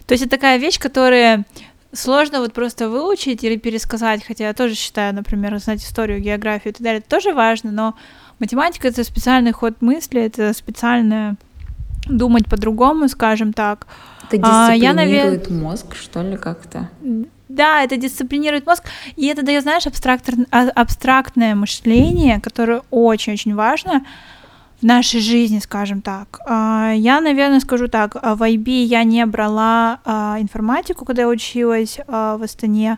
То 0.05 0.13
есть 0.13 0.25
это 0.25 0.31
такая 0.31 0.57
вещь, 0.57 0.79
которая 0.79 1.45
сложно 1.93 2.41
вот 2.41 2.51
просто 2.51 2.89
выучить 2.89 3.43
или 3.43 3.55
пересказать, 3.55 4.25
хотя 4.25 4.47
я 4.47 4.53
тоже 4.53 4.75
считаю, 4.75 5.15
например, 5.15 5.57
знать 5.59 5.81
историю, 5.81 6.19
географию 6.19 6.73
и 6.73 6.75
так 6.75 6.83
далее, 6.83 6.99
это 6.99 7.09
тоже 7.09 7.33
важно, 7.33 7.71
но 7.71 7.95
математика— 8.39 8.87
это 8.89 9.01
специальный 9.05 9.53
ход 9.53 9.81
мысли, 9.81 10.19
это 10.19 10.53
специальная 10.53 11.37
думать 12.07 12.47
по-другому, 12.47 13.07
скажем 13.07 13.53
так. 13.53 13.87
Это 14.31 14.37
дисциплинирует 14.37 15.47
а, 15.47 15.53
я, 15.53 15.59
мозг, 15.59 15.95
что 15.95 16.21
ли, 16.21 16.37
как-то? 16.37 16.89
Да, 17.49 17.83
это 17.83 17.97
дисциплинирует 17.97 18.65
мозг, 18.65 18.83
и 19.15 19.27
это 19.27 19.43
дает, 19.43 19.63
знаешь, 19.63 19.85
абстрактор... 19.85 20.35
А, 20.51 20.69
абстрактное 20.69 21.55
мышление, 21.55 22.39
которое 22.39 22.81
очень-очень 22.89 23.53
важно 23.53 24.05
в 24.81 24.85
нашей 24.85 25.19
жизни, 25.19 25.59
скажем 25.59 26.01
так. 26.01 26.39
А, 26.47 26.93
я, 26.95 27.21
наверное, 27.21 27.59
скажу 27.59 27.87
так, 27.87 28.15
в 28.15 28.41
IB 28.41 28.83
я 28.83 29.03
не 29.03 29.25
брала 29.25 29.99
информатику, 30.39 31.05
когда 31.05 31.23
я 31.23 31.27
училась 31.27 31.99
в 32.07 32.43
Астане. 32.43 32.97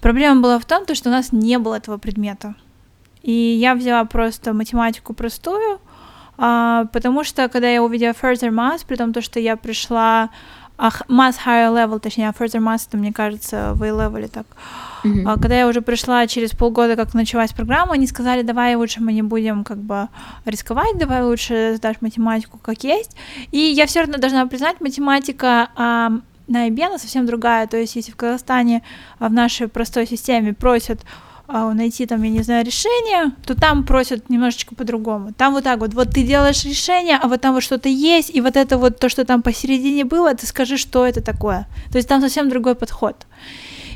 Проблема 0.00 0.40
была 0.40 0.58
в 0.58 0.64
том, 0.64 0.84
что 0.94 1.08
у 1.08 1.12
нас 1.12 1.32
не 1.32 1.58
было 1.58 1.76
этого 1.76 1.96
предмета. 1.96 2.54
И 3.22 3.32
я 3.32 3.74
взяла 3.74 4.04
просто 4.04 4.52
математику 4.52 5.14
простую, 5.14 5.80
а, 6.38 6.86
потому 6.92 7.24
что 7.24 7.48
когда 7.48 7.68
я 7.68 7.82
увидела 7.82 8.10
Further 8.10 8.50
Math, 8.50 8.84
при 8.86 8.96
том, 8.96 9.12
то, 9.12 9.20
что 9.20 9.40
я 9.40 9.56
пришла 9.56 10.30
Math 10.78 11.36
Higher 11.46 11.72
Level, 11.72 12.00
точнее, 12.00 12.32
Further 12.38 12.60
Math, 12.60 12.86
это, 12.88 12.96
мне 12.96 13.12
кажется, 13.12 13.72
в 13.74 13.82
A-Level 13.82 14.28
так. 14.28 14.46
Mm-hmm. 15.04 15.22
А, 15.26 15.34
когда 15.34 15.58
я 15.58 15.68
уже 15.68 15.80
пришла 15.80 16.26
через 16.26 16.50
полгода, 16.50 16.96
как 16.96 17.14
началась 17.14 17.52
программа, 17.52 17.94
они 17.94 18.06
сказали, 18.06 18.42
давай 18.42 18.74
лучше 18.74 19.00
мы 19.00 19.12
не 19.12 19.22
будем 19.22 19.64
как 19.64 19.78
бы 19.78 20.08
рисковать, 20.44 20.98
давай 20.98 21.22
лучше 21.22 21.74
сдашь 21.76 22.00
математику 22.00 22.58
как 22.58 22.82
есть. 22.84 23.16
И 23.50 23.58
я 23.58 23.86
все 23.86 24.00
равно 24.00 24.18
должна 24.18 24.46
признать, 24.46 24.80
математика 24.80 25.68
а, 25.76 26.12
на 26.48 26.68
IB 26.68 26.82
она 26.82 26.98
совсем 26.98 27.26
другая. 27.26 27.66
То 27.66 27.76
есть, 27.76 27.96
если 27.96 28.12
в 28.12 28.16
Казахстане 28.16 28.82
а, 29.18 29.28
в 29.28 29.32
нашей 29.32 29.68
простой 29.68 30.06
системе 30.06 30.52
просят 30.52 31.00
а, 31.02 31.06
найти 31.74 32.06
там, 32.06 32.22
я 32.22 32.30
не 32.30 32.42
знаю, 32.42 32.64
решение, 32.64 33.32
то 33.44 33.54
там 33.54 33.84
просят 33.84 34.30
немножечко 34.30 34.74
по-другому. 34.74 35.32
Там 35.32 35.52
вот 35.52 35.64
так 35.64 35.80
вот, 35.80 35.94
вот 35.94 36.10
ты 36.10 36.22
делаешь 36.22 36.64
решение, 36.64 37.18
а 37.22 37.28
вот 37.28 37.40
там 37.40 37.54
вот 37.54 37.62
что-то 37.62 37.88
есть, 37.88 38.34
и 38.34 38.40
вот 38.40 38.56
это 38.56 38.78
вот 38.78 38.98
то, 38.98 39.08
что 39.08 39.24
там 39.24 39.42
посередине 39.42 40.04
было, 40.04 40.34
ты 40.34 40.46
скажи, 40.46 40.76
что 40.76 41.06
это 41.06 41.20
такое. 41.20 41.66
То 41.90 41.98
есть 41.98 42.08
там 42.08 42.20
совсем 42.20 42.48
другой 42.48 42.74
подход. 42.74 43.26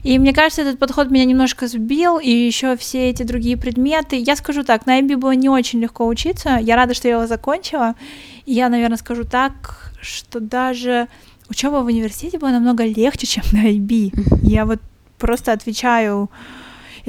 И 0.02 0.18
мне 0.20 0.32
кажется, 0.32 0.62
этот 0.62 0.78
подход 0.78 1.10
меня 1.10 1.24
немножко 1.24 1.66
сбил, 1.66 2.18
и 2.18 2.30
еще 2.30 2.76
все 2.76 3.10
эти 3.10 3.24
другие 3.24 3.56
предметы. 3.56 4.16
Я 4.16 4.36
скажу 4.36 4.62
так, 4.62 4.86
на 4.86 5.00
IB 5.00 5.16
было 5.16 5.32
не 5.32 5.48
очень 5.48 5.80
легко 5.80 6.06
учиться. 6.06 6.58
Я 6.60 6.76
рада, 6.76 6.94
что 6.94 7.08
я 7.08 7.14
его 7.14 7.26
закончила. 7.26 7.96
И 8.44 8.52
я, 8.52 8.68
наверное, 8.68 8.98
скажу 8.98 9.24
так, 9.24 9.92
что 10.00 10.38
даже 10.38 11.08
учеба 11.48 11.82
в 11.82 11.86
университете 11.86 12.38
была 12.38 12.52
намного 12.52 12.84
легче, 12.84 13.26
чем 13.26 13.42
на 13.50 13.68
IB. 13.68 14.12
Я 14.42 14.64
вот 14.64 14.78
просто 15.18 15.52
отвечаю 15.52 16.30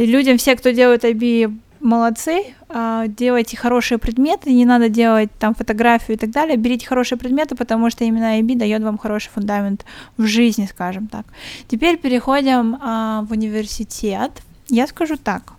людям, 0.05 0.37
все, 0.37 0.55
кто 0.55 0.71
делает 0.71 1.03
IB, 1.03 1.57
молодцы, 1.79 2.55
а, 2.69 3.07
делайте 3.07 3.57
хорошие 3.57 3.97
предметы, 3.97 4.51
не 4.51 4.65
надо 4.65 4.89
делать 4.89 5.29
там 5.39 5.55
фотографию 5.55 6.17
и 6.17 6.19
так 6.19 6.31
далее, 6.31 6.57
берите 6.57 6.87
хорошие 6.87 7.17
предметы, 7.17 7.55
потому 7.55 7.89
что 7.89 8.03
именно 8.03 8.39
IB 8.39 8.55
дает 8.55 8.83
вам 8.83 8.97
хороший 8.97 9.29
фундамент 9.29 9.85
в 10.17 10.25
жизни, 10.25 10.67
скажем 10.69 11.07
так. 11.07 11.25
Теперь 11.67 11.97
переходим 11.97 12.77
а, 12.81 13.23
в 13.23 13.31
университет. 13.31 14.31
Я 14.69 14.87
скажу 14.87 15.17
так. 15.17 15.53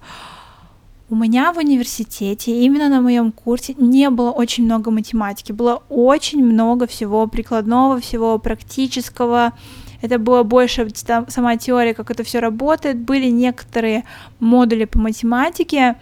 У 1.10 1.16
меня 1.16 1.54
в 1.54 1.56
университете, 1.56 2.52
именно 2.52 2.90
на 2.90 3.00
моем 3.00 3.32
курсе, 3.32 3.74
не 3.78 4.10
было 4.10 4.30
очень 4.30 4.64
много 4.64 4.90
математики, 4.90 5.52
было 5.52 5.82
очень 5.88 6.44
много 6.44 6.86
всего 6.86 7.26
прикладного, 7.26 7.98
всего 7.98 8.38
практического, 8.38 9.54
это 10.00 10.18
было 10.18 10.42
больше 10.42 10.88
сама 11.28 11.56
теория, 11.56 11.94
как 11.94 12.10
это 12.10 12.22
все 12.22 12.38
работает. 12.38 12.98
Были 12.98 13.26
некоторые 13.26 14.04
модули 14.38 14.84
по 14.84 14.98
математике. 14.98 15.96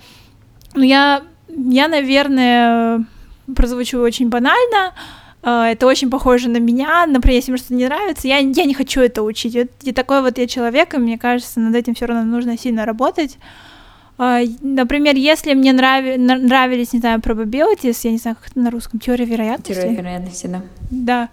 Но 0.75 0.85
я, 0.85 1.23
я, 1.49 1.89
наверное, 1.89 3.07
прозвучу 3.55 3.99
очень 3.99 4.29
банально. 4.29 4.93
А, 5.43 5.69
это 5.69 5.87
очень 5.87 6.11
похоже 6.11 6.51
на 6.51 6.59
меня. 6.59 7.07
Например, 7.07 7.37
если 7.37 7.53
мне 7.53 7.59
что-то 7.59 7.75
не 7.75 7.87
нравится, 7.87 8.29
я, 8.29 8.39
я 8.39 8.65
не 8.65 8.75
хочу 8.75 9.01
это 9.01 9.23
учить. 9.23 9.57
И 9.83 9.93
такой 9.93 10.21
вот 10.21 10.37
я 10.39 10.47
человек, 10.47 10.95
и 10.95 10.99
мне 10.99 11.19
кажется, 11.19 11.61
над 11.61 11.75
этим 11.75 11.95
все 11.95 12.07
равно 12.07 12.25
нужно 12.25 12.59
сильно 12.59 12.85
работать. 12.85 13.39
А, 14.19 14.41
например, 14.63 15.15
если 15.15 15.53
мне 15.53 15.73
нрави, 15.73 16.17
нравились, 16.17 16.95
не 16.95 17.01
знаю, 17.01 17.21
probabilities, 17.21 17.99
я 18.03 18.13
не 18.13 18.19
знаю, 18.19 18.37
как 18.41 18.51
это 18.51 18.59
на 18.59 18.71
русском, 18.71 18.99
теория 18.99 19.27
вероятности. 19.27 19.75
Теория 19.75 19.97
вероятности, 19.97 20.47
да. 20.47 20.63
Да. 20.91 21.29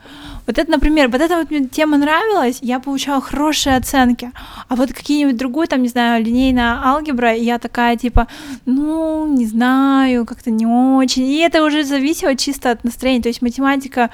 Вот 0.45 0.57
это, 0.57 0.69
например, 0.69 1.07
вот 1.07 1.21
эта 1.21 1.37
вот 1.37 1.49
мне 1.49 1.67
тема 1.67 1.97
нравилась, 1.97 2.59
я 2.61 2.79
получала 2.79 3.21
хорошие 3.21 3.77
оценки. 3.77 4.31
А 4.67 4.75
вот 4.75 4.91
какие-нибудь 4.91 5.37
другую, 5.37 5.67
там, 5.67 5.81
не 5.81 5.87
знаю, 5.87 6.23
линейная 6.25 6.81
алгебра, 6.83 7.33
и 7.33 7.43
я 7.43 7.57
такая, 7.57 7.95
типа, 7.95 8.27
ну, 8.65 9.27
не 9.27 9.45
знаю, 9.45 10.25
как-то 10.25 10.51
не 10.51 10.65
очень. 10.65 11.23
И 11.23 11.37
это 11.37 11.63
уже 11.63 11.83
зависело 11.83 12.35
чисто 12.35 12.71
от 12.71 12.83
настроения. 12.83 13.21
То 13.21 13.29
есть 13.29 13.41
математика 13.41 14.09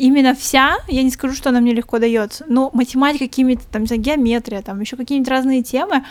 именно 0.00 0.34
вся, 0.34 0.78
я 0.88 1.02
не 1.02 1.10
скажу, 1.10 1.34
что 1.34 1.50
она 1.50 1.60
мне 1.60 1.74
легко 1.74 1.98
дается, 1.98 2.44
но 2.48 2.70
математика, 2.72 3.26
какими-то 3.26 3.62
там, 3.70 3.82
не 3.82 3.98
геометрия, 3.98 4.62
там 4.62 4.80
еще 4.80 4.96
какие-нибудь 4.96 5.30
разные 5.30 5.62
темы, 5.62 6.04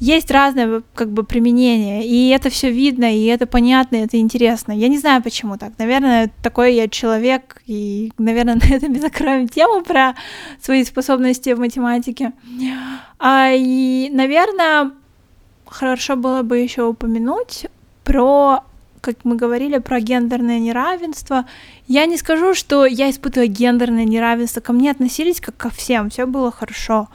есть 0.00 0.30
разное 0.30 0.82
как 0.94 1.10
бы 1.10 1.24
применение, 1.24 2.06
и 2.06 2.28
это 2.28 2.48
все 2.48 2.70
видно, 2.70 3.12
и 3.12 3.24
это 3.24 3.46
понятно, 3.46 3.96
и 3.96 4.00
это 4.00 4.18
интересно. 4.18 4.72
Я 4.72 4.88
не 4.88 4.98
знаю, 4.98 5.22
почему 5.22 5.58
так. 5.58 5.72
Наверное, 5.78 6.30
такой 6.42 6.74
я 6.74 6.88
человек, 6.88 7.62
и, 7.66 8.12
наверное, 8.18 8.54
на 8.62 8.74
этом 8.74 8.92
мы 8.92 9.00
закроем 9.00 9.48
тему 9.48 9.82
про 9.82 10.14
свои 10.62 10.84
способности 10.84 11.54
в 11.54 11.58
математике. 11.58 12.32
А, 13.18 13.50
и, 13.52 14.10
наверное, 14.12 14.92
хорошо 15.66 16.16
было 16.16 16.42
бы 16.42 16.58
еще 16.58 16.84
упомянуть 16.84 17.66
про 18.04 18.62
как 19.04 19.24
мы 19.24 19.36
говорили 19.36 19.78
про 19.78 20.00
гендерное 20.00 20.58
неравенство, 20.58 21.44
я 21.86 22.06
не 22.06 22.16
скажу, 22.16 22.54
что 22.54 22.86
я 22.86 23.10
испытываю 23.10 23.50
гендерное 23.50 24.04
неравенство. 24.04 24.60
Ко 24.60 24.72
мне 24.72 24.90
относились 24.90 25.40
как 25.40 25.56
ко 25.56 25.70
всем, 25.70 26.08
все 26.08 26.26
было 26.26 26.50
хорошо. 26.50 27.08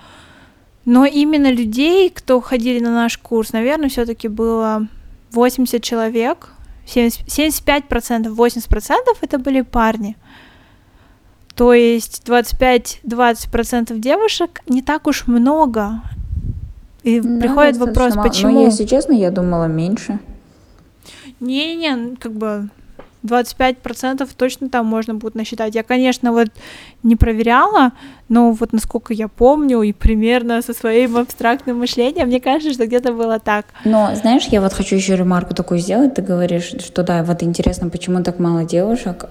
Но 0.85 1.05
именно 1.05 1.51
людей, 1.51 2.09
кто 2.09 2.39
ходили 2.41 2.79
на 2.79 2.91
наш 2.91 3.17
курс, 3.17 3.53
наверное, 3.53 3.89
все-таки 3.89 4.27
было 4.27 4.87
80 5.31 5.83
человек, 5.83 6.49
70, 6.85 7.27
75%, 7.27 8.35
80% 8.35 8.95
это 9.21 9.39
были 9.39 9.61
парни. 9.61 10.15
То 11.55 11.73
есть 11.73 12.23
25-20% 12.25 13.99
девушек 13.99 14.61
не 14.67 14.81
так 14.81 15.07
уж 15.07 15.27
много. 15.27 16.01
И 17.03 17.19
да, 17.19 17.39
приходит 17.39 17.77
вопрос, 17.77 18.15
мало. 18.15 18.27
почему... 18.27 18.53
Но, 18.53 18.61
если 18.65 18.85
честно, 18.85 19.13
я 19.13 19.31
думала 19.31 19.65
меньше. 19.65 20.19
Не-не, 21.39 22.15
как 22.17 22.33
бы 22.33 22.69
25% 23.23 24.29
точно 24.37 24.69
там 24.69 24.85
можно 24.85 25.15
будет 25.15 25.35
насчитать. 25.35 25.75
Я, 25.75 25.83
конечно, 25.83 26.31
вот 26.31 26.47
не 27.03 27.15
проверяла, 27.15 27.91
но 28.29 28.51
вот 28.51 28.73
насколько 28.73 29.13
я 29.13 29.27
помню 29.27 29.81
и 29.81 29.91
примерно 29.91 30.61
со 30.61 30.73
своим 30.73 31.17
абстрактным 31.17 31.79
мышлением, 31.79 32.27
мне 32.27 32.39
кажется, 32.39 32.73
что 32.73 32.85
где-то 32.85 33.13
было 33.13 33.39
так. 33.39 33.65
Но, 33.85 34.11
знаешь, 34.15 34.45
я 34.45 34.61
вот 34.61 34.73
хочу 34.73 34.95
еще 34.95 35.15
ремарку 35.15 35.53
такую 35.53 35.79
сделать. 35.79 36.13
Ты 36.13 36.21
говоришь, 36.21 36.73
что 36.79 37.03
да, 37.03 37.23
вот 37.23 37.43
интересно, 37.43 37.89
почему 37.89 38.23
так 38.23 38.39
мало 38.39 38.63
девушек 38.63 39.25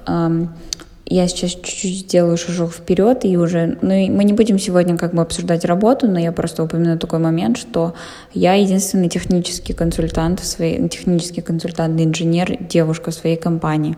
я 1.11 1.27
сейчас 1.27 1.53
чуть-чуть 1.53 1.99
сделаю 2.01 2.37
шажок 2.37 2.73
вперед 2.73 3.25
и 3.25 3.37
уже, 3.37 3.79
ну 3.81 3.93
и 3.93 4.11
мы 4.11 4.25
не 4.25 4.35
будем 4.35 4.59
сегодня 4.59 4.97
как 4.97 5.15
бы 5.15 5.23
обсуждать 5.23 5.65
работу, 5.65 6.07
но 6.07 6.19
я 6.19 6.33
просто 6.33 6.63
упомяну 6.63 6.99
такой 6.99 7.19
момент, 7.19 7.57
что 7.57 7.95
я 8.35 8.55
единственный 8.55 9.09
технический 9.09 9.73
консультант, 9.73 10.41
в 10.41 10.47
своей, 10.47 10.87
технический 10.89 11.41
консультант, 11.41 11.99
инженер, 12.01 12.59
девушка 12.61 13.11
в 13.11 13.15
своей 13.15 13.37
компании. 13.37 13.97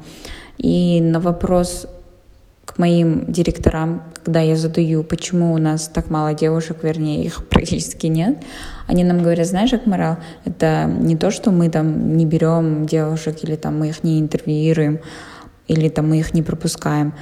И 0.59 1.01
на 1.01 1.19
вопрос 1.19 1.87
к 2.65 2.79
моим 2.79 3.25
директорам, 3.27 4.05
когда 4.15 4.41
я 4.41 4.55
задаю, 4.55 5.03
почему 5.03 5.53
у 5.53 5.59
нас 5.59 5.89
так 5.89 6.11
мало 6.11 6.35
девушек, 6.35 6.79
вернее, 6.83 7.25
их 7.25 7.45
практически 7.49 8.07
нет, 8.07 8.39
они 8.87 9.03
нам 9.03 9.23
говорят, 9.23 9.49
знаешь, 9.49 9.73
Акмарал, 9.73 10.19
это 10.45 10.85
не 10.85 11.17
то, 11.17 11.33
что 11.33 11.51
мы 11.51 11.71
там 11.71 12.17
не 12.17 12.25
берем 12.25 12.87
девушек 12.87 13.39
или 13.43 13.57
там 13.57 13.81
мы 13.81 13.89
их 13.89 14.05
не 14.05 14.21
интервьюируем, 14.21 15.01
или 15.71 15.89
там 15.89 16.09
мы 16.09 16.19
их 16.19 16.35
не 16.35 16.43
пропускаем, 16.43 17.15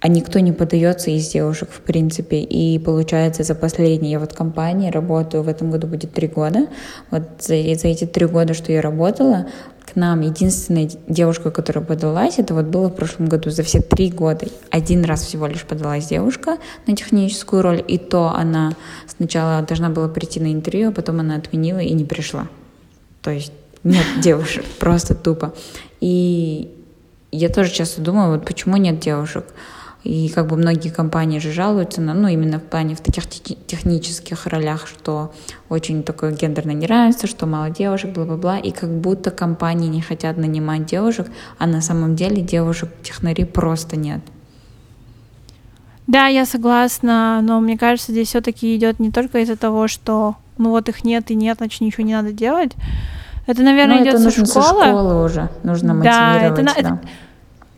а 0.00 0.08
никто 0.08 0.38
не 0.40 0.52
подается 0.52 1.10
из 1.10 1.28
девушек, 1.28 1.70
в 1.72 1.80
принципе. 1.80 2.40
И 2.40 2.78
получается, 2.78 3.42
за 3.42 3.54
последние, 3.54 4.12
я 4.12 4.20
вот 4.20 4.32
компании 4.32 4.90
работаю, 4.90 5.42
в 5.42 5.48
этом 5.48 5.70
году 5.70 5.86
будет 5.86 6.12
три 6.12 6.28
года. 6.28 6.66
Вот 7.10 7.22
за, 7.40 7.54
за 7.74 7.88
эти 7.88 8.04
три 8.04 8.26
года, 8.26 8.52
что 8.52 8.72
я 8.72 8.82
работала, 8.82 9.46
к 9.90 9.96
нам 9.96 10.20
единственная 10.20 10.90
девушка, 11.08 11.50
которая 11.50 11.82
подалась, 11.82 12.38
это 12.38 12.52
вот 12.52 12.66
было 12.66 12.88
в 12.88 12.94
прошлом 12.94 13.26
году, 13.26 13.48
за 13.48 13.62
все 13.62 13.80
три 13.80 14.10
года. 14.10 14.46
Один 14.70 15.02
раз 15.04 15.22
всего 15.22 15.46
лишь 15.46 15.64
подалась 15.64 16.08
девушка 16.08 16.58
на 16.86 16.94
техническую 16.94 17.62
роль, 17.62 17.82
и 17.88 17.96
то 17.96 18.28
она 18.28 18.74
сначала 19.06 19.62
должна 19.62 19.88
была 19.88 20.08
прийти 20.08 20.40
на 20.40 20.52
интервью, 20.52 20.90
а 20.90 20.92
потом 20.92 21.20
она 21.20 21.36
отменила 21.36 21.78
и 21.78 21.94
не 21.94 22.04
пришла. 22.04 22.48
То 23.22 23.30
есть 23.30 23.52
нет 23.82 24.04
девушек, 24.22 24.64
просто 24.78 25.14
тупо. 25.14 25.54
И 26.00 26.74
я 27.30 27.48
тоже 27.48 27.70
часто 27.70 28.00
думаю, 28.00 28.30
вот 28.30 28.44
почему 28.44 28.76
нет 28.76 28.98
девушек. 29.00 29.44
И 30.04 30.28
как 30.28 30.46
бы 30.46 30.56
многие 30.56 30.90
компании 30.90 31.40
же 31.40 31.52
жалуются 31.52 32.00
на, 32.00 32.14
ну, 32.14 32.28
именно 32.28 32.60
в 32.60 32.62
плане 32.62 32.94
в 32.94 33.00
таких 33.00 33.28
технических 33.28 34.46
ролях, 34.46 34.86
что 34.86 35.34
очень 35.68 36.02
такое 36.02 36.30
гендерное 36.32 36.74
неравенство, 36.74 37.28
что 37.28 37.46
мало 37.46 37.70
девушек, 37.70 38.12
бла-бла-бла, 38.12 38.58
и 38.58 38.70
как 38.70 38.90
будто 38.90 39.30
компании 39.30 39.88
не 39.88 40.00
хотят 40.00 40.36
нанимать 40.36 40.86
девушек, 40.86 41.26
а 41.58 41.66
на 41.66 41.80
самом 41.80 42.14
деле 42.14 42.40
девушек-технари 42.40 43.44
просто 43.44 43.96
нет. 43.96 44.20
Да, 46.06 46.26
я 46.26 46.46
согласна, 46.46 47.40
но 47.42 47.60
мне 47.60 47.76
кажется, 47.76 48.12
здесь 48.12 48.28
все-таки 48.28 48.74
идет 48.76 49.00
не 49.00 49.10
только 49.10 49.40
из-за 49.40 49.56
того, 49.56 49.88
что 49.88 50.36
ну 50.56 50.70
вот 50.70 50.88
их 50.88 51.04
нет 51.04 51.30
и 51.30 51.34
нет, 51.34 51.58
значит 51.58 51.80
ничего 51.80 52.06
не 52.06 52.14
надо 52.14 52.32
делать, 52.32 52.72
это, 53.48 53.62
наверное, 53.62 54.02
идет 54.02 54.20
со 54.20 54.30
школы. 54.30 54.46
Со 54.46 54.62
школы 54.62 55.24
уже 55.24 55.48
нужно 55.62 55.94
мотивировать. 55.94 56.66
Да, 56.66 56.72
это, 56.72 56.82
да. 56.82 57.00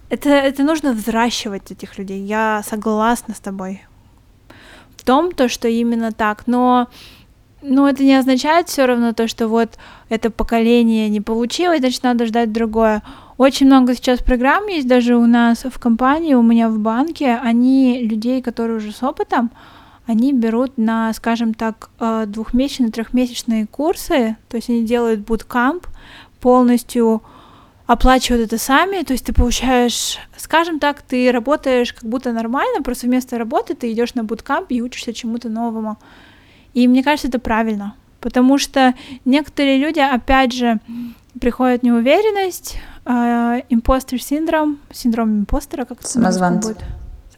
Это, 0.08 0.28
это, 0.28 0.28
это 0.30 0.62
нужно 0.64 0.92
взращивать 0.92 1.70
этих 1.70 1.96
людей. 1.96 2.20
Я 2.24 2.62
согласна 2.66 3.34
с 3.34 3.38
тобой 3.38 3.84
в 4.96 5.04
том, 5.04 5.30
то, 5.30 5.48
что 5.48 5.68
именно 5.68 6.10
так. 6.10 6.48
Но, 6.48 6.88
но 7.62 7.88
это 7.88 8.02
не 8.02 8.16
означает 8.16 8.68
все 8.68 8.84
равно 8.84 9.12
то, 9.12 9.28
что 9.28 9.46
вот 9.46 9.78
это 10.08 10.30
поколение 10.30 11.08
не 11.08 11.20
получилось, 11.20 11.78
значит, 11.78 12.02
надо 12.02 12.26
ждать 12.26 12.52
другое. 12.52 13.04
Очень 13.38 13.66
много 13.66 13.94
сейчас 13.94 14.18
программ 14.18 14.66
есть 14.66 14.88
даже 14.88 15.14
у 15.14 15.26
нас 15.26 15.62
в 15.62 15.78
компании, 15.78 16.34
у 16.34 16.42
меня 16.42 16.68
в 16.68 16.80
банке. 16.80 17.38
Они 17.40 18.02
людей, 18.02 18.42
которые 18.42 18.78
уже 18.78 18.90
с 18.90 19.04
опытом, 19.04 19.52
они 20.10 20.32
берут 20.32 20.76
на, 20.76 21.12
скажем 21.12 21.54
так, 21.54 21.90
э, 22.00 22.24
двухмесячные, 22.26 22.90
трехмесячные 22.90 23.66
курсы, 23.66 24.36
то 24.48 24.56
есть 24.56 24.68
они 24.68 24.84
делают 24.84 25.20
буткамп, 25.20 25.86
полностью 26.40 27.22
оплачивают 27.86 28.46
это 28.46 28.58
сами, 28.58 29.02
то 29.02 29.12
есть 29.12 29.26
ты 29.26 29.32
получаешь, 29.32 30.18
скажем 30.36 30.78
так, 30.80 31.02
ты 31.02 31.30
работаешь 31.32 31.92
как 31.92 32.04
будто 32.04 32.32
нормально, 32.32 32.82
просто 32.82 33.06
вместо 33.06 33.38
работы 33.38 33.74
ты 33.74 33.92
идешь 33.92 34.14
на 34.14 34.24
буткамп 34.24 34.66
и 34.70 34.82
учишься 34.82 35.12
чему-то 35.12 35.48
новому. 35.48 35.96
И 36.74 36.88
мне 36.88 37.02
кажется, 37.02 37.28
это 37.28 37.38
правильно, 37.38 37.94
потому 38.20 38.58
что 38.58 38.94
некоторые 39.24 39.78
люди, 39.78 40.00
опять 40.00 40.52
же, 40.52 40.78
приходят 41.40 41.82
неуверенность, 41.84 42.78
э, 43.06 43.62
импостер 43.68 44.20
синдром, 44.20 44.78
синдром 44.92 45.40
импостера, 45.40 45.84
как 45.84 46.00
это 46.00 46.08
Самозванца. 46.08 46.68
будет? 46.68 46.84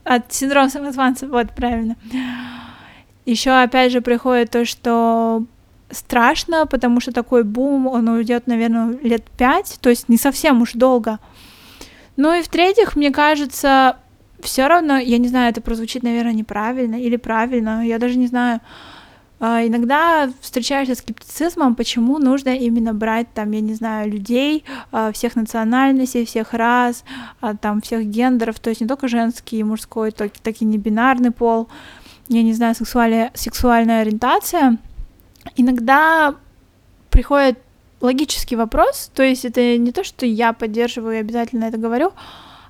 От 0.04 0.32
синдрома 0.32 0.68
самозванца, 0.68 1.28
вот, 1.28 1.50
правильно. 1.54 1.96
Еще 3.24 3.50
опять 3.50 3.92
же 3.92 4.00
приходит 4.00 4.50
то, 4.50 4.64
что 4.64 5.44
страшно, 5.90 6.66
потому 6.66 7.00
что 7.00 7.12
такой 7.12 7.44
бум, 7.44 7.86
он 7.86 8.08
уйдет, 8.08 8.46
наверное, 8.46 8.98
лет 9.02 9.24
пять, 9.36 9.78
то 9.80 9.90
есть 9.90 10.08
не 10.08 10.16
совсем 10.16 10.62
уж 10.62 10.72
долго. 10.72 11.18
Ну 12.16 12.34
и 12.34 12.42
в-третьих, 12.42 12.96
мне 12.96 13.10
кажется, 13.10 13.96
все 14.40 14.66
равно, 14.66 14.96
я 14.98 15.18
не 15.18 15.28
знаю, 15.28 15.50
это 15.50 15.60
прозвучит, 15.60 16.02
наверное, 16.02 16.32
неправильно 16.32 16.96
или 16.96 17.16
правильно, 17.16 17.86
я 17.86 17.98
даже 17.98 18.18
не 18.18 18.26
знаю. 18.26 18.60
А, 19.44 19.66
иногда 19.66 20.30
встречаешься 20.40 20.94
с 20.94 20.98
скептицизмом, 20.98 21.74
почему 21.74 22.18
нужно 22.18 22.50
именно 22.50 22.94
брать 22.94 23.26
там, 23.34 23.50
я 23.50 23.60
не 23.60 23.74
знаю, 23.74 24.10
людей 24.10 24.64
а, 24.92 25.10
всех 25.10 25.34
национальностей, 25.34 26.24
всех 26.24 26.54
рас, 26.54 27.04
а, 27.40 27.56
там 27.56 27.80
всех 27.80 28.04
гендеров, 28.04 28.60
то 28.60 28.70
есть 28.70 28.80
не 28.80 28.86
только 28.86 29.08
женский 29.08 29.58
и 29.58 29.64
мужской, 29.64 30.12
так, 30.12 30.30
и 30.60 30.64
не 30.64 30.78
бинарный 30.78 31.32
пол 31.32 31.68
я 32.32 32.42
не 32.42 32.52
знаю, 32.52 32.74
сексуальная, 32.74 33.30
сексуальная 33.34 34.02
ориентация, 34.02 34.78
иногда 35.56 36.34
приходит 37.10 37.58
логический 38.00 38.56
вопрос, 38.56 39.10
то 39.14 39.22
есть 39.22 39.44
это 39.44 39.78
не 39.78 39.92
то, 39.92 40.02
что 40.02 40.26
я 40.26 40.52
поддерживаю 40.52 41.16
и 41.16 41.20
обязательно 41.20 41.64
это 41.64 41.78
говорю, 41.78 42.12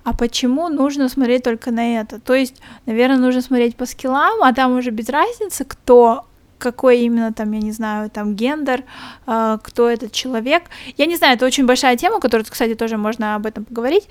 а 0.05 0.15
почему 0.15 0.69
нужно 0.69 1.09
смотреть 1.09 1.45
только 1.45 1.71
на 1.71 2.01
это? 2.01 2.21
То 2.21 2.35
есть, 2.35 2.61
наверное, 2.87 3.19
нужно 3.19 3.41
смотреть 3.41 3.77
по 3.77 3.87
скиллам, 3.87 4.43
а 4.43 4.53
там 4.53 4.77
уже 4.77 4.91
без 4.91 5.09
разницы, 5.09 5.65
кто 5.65 6.27
какой 6.59 7.01
именно 7.01 7.33
там, 7.33 7.51
я 7.53 7.61
не 7.61 7.73
знаю, 7.73 8.09
там 8.09 8.37
гендер, 8.37 8.85
э, 9.27 9.59
кто 9.63 9.91
этот 9.91 10.13
человек. 10.13 10.63
Я 10.97 11.07
не 11.07 11.17
знаю, 11.17 11.35
это 11.35 11.45
очень 11.45 11.67
большая 11.67 11.97
тема, 11.97 12.21
которую, 12.21 12.47
кстати, 12.49 12.75
тоже 12.75 12.97
можно 12.97 13.35
об 13.35 13.47
этом 13.47 13.65
поговорить. 13.65 14.09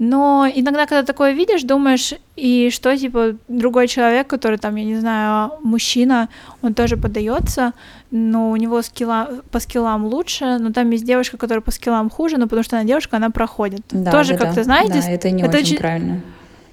Но 0.00 0.48
иногда, 0.54 0.86
когда 0.86 1.02
такое 1.02 1.32
видишь, 1.32 1.62
думаешь, 1.62 2.14
и 2.34 2.70
что, 2.70 2.96
типа, 2.96 3.36
другой 3.48 3.86
человек, 3.86 4.28
который 4.28 4.56
там, 4.56 4.74
я 4.76 4.84
не 4.84 4.96
знаю, 4.96 5.52
мужчина, 5.62 6.30
он 6.62 6.72
тоже 6.72 6.96
подается, 6.96 7.74
но 8.10 8.50
у 8.50 8.56
него 8.56 8.80
скилла, 8.80 9.42
по 9.50 9.60
скиллам 9.60 10.06
лучше, 10.06 10.56
но 10.58 10.72
там 10.72 10.88
есть 10.88 11.04
девушка, 11.04 11.36
которая 11.36 11.60
по 11.60 11.70
скиллам 11.70 12.08
хуже, 12.08 12.38
но 12.38 12.44
потому 12.44 12.62
что 12.62 12.78
она 12.78 12.86
девушка, 12.86 13.18
она 13.18 13.28
проходит. 13.28 13.82
Да, 13.90 14.10
тоже 14.10 14.32
да, 14.32 14.38
как-то, 14.38 14.56
да. 14.56 14.64
знаете... 14.64 15.02
Да, 15.02 15.10
это 15.10 15.30
не 15.30 15.42
это 15.42 15.58
очень, 15.58 15.66
очень 15.66 15.76
правильно. 15.76 16.20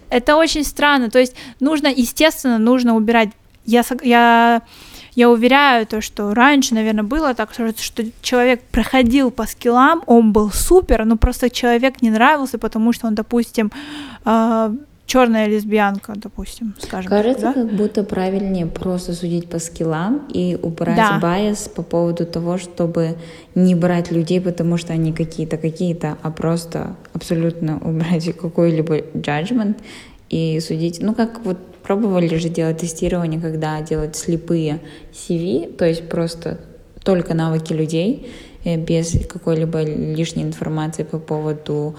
Это 0.09 0.38
очень 0.38 0.63
странно, 0.63 1.09
то 1.09 1.19
есть 1.19 1.36
нужно, 1.59 1.88
естественно, 1.88 2.57
нужно 2.57 2.95
убирать... 2.95 3.32
Я, 3.65 3.84
я 4.03 4.61
я 5.18 5.30
уверяю, 5.32 5.88
то, 5.88 5.99
что 5.99 6.34
раньше, 6.34 6.76
наверное, 6.76 7.03
было 7.03 7.34
так, 7.34 7.51
что, 7.51 7.74
человек 8.22 8.61
проходил 8.72 9.32
по 9.32 9.47
скиллам, 9.47 10.03
он 10.05 10.32
был 10.32 10.51
супер, 10.51 11.05
но 11.05 11.18
просто 11.18 11.49
человек 11.49 12.03
не 12.03 12.11
нравился, 12.11 12.59
потому 12.59 12.93
что 12.93 13.07
он, 13.07 13.15
допустим, 13.15 13.72
э, 14.26 14.76
черная 15.07 15.47
лесбиянка, 15.47 16.13
допустим, 16.15 16.76
скажем. 16.80 17.09
Кажется, 17.09 17.41
так, 17.41 17.55
да? 17.55 17.61
как 17.61 17.74
будто 17.74 18.03
правильнее 18.03 18.68
просто 18.68 19.13
судить 19.13 19.49
по 19.49 19.57
скиллам 19.57 20.28
и 20.36 20.55
убрать 20.61 20.97
да. 20.97 21.20
байс 21.20 21.68
по 21.68 21.82
поводу 21.82 22.26
того, 22.26 22.59
чтобы 22.59 23.15
не 23.55 23.74
брать 23.74 24.11
людей, 24.11 24.39
потому 24.39 24.78
что 24.78 24.93
они 24.93 25.13
какие-то 25.13 25.57
какие-то, 25.57 26.18
а 26.22 26.30
просто 26.30 26.95
абсолютно 27.13 27.78
убрать 27.78 28.38
какой-либо 28.41 28.97
judgment 28.97 29.78
и 30.30 30.59
судить. 30.59 31.01
Ну, 31.01 31.13
как 31.15 31.45
вот 31.45 31.57
Пробовали 31.88 32.36
же 32.36 32.49
делать 32.49 32.80
тестирование, 32.80 33.39
когда 33.39 33.80
делать 33.80 34.17
слепые 34.17 34.82
CV, 35.13 35.73
то 35.73 35.86
есть 35.86 36.09
просто 36.09 36.59
только 37.01 37.34
навыки 37.34 37.71
людей, 37.71 38.30
э, 38.65 38.75
без 38.75 39.15
какой-либо 39.30 39.84
лишней 39.84 40.43
информации 40.43 41.03
по 41.03 41.17
поводу 41.17 41.95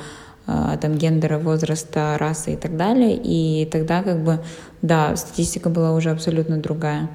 э, 0.46 0.76
там 0.78 0.98
гендера, 0.98 1.38
возраста, 1.38 2.16
расы 2.18 2.52
и 2.52 2.56
так 2.56 2.76
далее. 2.76 3.16
И 3.16 3.64
тогда 3.64 4.02
как 4.02 4.22
бы, 4.22 4.40
да, 4.82 5.16
статистика 5.16 5.70
была 5.70 5.94
уже 5.94 6.10
абсолютно 6.10 6.58
другая. 6.58 7.08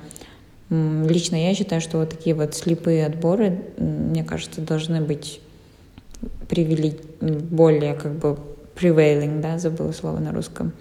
Лично 0.71 1.35
я 1.35 1.53
считаю, 1.53 1.79
что 1.79 1.99
вот 1.99 2.09
такие 2.09 2.35
вот 2.35 2.55
слепые 2.55 3.05
отборы, 3.05 3.65
мне 3.77 4.23
кажется, 4.23 4.61
должны 4.61 4.99
быть 4.99 5.41
привели 6.49 6.99
более 7.21 7.93
как 7.93 8.13
бы 8.13 8.39
prevailing, 8.75 9.41
да, 9.41 9.59
забыла 9.59 9.91
слово 9.91 10.17
на 10.17 10.31
русском. 10.31 10.73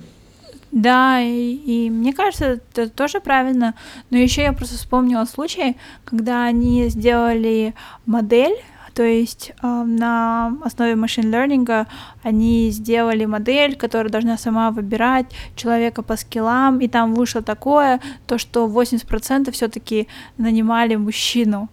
Да, 0.72 1.20
и, 1.20 1.54
и 1.54 1.90
мне 1.90 2.12
кажется, 2.12 2.60
это 2.74 2.88
тоже 2.88 3.20
правильно. 3.20 3.74
Но 4.10 4.16
еще 4.16 4.42
я 4.42 4.52
просто 4.52 4.76
вспомнила 4.76 5.26
случай, 5.26 5.76
когда 6.04 6.44
они 6.44 6.88
сделали 6.88 7.74
модель 8.06 8.56
то 8.94 9.02
есть 9.02 9.52
э, 9.62 9.66
на 9.66 10.52
основе 10.62 10.96
машин 10.96 11.34
learning 11.34 11.86
они 12.22 12.70
сделали 12.70 13.24
модель, 13.24 13.76
которая 13.76 14.10
должна 14.10 14.36
сама 14.36 14.70
выбирать 14.70 15.26
человека 15.56 16.02
по 16.02 16.16
скиллам, 16.16 16.78
и 16.80 16.88
там 16.88 17.14
вышло 17.14 17.42
такое, 17.42 18.00
то 18.26 18.38
что 18.38 18.66
80% 18.66 19.50
все-таки 19.50 20.08
нанимали 20.36 20.96
мужчину. 20.96 21.68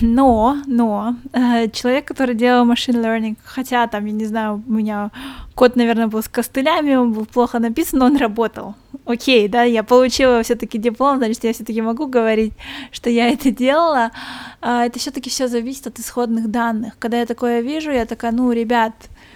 Но, 0.00 0.58
но 0.66 1.16
э, 1.32 1.68
человек, 1.70 2.04
который 2.04 2.36
делал 2.36 2.64
машин 2.64 2.96
learning, 2.96 3.36
хотя 3.44 3.86
там, 3.88 4.06
я 4.06 4.12
не 4.12 4.26
знаю, 4.26 4.62
у 4.68 4.72
меня 4.72 5.10
код, 5.54 5.74
наверное, 5.76 6.06
был 6.06 6.22
с 6.22 6.28
костылями, 6.28 6.94
он 6.94 7.12
был 7.12 7.26
плохо 7.26 7.58
написан, 7.58 7.98
но 7.98 8.06
он 8.06 8.16
работал. 8.16 8.74
Окей, 9.04 9.48
да, 9.48 9.64
я 9.64 9.82
получила 9.82 10.42
все-таки 10.42 10.78
диплом, 10.78 11.18
значит, 11.18 11.42
я 11.42 11.52
все-таки 11.52 11.82
могу 11.82 12.06
говорить, 12.06 12.52
что 12.92 13.10
я 13.10 13.28
это 13.28 13.50
делала. 13.50 14.12
Э, 14.60 14.82
это 14.86 15.00
все-таки 15.00 15.30
все 15.30 15.48
зависит 15.48 15.86
от 15.88 15.98
исходных 15.98 16.48
данных. 16.48 16.92
Когда 17.00 17.18
я 17.18 17.26
такое 17.26 17.60
вижу, 17.60 17.90
я 17.90 18.06
такая, 18.06 18.30
ну, 18.30 18.52
ребят, 18.52 18.92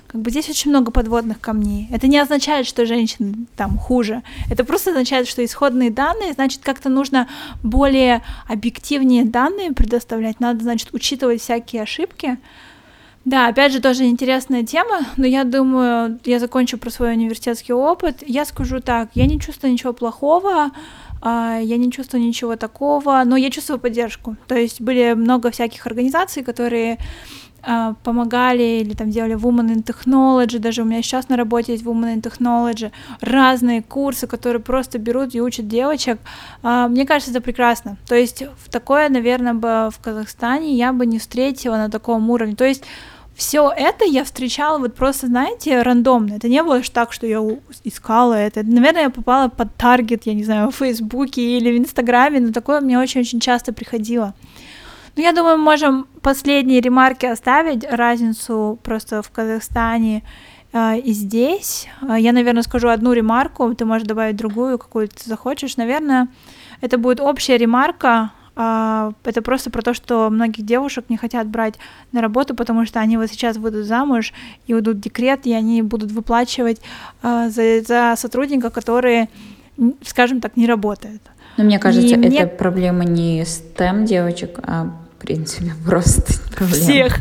как 0.07 0.21
бы 0.21 0.31
здесь 0.31 0.49
очень 0.49 0.71
много 0.71 0.93
подводных 0.93 1.41
камней. 1.41 1.89
Это 1.91 2.07
не 2.07 2.19
означает, 2.19 2.67
что 2.67 2.87
женщины 2.87 3.47
там 3.57 3.79
хуже. 3.79 4.23
Это 4.51 4.65
просто 4.65 4.91
означает, 4.91 5.29
что 5.29 5.45
исходные 5.45 5.91
данные, 5.91 6.33
значит, 6.33 6.63
как-то 6.63 6.89
нужно 6.89 7.29
более 7.63 8.23
объективнее 8.49 9.25
данные 9.25 9.73
предоставлять. 9.73 10.41
Надо, 10.41 10.63
значит, 10.63 10.91
учитывать 10.93 11.41
всякие 11.41 11.83
ошибки. 11.83 12.39
Да, 13.25 13.49
опять 13.49 13.73
же, 13.73 13.81
тоже 13.81 14.05
интересная 14.05 14.63
тема, 14.63 15.01
но 15.17 15.27
я 15.27 15.43
думаю, 15.43 16.21
я 16.25 16.39
закончу 16.39 16.79
про 16.79 16.91
свой 16.91 17.13
университетский 17.13 17.73
опыт. 17.73 18.23
Я 18.25 18.45
скажу 18.45 18.81
так, 18.81 19.09
я 19.15 19.27
не 19.27 19.41
чувствую 19.41 19.73
ничего 19.73 19.93
плохого, 19.93 20.71
а, 21.21 21.59
я 21.59 21.77
не 21.77 21.91
чувствую 21.91 22.23
ничего 22.23 22.55
такого, 22.55 23.21
но 23.25 23.37
я 23.37 23.51
чувствую 23.51 23.81
поддержку. 23.81 24.37
То 24.47 24.55
есть 24.55 24.81
были 24.81 25.15
много 25.15 25.51
всяких 25.51 25.85
организаций, 25.89 26.45
которые 26.45 26.99
помогали 28.03 28.81
или 28.81 28.95
там 28.95 29.11
делали 29.11 29.35
Women 29.35 29.75
in 29.75 29.85
Technology, 29.85 30.59
даже 30.59 30.83
у 30.83 30.85
меня 30.85 31.03
сейчас 31.03 31.29
на 31.29 31.37
работе 31.37 31.73
есть 31.73 31.85
Women 31.85 32.17
in 32.17 32.23
Technology, 32.23 32.93
разные 33.21 33.83
курсы, 33.83 34.27
которые 34.27 34.63
просто 34.63 34.99
берут 34.99 35.35
и 35.35 35.41
учат 35.41 35.67
девочек. 35.67 36.19
А, 36.63 36.89
мне 36.89 37.05
кажется, 37.05 37.33
это 37.33 37.41
прекрасно. 37.41 37.97
То 38.07 38.15
есть 38.15 38.45
в 38.65 38.71
такое, 38.71 39.09
наверное, 39.09 39.55
бы 39.55 39.91
в 39.91 39.99
Казахстане 40.01 40.75
я 40.75 40.93
бы 40.93 41.07
не 41.07 41.19
встретила 41.19 41.77
на 41.77 41.91
таком 41.91 42.31
уровне. 42.31 42.55
То 42.55 42.65
есть 42.65 42.85
все 43.35 43.71
это 43.71 44.05
я 44.05 44.25
встречала 44.25 44.79
вот 44.79 44.95
просто, 44.95 45.27
знаете, 45.27 45.83
рандомно. 45.83 46.35
Это 46.35 46.49
не 46.49 46.63
было 46.63 46.81
так, 46.81 47.13
что 47.13 47.27
я 47.27 47.41
искала 47.85 48.35
это. 48.35 48.63
Наверное, 48.63 49.03
я 49.03 49.11
попала 49.11 49.49
под 49.49 49.75
таргет, 49.77 50.25
я 50.25 50.35
не 50.35 50.45
знаю, 50.45 50.71
в 50.71 50.77
Фейсбуке 50.77 51.43
или 51.43 51.77
в 51.77 51.79
Инстаграме, 51.79 52.41
но 52.41 52.53
такое 52.53 52.81
мне 52.81 52.99
очень-очень 52.99 53.41
часто 53.41 53.73
приходило. 53.75 54.35
Ну, 55.17 55.23
я 55.23 55.33
думаю, 55.33 55.57
мы 55.57 55.65
можем 55.65 56.07
последние 56.21 56.81
ремарки 56.83 57.25
оставить, 57.25 57.91
разницу 57.91 58.79
просто 58.83 59.23
в 59.23 59.31
Казахстане 59.31 60.23
э, 60.75 60.99
и 60.99 61.13
здесь. 61.13 61.89
Э, 62.03 62.17
я, 62.19 62.33
наверное, 62.33 62.63
скажу 62.63 62.89
одну 62.89 63.15
ремарку, 63.15 63.75
ты 63.75 63.87
можешь 63.87 64.07
добавить 64.07 64.37
другую, 64.37 64.79
какую 64.79 65.09
ты 65.09 65.25
захочешь. 65.25 65.79
Наверное, 65.79 66.29
это 66.83 66.99
будет 66.99 67.21
общая 67.21 67.57
ремарка, 67.57 68.33
э, 68.57 69.13
это 69.25 69.41
просто 69.41 69.71
про 69.71 69.81
то, 69.81 69.95
что 69.95 70.29
многих 70.29 70.67
девушек 70.67 71.07
не 71.09 71.17
хотят 71.17 71.47
брать 71.47 71.77
на 72.13 72.21
работу, 72.21 72.55
потому 72.55 72.85
что 72.85 73.01
они 73.01 73.17
вот 73.17 73.31
сейчас 73.31 73.57
выйдут 73.57 73.87
замуж 73.87 74.35
и 74.67 74.75
уйдут 74.75 74.99
в 74.99 75.01
декрет, 75.01 75.47
и 75.47 75.55
они 75.55 75.81
будут 75.81 76.13
выплачивать 76.13 76.83
э, 77.23 77.49
за, 77.49 77.81
за 77.81 78.15
сотрудника, 78.17 78.69
которые, 78.69 79.31
скажем 80.05 80.43
так, 80.43 80.59
не 80.59 80.67
работают. 80.67 81.23
Но 81.57 81.65
мне 81.65 81.79
кажется, 81.79 82.17
и 82.17 82.19
это 82.19 82.29
мне... 82.29 82.47
проблема 82.47 83.05
не 83.05 83.41
STEM 83.41 84.05
девочек, 84.05 84.59
а 84.63 84.91
принципе, 85.27 85.73
просто 85.85 86.33
проблема. 86.57 86.83
Всех. 86.83 87.17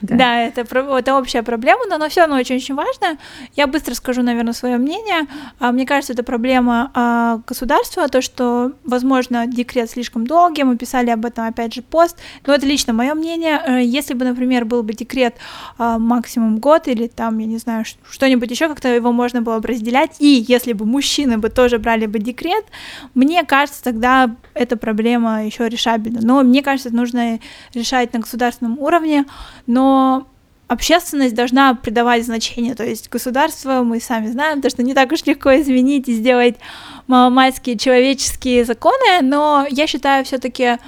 Да, 0.00 0.16
да 0.16 0.40
это, 0.40 0.60
это 0.62 1.18
общая 1.18 1.42
проблема, 1.42 1.82
но, 1.88 1.98
но 1.98 2.08
все 2.08 2.22
равно 2.22 2.36
очень-очень 2.36 2.74
важно. 2.74 3.18
Я 3.54 3.66
быстро 3.66 3.94
скажу, 3.94 4.22
наверное, 4.22 4.54
свое 4.54 4.78
мнение. 4.78 5.26
А, 5.58 5.70
мне 5.72 5.86
кажется, 5.86 6.14
это 6.14 6.22
проблема 6.22 6.90
а, 6.94 7.40
государства, 7.46 8.08
то, 8.08 8.22
что, 8.22 8.72
возможно, 8.84 9.46
декрет 9.46 9.90
слишком 9.90 10.26
долгий, 10.26 10.64
мы 10.64 10.76
писали 10.76 11.10
об 11.10 11.24
этом, 11.24 11.46
опять 11.46 11.74
же, 11.74 11.82
пост, 11.82 12.16
но 12.46 12.54
это 12.54 12.66
лично 12.66 12.92
мое 12.92 13.14
мнение. 13.14 13.60
Э, 13.66 13.82
если 13.82 14.14
бы, 14.14 14.24
например, 14.24 14.64
был 14.64 14.82
бы 14.82 14.94
декрет 14.94 15.34
а, 15.78 15.98
максимум 15.98 16.58
год 16.58 16.88
или 16.88 17.06
там, 17.06 17.38
я 17.38 17.46
не 17.46 17.58
знаю, 17.58 17.84
что-нибудь 18.10 18.50
еще, 18.50 18.68
как-то 18.68 18.88
его 18.88 19.12
можно 19.12 19.42
было 19.42 19.58
бы 19.58 19.68
разделять, 19.68 20.16
и 20.18 20.44
если 20.48 20.72
бы 20.72 20.86
мужчины 20.86 21.38
бы 21.38 21.50
тоже 21.50 21.78
брали 21.78 22.06
бы 22.06 22.18
декрет, 22.18 22.64
мне 23.14 23.44
кажется, 23.44 23.82
тогда 23.82 24.34
эта 24.54 24.76
проблема 24.76 25.44
еще 25.44 25.68
решабельна. 25.68 26.20
Но 26.22 26.42
мне 26.42 26.62
кажется, 26.62 26.90
нужно 26.94 27.38
решать 27.74 28.12
на 28.12 28.20
государственном 28.20 28.78
уровне, 28.78 29.24
но 29.66 30.26
общественность 30.70 31.34
должна 31.34 31.74
придавать 31.74 32.24
значение, 32.24 32.76
то 32.76 32.84
есть 32.84 33.08
государство, 33.10 33.82
мы 33.82 34.00
сами 34.00 34.28
знаем, 34.28 34.62
то, 34.62 34.70
что 34.70 34.84
не 34.84 34.94
так 34.94 35.10
уж 35.10 35.24
легко 35.24 35.50
изменить 35.60 36.08
и 36.08 36.14
сделать 36.14 36.56
маломальские 37.08 37.76
человеческие 37.76 38.64
законы, 38.64 39.20
но 39.20 39.66
я 39.68 39.88
считаю, 39.88 40.24
все-таки 40.24 40.78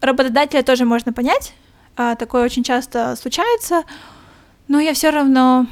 работодателя 0.00 0.62
тоже 0.62 0.84
можно 0.84 1.12
понять, 1.12 1.52
а, 1.96 2.14
такое 2.14 2.44
очень 2.44 2.62
часто 2.62 3.16
случается, 3.16 3.82
но 4.68 4.78
я 4.78 4.94
все 4.94 5.10
равно 5.10 5.66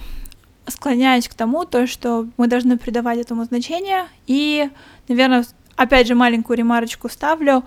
склоняюсь 0.66 1.28
к 1.28 1.34
тому, 1.34 1.64
то, 1.64 1.86
что 1.86 2.26
мы 2.36 2.49
должны 2.49 2.78
придавать 2.78 3.20
этому 3.20 3.45
значение, 3.45 4.09
и, 4.26 4.70
наверное, 5.07 5.45
опять 5.76 6.09
же, 6.09 6.16
маленькую 6.16 6.59
ремарочку 6.59 7.09
ставлю, 7.09 7.62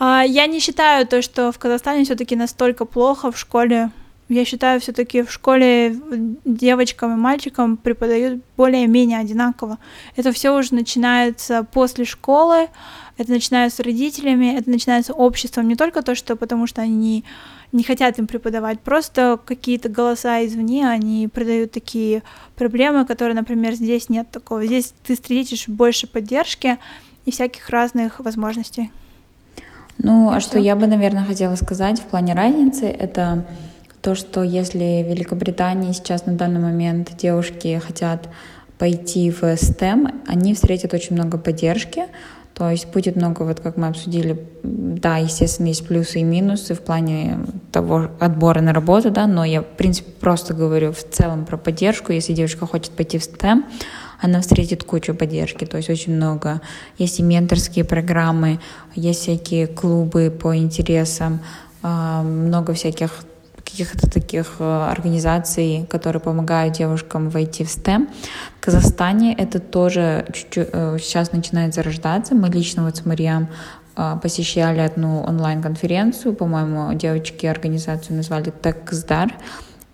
я 0.00 0.46
не 0.46 0.60
считаю 0.60 1.06
то, 1.06 1.22
что 1.22 1.52
в 1.52 1.58
Казахстане 1.58 2.04
все-таки 2.04 2.36
настолько 2.36 2.84
плохо 2.84 3.30
в 3.30 3.38
школе. 3.38 3.90
Я 4.28 4.44
считаю, 4.46 4.80
все-таки 4.80 5.22
в 5.22 5.30
школе 5.30 6.00
девочкам 6.44 7.12
и 7.12 7.16
мальчикам 7.16 7.76
преподают 7.76 8.42
более-менее 8.56 9.18
одинаково. 9.18 9.78
Это 10.16 10.32
все 10.32 10.56
уже 10.56 10.74
начинается 10.74 11.62
после 11.62 12.06
школы, 12.06 12.68
это 13.18 13.30
начинается 13.30 13.76
с 13.76 13.84
родителями, 13.84 14.56
это 14.56 14.70
начинается 14.70 15.12
обществом. 15.12 15.68
Не 15.68 15.76
только 15.76 16.02
то, 16.02 16.14
что 16.14 16.36
потому 16.36 16.66
что 16.66 16.80
они 16.80 17.22
не 17.70 17.82
хотят 17.82 18.18
им 18.18 18.26
преподавать, 18.26 18.80
просто 18.80 19.38
какие-то 19.44 19.88
голоса 19.88 20.44
извне, 20.46 20.88
они 20.88 21.28
придают 21.28 21.72
такие 21.72 22.22
проблемы, 22.56 23.04
которые, 23.04 23.34
например, 23.34 23.74
здесь 23.74 24.08
нет 24.08 24.30
такого. 24.30 24.64
Здесь 24.64 24.94
ты 25.04 25.14
встретишь 25.14 25.68
больше 25.68 26.06
поддержки 26.06 26.78
и 27.26 27.30
всяких 27.30 27.68
разных 27.68 28.20
возможностей. 28.20 28.90
Ну, 29.98 30.30
а 30.30 30.40
что 30.40 30.58
я 30.58 30.76
бы, 30.76 30.86
наверное, 30.86 31.24
хотела 31.24 31.54
сказать 31.56 32.00
в 32.00 32.04
плане 32.04 32.34
разницы, 32.34 32.86
это 32.86 33.44
то, 34.02 34.14
что 34.14 34.42
если 34.42 35.02
в 35.02 35.10
Великобритании 35.10 35.92
сейчас 35.92 36.26
на 36.26 36.34
данный 36.34 36.60
момент 36.60 37.16
девушки 37.16 37.80
хотят 37.84 38.28
пойти 38.78 39.30
в 39.30 39.42
STEM, 39.42 40.22
они 40.26 40.54
встретят 40.54 40.92
очень 40.92 41.16
много 41.16 41.38
поддержки, 41.38 42.04
то 42.54 42.70
есть 42.70 42.92
будет 42.92 43.16
много, 43.16 43.42
вот 43.42 43.60
как 43.60 43.76
мы 43.76 43.88
обсудили, 43.88 44.46
да, 44.62 45.16
естественно, 45.16 45.68
есть 45.68 45.86
плюсы 45.86 46.20
и 46.20 46.22
минусы 46.22 46.74
в 46.74 46.80
плане 46.80 47.38
того 47.72 48.10
отбора 48.20 48.60
на 48.60 48.72
работу, 48.72 49.10
да, 49.10 49.26
но 49.26 49.44
я, 49.44 49.62
в 49.62 49.66
принципе, 49.66 50.10
просто 50.12 50.54
говорю 50.54 50.92
в 50.92 51.02
целом 51.02 51.46
про 51.46 51.56
поддержку. 51.56 52.12
Если 52.12 52.32
девушка 52.32 52.66
хочет 52.66 52.92
пойти 52.92 53.18
в 53.18 53.22
STEM, 53.22 53.64
она 54.24 54.40
встретит 54.40 54.84
кучу 54.84 55.14
поддержки, 55.14 55.66
то 55.66 55.76
есть 55.76 55.90
очень 55.90 56.16
много. 56.16 56.62
Есть 56.96 57.20
и 57.20 57.22
менторские 57.22 57.84
программы, 57.84 58.58
есть 58.94 59.20
всякие 59.20 59.66
клубы 59.66 60.30
по 60.30 60.56
интересам, 60.56 61.40
а, 61.82 62.22
много 62.22 62.72
всяких 62.72 63.24
каких-то 63.56 64.10
таких 64.10 64.56
э, 64.60 64.88
организаций, 64.90 65.86
которые 65.90 66.20
помогают 66.20 66.74
девушкам 66.74 67.28
войти 67.30 67.64
в 67.64 67.68
STEM. 67.68 68.08
В 68.58 68.64
Казахстане 68.64 69.34
это 69.34 69.58
тоже 69.58 70.26
чуть-чуть 70.32 70.68
э, 70.72 70.98
сейчас 71.00 71.32
начинает 71.32 71.74
зарождаться. 71.74 72.34
Мы 72.34 72.48
лично 72.48 72.84
вот 72.84 72.96
с 72.96 73.06
Мариам 73.06 73.48
э, 73.96 74.16
посещали 74.22 74.80
одну 74.80 75.22
онлайн-конференцию, 75.22 76.34
по-моему, 76.34 76.92
девочки 76.94 77.46
организацию 77.46 78.16
назвали 78.16 78.52
«Техсдар», 78.62 79.32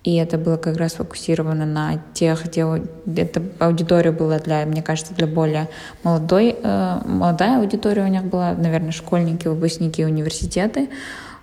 и 0.03 0.15
это 0.15 0.39
было 0.39 0.57
как 0.57 0.79
раз 0.79 0.95
фокусировано 0.95 1.67
на 1.67 2.03
тех, 2.15 2.47
где 2.47 2.65
эта 3.17 3.43
аудитория 3.59 4.13
была 4.13 4.39
для, 4.39 4.65
мне 4.65 4.83
кажется, 4.83 5.15
для 5.15 5.27
более 5.27 5.69
молодой, 6.03 6.57
э, 6.63 7.01
молодая 7.05 7.59
аудитория 7.61 8.05
у 8.05 8.09
них 8.09 8.25
была, 8.25 8.55
наверное, 8.55 8.93
школьники, 8.93 9.47
выпускники 9.47 10.05
университеты. 10.05 10.89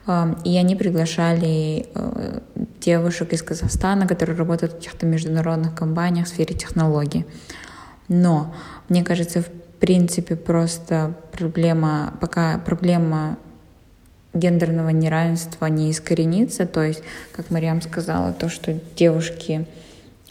Э, 0.08 0.34
и 0.44 0.58
они 0.58 0.76
приглашали 0.76 1.86
э, 1.94 2.40
девушек 2.82 3.34
из 3.34 3.44
Казахстана, 3.44 4.08
которые 4.08 4.36
работают 4.36 4.74
в 4.74 4.76
каких-то 4.78 5.06
международных 5.06 5.76
компаниях 5.76 6.26
в 6.26 6.30
сфере 6.30 6.56
технологий. 6.56 7.28
Но, 8.08 8.56
мне 8.90 9.04
кажется, 9.04 9.44
в 9.44 9.50
принципе, 9.80 10.36
просто 10.36 11.14
проблема, 11.32 12.14
пока 12.20 12.58
проблема 12.58 13.38
гендерного 14.40 14.90
неравенства 14.90 15.66
не 15.68 15.92
искоренится. 15.92 16.66
То 16.66 16.84
есть, 16.84 17.04
как 17.32 17.50
Мариам 17.50 17.82
сказала, 17.82 18.34
то, 18.34 18.50
что 18.50 18.80
девушки 18.96 19.66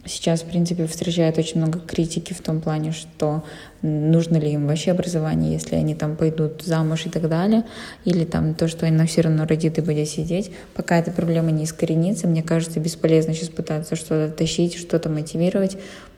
сейчас, 0.09 0.43
в 0.43 0.47
принципе, 0.47 0.87
встречают 0.87 1.39
очень 1.39 1.59
много 1.59 1.81
критики 1.81 2.33
в 2.33 2.41
том 2.41 2.61
плане, 2.61 2.93
что 2.93 3.43
нужно 3.83 4.37
ли 4.37 4.53
им 4.53 4.67
вообще 4.67 4.93
образование, 4.93 5.53
если 5.53 5.77
они 5.77 5.95
там 5.95 6.17
пойдут 6.17 6.63
замуж 6.63 7.07
и 7.07 7.11
так 7.11 7.29
далее, 7.29 7.65
или 8.05 8.25
там 8.25 8.55
то, 8.55 8.69
что 8.69 8.87
она 8.87 9.07
все 9.07 9.23
равно 9.23 9.47
родит 9.47 9.79
и 9.79 9.83
будет 9.83 10.09
сидеть. 10.09 10.51
Пока 10.75 10.99
эта 10.99 11.11
проблема 11.11 11.51
не 11.51 11.65
искоренится, 11.65 12.27
мне 12.27 12.43
кажется, 12.43 12.81
бесполезно 12.81 13.35
сейчас 13.35 13.49
пытаться 13.49 13.97
что-то 13.97 14.33
тащить, 14.33 14.77
что-то 14.77 15.09
мотивировать, 15.09 15.77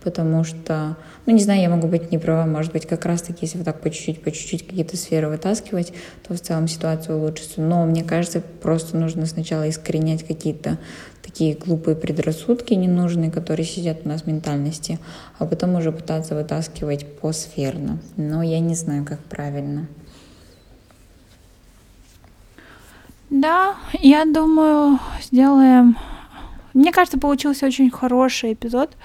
потому 0.08 0.42
что, 0.42 0.96
ну, 1.26 1.34
не 1.34 1.42
знаю, 1.42 1.60
я 1.60 1.68
могу 1.68 1.86
быть 1.86 2.10
не 2.10 2.16
права, 2.16 2.46
может 2.46 2.72
быть, 2.72 2.86
как 2.86 3.04
раз-таки, 3.04 3.40
если 3.42 3.58
вот 3.58 3.66
так 3.66 3.82
по 3.82 3.90
чуть-чуть, 3.90 4.22
по 4.22 4.30
чуть-чуть 4.30 4.66
какие-то 4.66 4.96
сферы 4.96 5.28
вытаскивать, 5.28 5.92
то 6.26 6.32
в 6.34 6.40
целом 6.40 6.66
ситуация 6.66 7.14
улучшится. 7.14 7.60
Но 7.60 7.84
мне 7.84 8.02
кажется, 8.02 8.40
просто 8.40 8.96
нужно 8.96 9.26
сначала 9.26 9.68
искоренять 9.68 10.26
какие-то 10.26 10.78
такие 11.22 11.54
глупые 11.54 11.94
предрассудки 11.94 12.72
ненужные, 12.72 13.30
которые 13.30 13.66
сидят 13.66 13.98
у 14.06 14.08
нас 14.08 14.22
в 14.22 14.26
ментальности, 14.26 14.98
а 15.38 15.44
потом 15.44 15.74
уже 15.74 15.92
пытаться 15.92 16.34
вытаскивать 16.34 17.06
посферно. 17.18 17.98
Но 18.16 18.42
я 18.42 18.60
не 18.60 18.74
знаю, 18.74 19.04
как 19.04 19.18
правильно. 19.20 19.88
Да, 23.28 23.74
я 24.00 24.24
думаю, 24.24 24.98
сделаем... 25.20 25.98
Мне 26.72 26.92
кажется, 26.92 27.18
получился 27.18 27.66
очень 27.66 27.90
хороший 27.90 28.54
эпизод. 28.54 28.96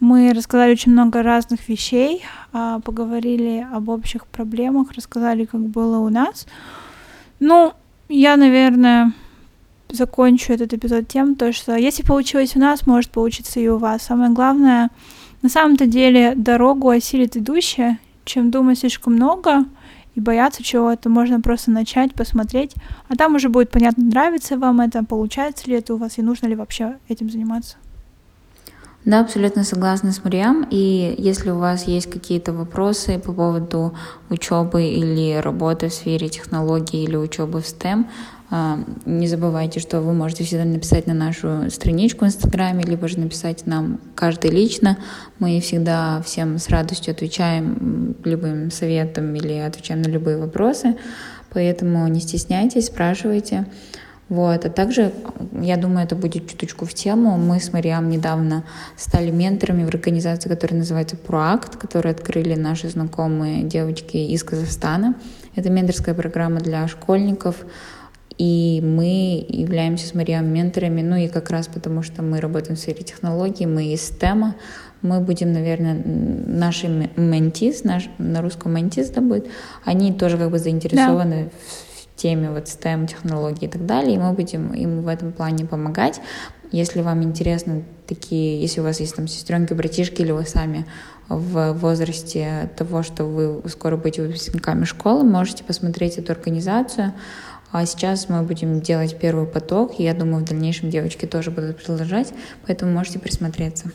Мы 0.00 0.32
рассказали 0.34 0.72
очень 0.72 0.92
много 0.92 1.22
разных 1.22 1.68
вещей, 1.68 2.22
а, 2.52 2.80
поговорили 2.80 3.66
об 3.72 3.88
общих 3.88 4.26
проблемах, 4.26 4.92
рассказали, 4.92 5.46
как 5.46 5.60
было 5.60 5.98
у 5.98 6.10
нас. 6.10 6.46
Ну, 7.40 7.72
я, 8.10 8.36
наверное, 8.36 9.12
закончу 9.88 10.52
этот 10.52 10.74
эпизод 10.74 11.08
тем, 11.08 11.34
то, 11.34 11.52
что 11.52 11.76
если 11.76 12.02
получилось 12.02 12.56
у 12.56 12.58
нас, 12.58 12.86
может 12.86 13.10
получиться 13.10 13.58
и 13.58 13.68
у 13.68 13.78
вас. 13.78 14.02
Самое 14.02 14.30
главное, 14.30 14.90
на 15.40 15.48
самом-то 15.48 15.86
деле 15.86 16.34
дорогу 16.34 16.90
осилит 16.90 17.36
идущая, 17.36 17.98
чем 18.24 18.50
думать 18.50 18.78
слишком 18.78 19.14
много 19.14 19.64
и 20.14 20.20
бояться 20.20 20.62
чего-то, 20.62 21.08
можно 21.08 21.40
просто 21.40 21.70
начать, 21.70 22.14
посмотреть, 22.14 22.74
а 23.08 23.16
там 23.16 23.34
уже 23.34 23.48
будет 23.48 23.70
понятно, 23.70 24.04
нравится 24.04 24.58
вам 24.58 24.80
это, 24.80 25.04
получается 25.04 25.68
ли 25.68 25.76
это 25.76 25.94
у 25.94 25.96
вас 25.96 26.18
и 26.18 26.22
нужно 26.22 26.46
ли 26.48 26.54
вообще 26.54 26.98
этим 27.08 27.30
заниматься. 27.30 27.76
Да, 29.06 29.20
абсолютно 29.20 29.62
согласна 29.62 30.10
с 30.10 30.24
Мариам. 30.24 30.66
И 30.68 31.14
если 31.16 31.50
у 31.50 31.58
вас 31.58 31.86
есть 31.86 32.10
какие-то 32.10 32.52
вопросы 32.52 33.20
по 33.20 33.32
поводу 33.32 33.94
учебы 34.30 34.82
или 34.82 35.36
работы 35.36 35.88
в 35.88 35.94
сфере 35.94 36.28
технологий 36.28 37.04
или 37.04 37.14
учебы 37.14 37.60
в 37.60 37.64
STEM, 37.64 38.06
а, 38.50 38.80
не 39.04 39.28
забывайте, 39.28 39.78
что 39.78 40.00
вы 40.00 40.12
можете 40.12 40.42
всегда 40.42 40.64
написать 40.64 41.06
на 41.06 41.14
нашу 41.14 41.70
страничку 41.70 42.24
в 42.24 42.28
Инстаграме, 42.28 42.82
либо 42.82 43.06
же 43.06 43.20
написать 43.20 43.64
нам 43.64 44.00
каждый 44.16 44.50
лично. 44.50 44.98
Мы 45.38 45.60
всегда 45.60 46.20
всем 46.22 46.58
с 46.58 46.68
радостью 46.68 47.12
отвечаем 47.12 48.16
любым 48.24 48.72
советом 48.72 49.32
или 49.36 49.52
отвечаем 49.52 50.02
на 50.02 50.08
любые 50.08 50.36
вопросы. 50.36 50.96
Поэтому 51.50 52.08
не 52.08 52.18
стесняйтесь, 52.18 52.86
спрашивайте. 52.86 53.66
Вот. 54.28 54.64
А 54.64 54.70
также, 54.70 55.12
я 55.60 55.76
думаю, 55.76 56.04
это 56.04 56.16
будет 56.16 56.50
чуточку 56.50 56.84
в 56.84 56.94
тему. 56.94 57.36
Мы 57.36 57.60
с 57.60 57.72
Мариам 57.72 58.08
недавно 58.08 58.64
стали 58.96 59.30
менторами 59.30 59.84
в 59.84 59.88
организации, 59.88 60.48
которая 60.48 60.80
называется 60.80 61.16
«Проакт», 61.16 61.76
которую 61.76 62.10
открыли 62.10 62.54
наши 62.54 62.88
знакомые 62.88 63.62
девочки 63.62 64.16
из 64.16 64.42
Казахстана. 64.42 65.14
Это 65.54 65.70
менторская 65.70 66.14
программа 66.14 66.60
для 66.60 66.88
школьников, 66.88 67.64
и 68.36 68.82
мы 68.84 69.46
являемся 69.48 70.06
с 70.06 70.14
Мариам 70.14 70.46
менторами, 70.52 71.00
ну 71.00 71.16
и 71.16 71.28
как 71.28 71.50
раз 71.50 71.68
потому, 71.68 72.02
что 72.02 72.22
мы 72.22 72.40
работаем 72.40 72.76
в 72.76 72.78
сфере 72.78 73.02
технологий, 73.02 73.64
мы 73.64 73.86
из 73.86 74.10
STEM, 74.10 74.52
мы 75.00 75.20
будем, 75.20 75.52
наверное, 75.52 76.02
наши 76.04 76.88
ментис, 77.16 77.84
наш, 77.84 78.10
на 78.18 78.42
русском 78.42 78.74
ментис 78.74 79.08
да 79.10 79.20
будет, 79.22 79.46
они 79.84 80.12
тоже 80.12 80.36
как 80.36 80.50
бы 80.50 80.58
заинтересованы 80.58 81.44
да. 81.44 81.50
Теме 82.16 82.50
вот 82.50 82.64
STEM, 82.64 83.06
технологий 83.06 83.66
и 83.66 83.68
так 83.68 83.86
далее, 83.86 84.16
и 84.16 84.18
мы 84.18 84.32
будем 84.32 84.72
им 84.72 85.02
в 85.02 85.08
этом 85.08 85.32
плане 85.32 85.66
помогать. 85.66 86.20
Если 86.72 87.00
вам 87.02 87.22
интересны 87.22 87.84
такие, 88.06 88.60
если 88.60 88.80
у 88.80 88.84
вас 88.84 88.98
есть 89.00 89.14
там 89.14 89.28
сестренки, 89.28 89.72
братишки, 89.72 90.22
или 90.22 90.32
вы 90.32 90.44
сами 90.44 90.86
в 91.28 91.72
возрасте 91.72 92.70
того, 92.76 93.02
что 93.02 93.24
вы 93.24 93.68
скоро 93.68 93.96
будете 93.96 94.22
выпускниками 94.22 94.84
школы, 94.84 95.24
можете 95.24 95.64
посмотреть 95.64 96.18
эту 96.18 96.32
организацию. 96.32 97.12
А 97.72 97.84
сейчас 97.84 98.28
мы 98.28 98.42
будем 98.42 98.80
делать 98.80 99.18
первый 99.18 99.46
поток, 99.46 99.98
и 99.98 100.04
я 100.04 100.14
думаю, 100.14 100.44
в 100.44 100.48
дальнейшем 100.48 100.88
девочки 100.88 101.26
тоже 101.26 101.50
будут 101.50 101.84
продолжать, 101.84 102.32
поэтому 102.66 102.92
можете 102.92 103.18
присмотреться. 103.18 103.90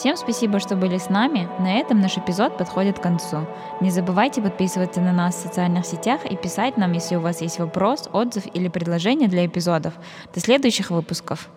Всем 0.00 0.16
спасибо, 0.16 0.60
что 0.60 0.76
были 0.76 0.96
с 0.96 1.10
нами. 1.10 1.46
На 1.58 1.78
этом 1.78 2.00
наш 2.00 2.16
эпизод 2.16 2.56
подходит 2.56 2.98
к 2.98 3.02
концу. 3.02 3.46
Не 3.82 3.90
забывайте 3.90 4.40
подписываться 4.40 5.02
на 5.02 5.12
нас 5.12 5.34
в 5.34 5.42
социальных 5.42 5.84
сетях 5.84 6.24
и 6.24 6.38
писать 6.38 6.78
нам, 6.78 6.92
если 6.92 7.16
у 7.16 7.20
вас 7.20 7.42
есть 7.42 7.58
вопрос, 7.58 8.08
отзыв 8.10 8.44
или 8.54 8.68
предложение 8.68 9.28
для 9.28 9.44
эпизодов. 9.44 9.92
До 10.34 10.40
следующих 10.40 10.90
выпусков. 10.90 11.50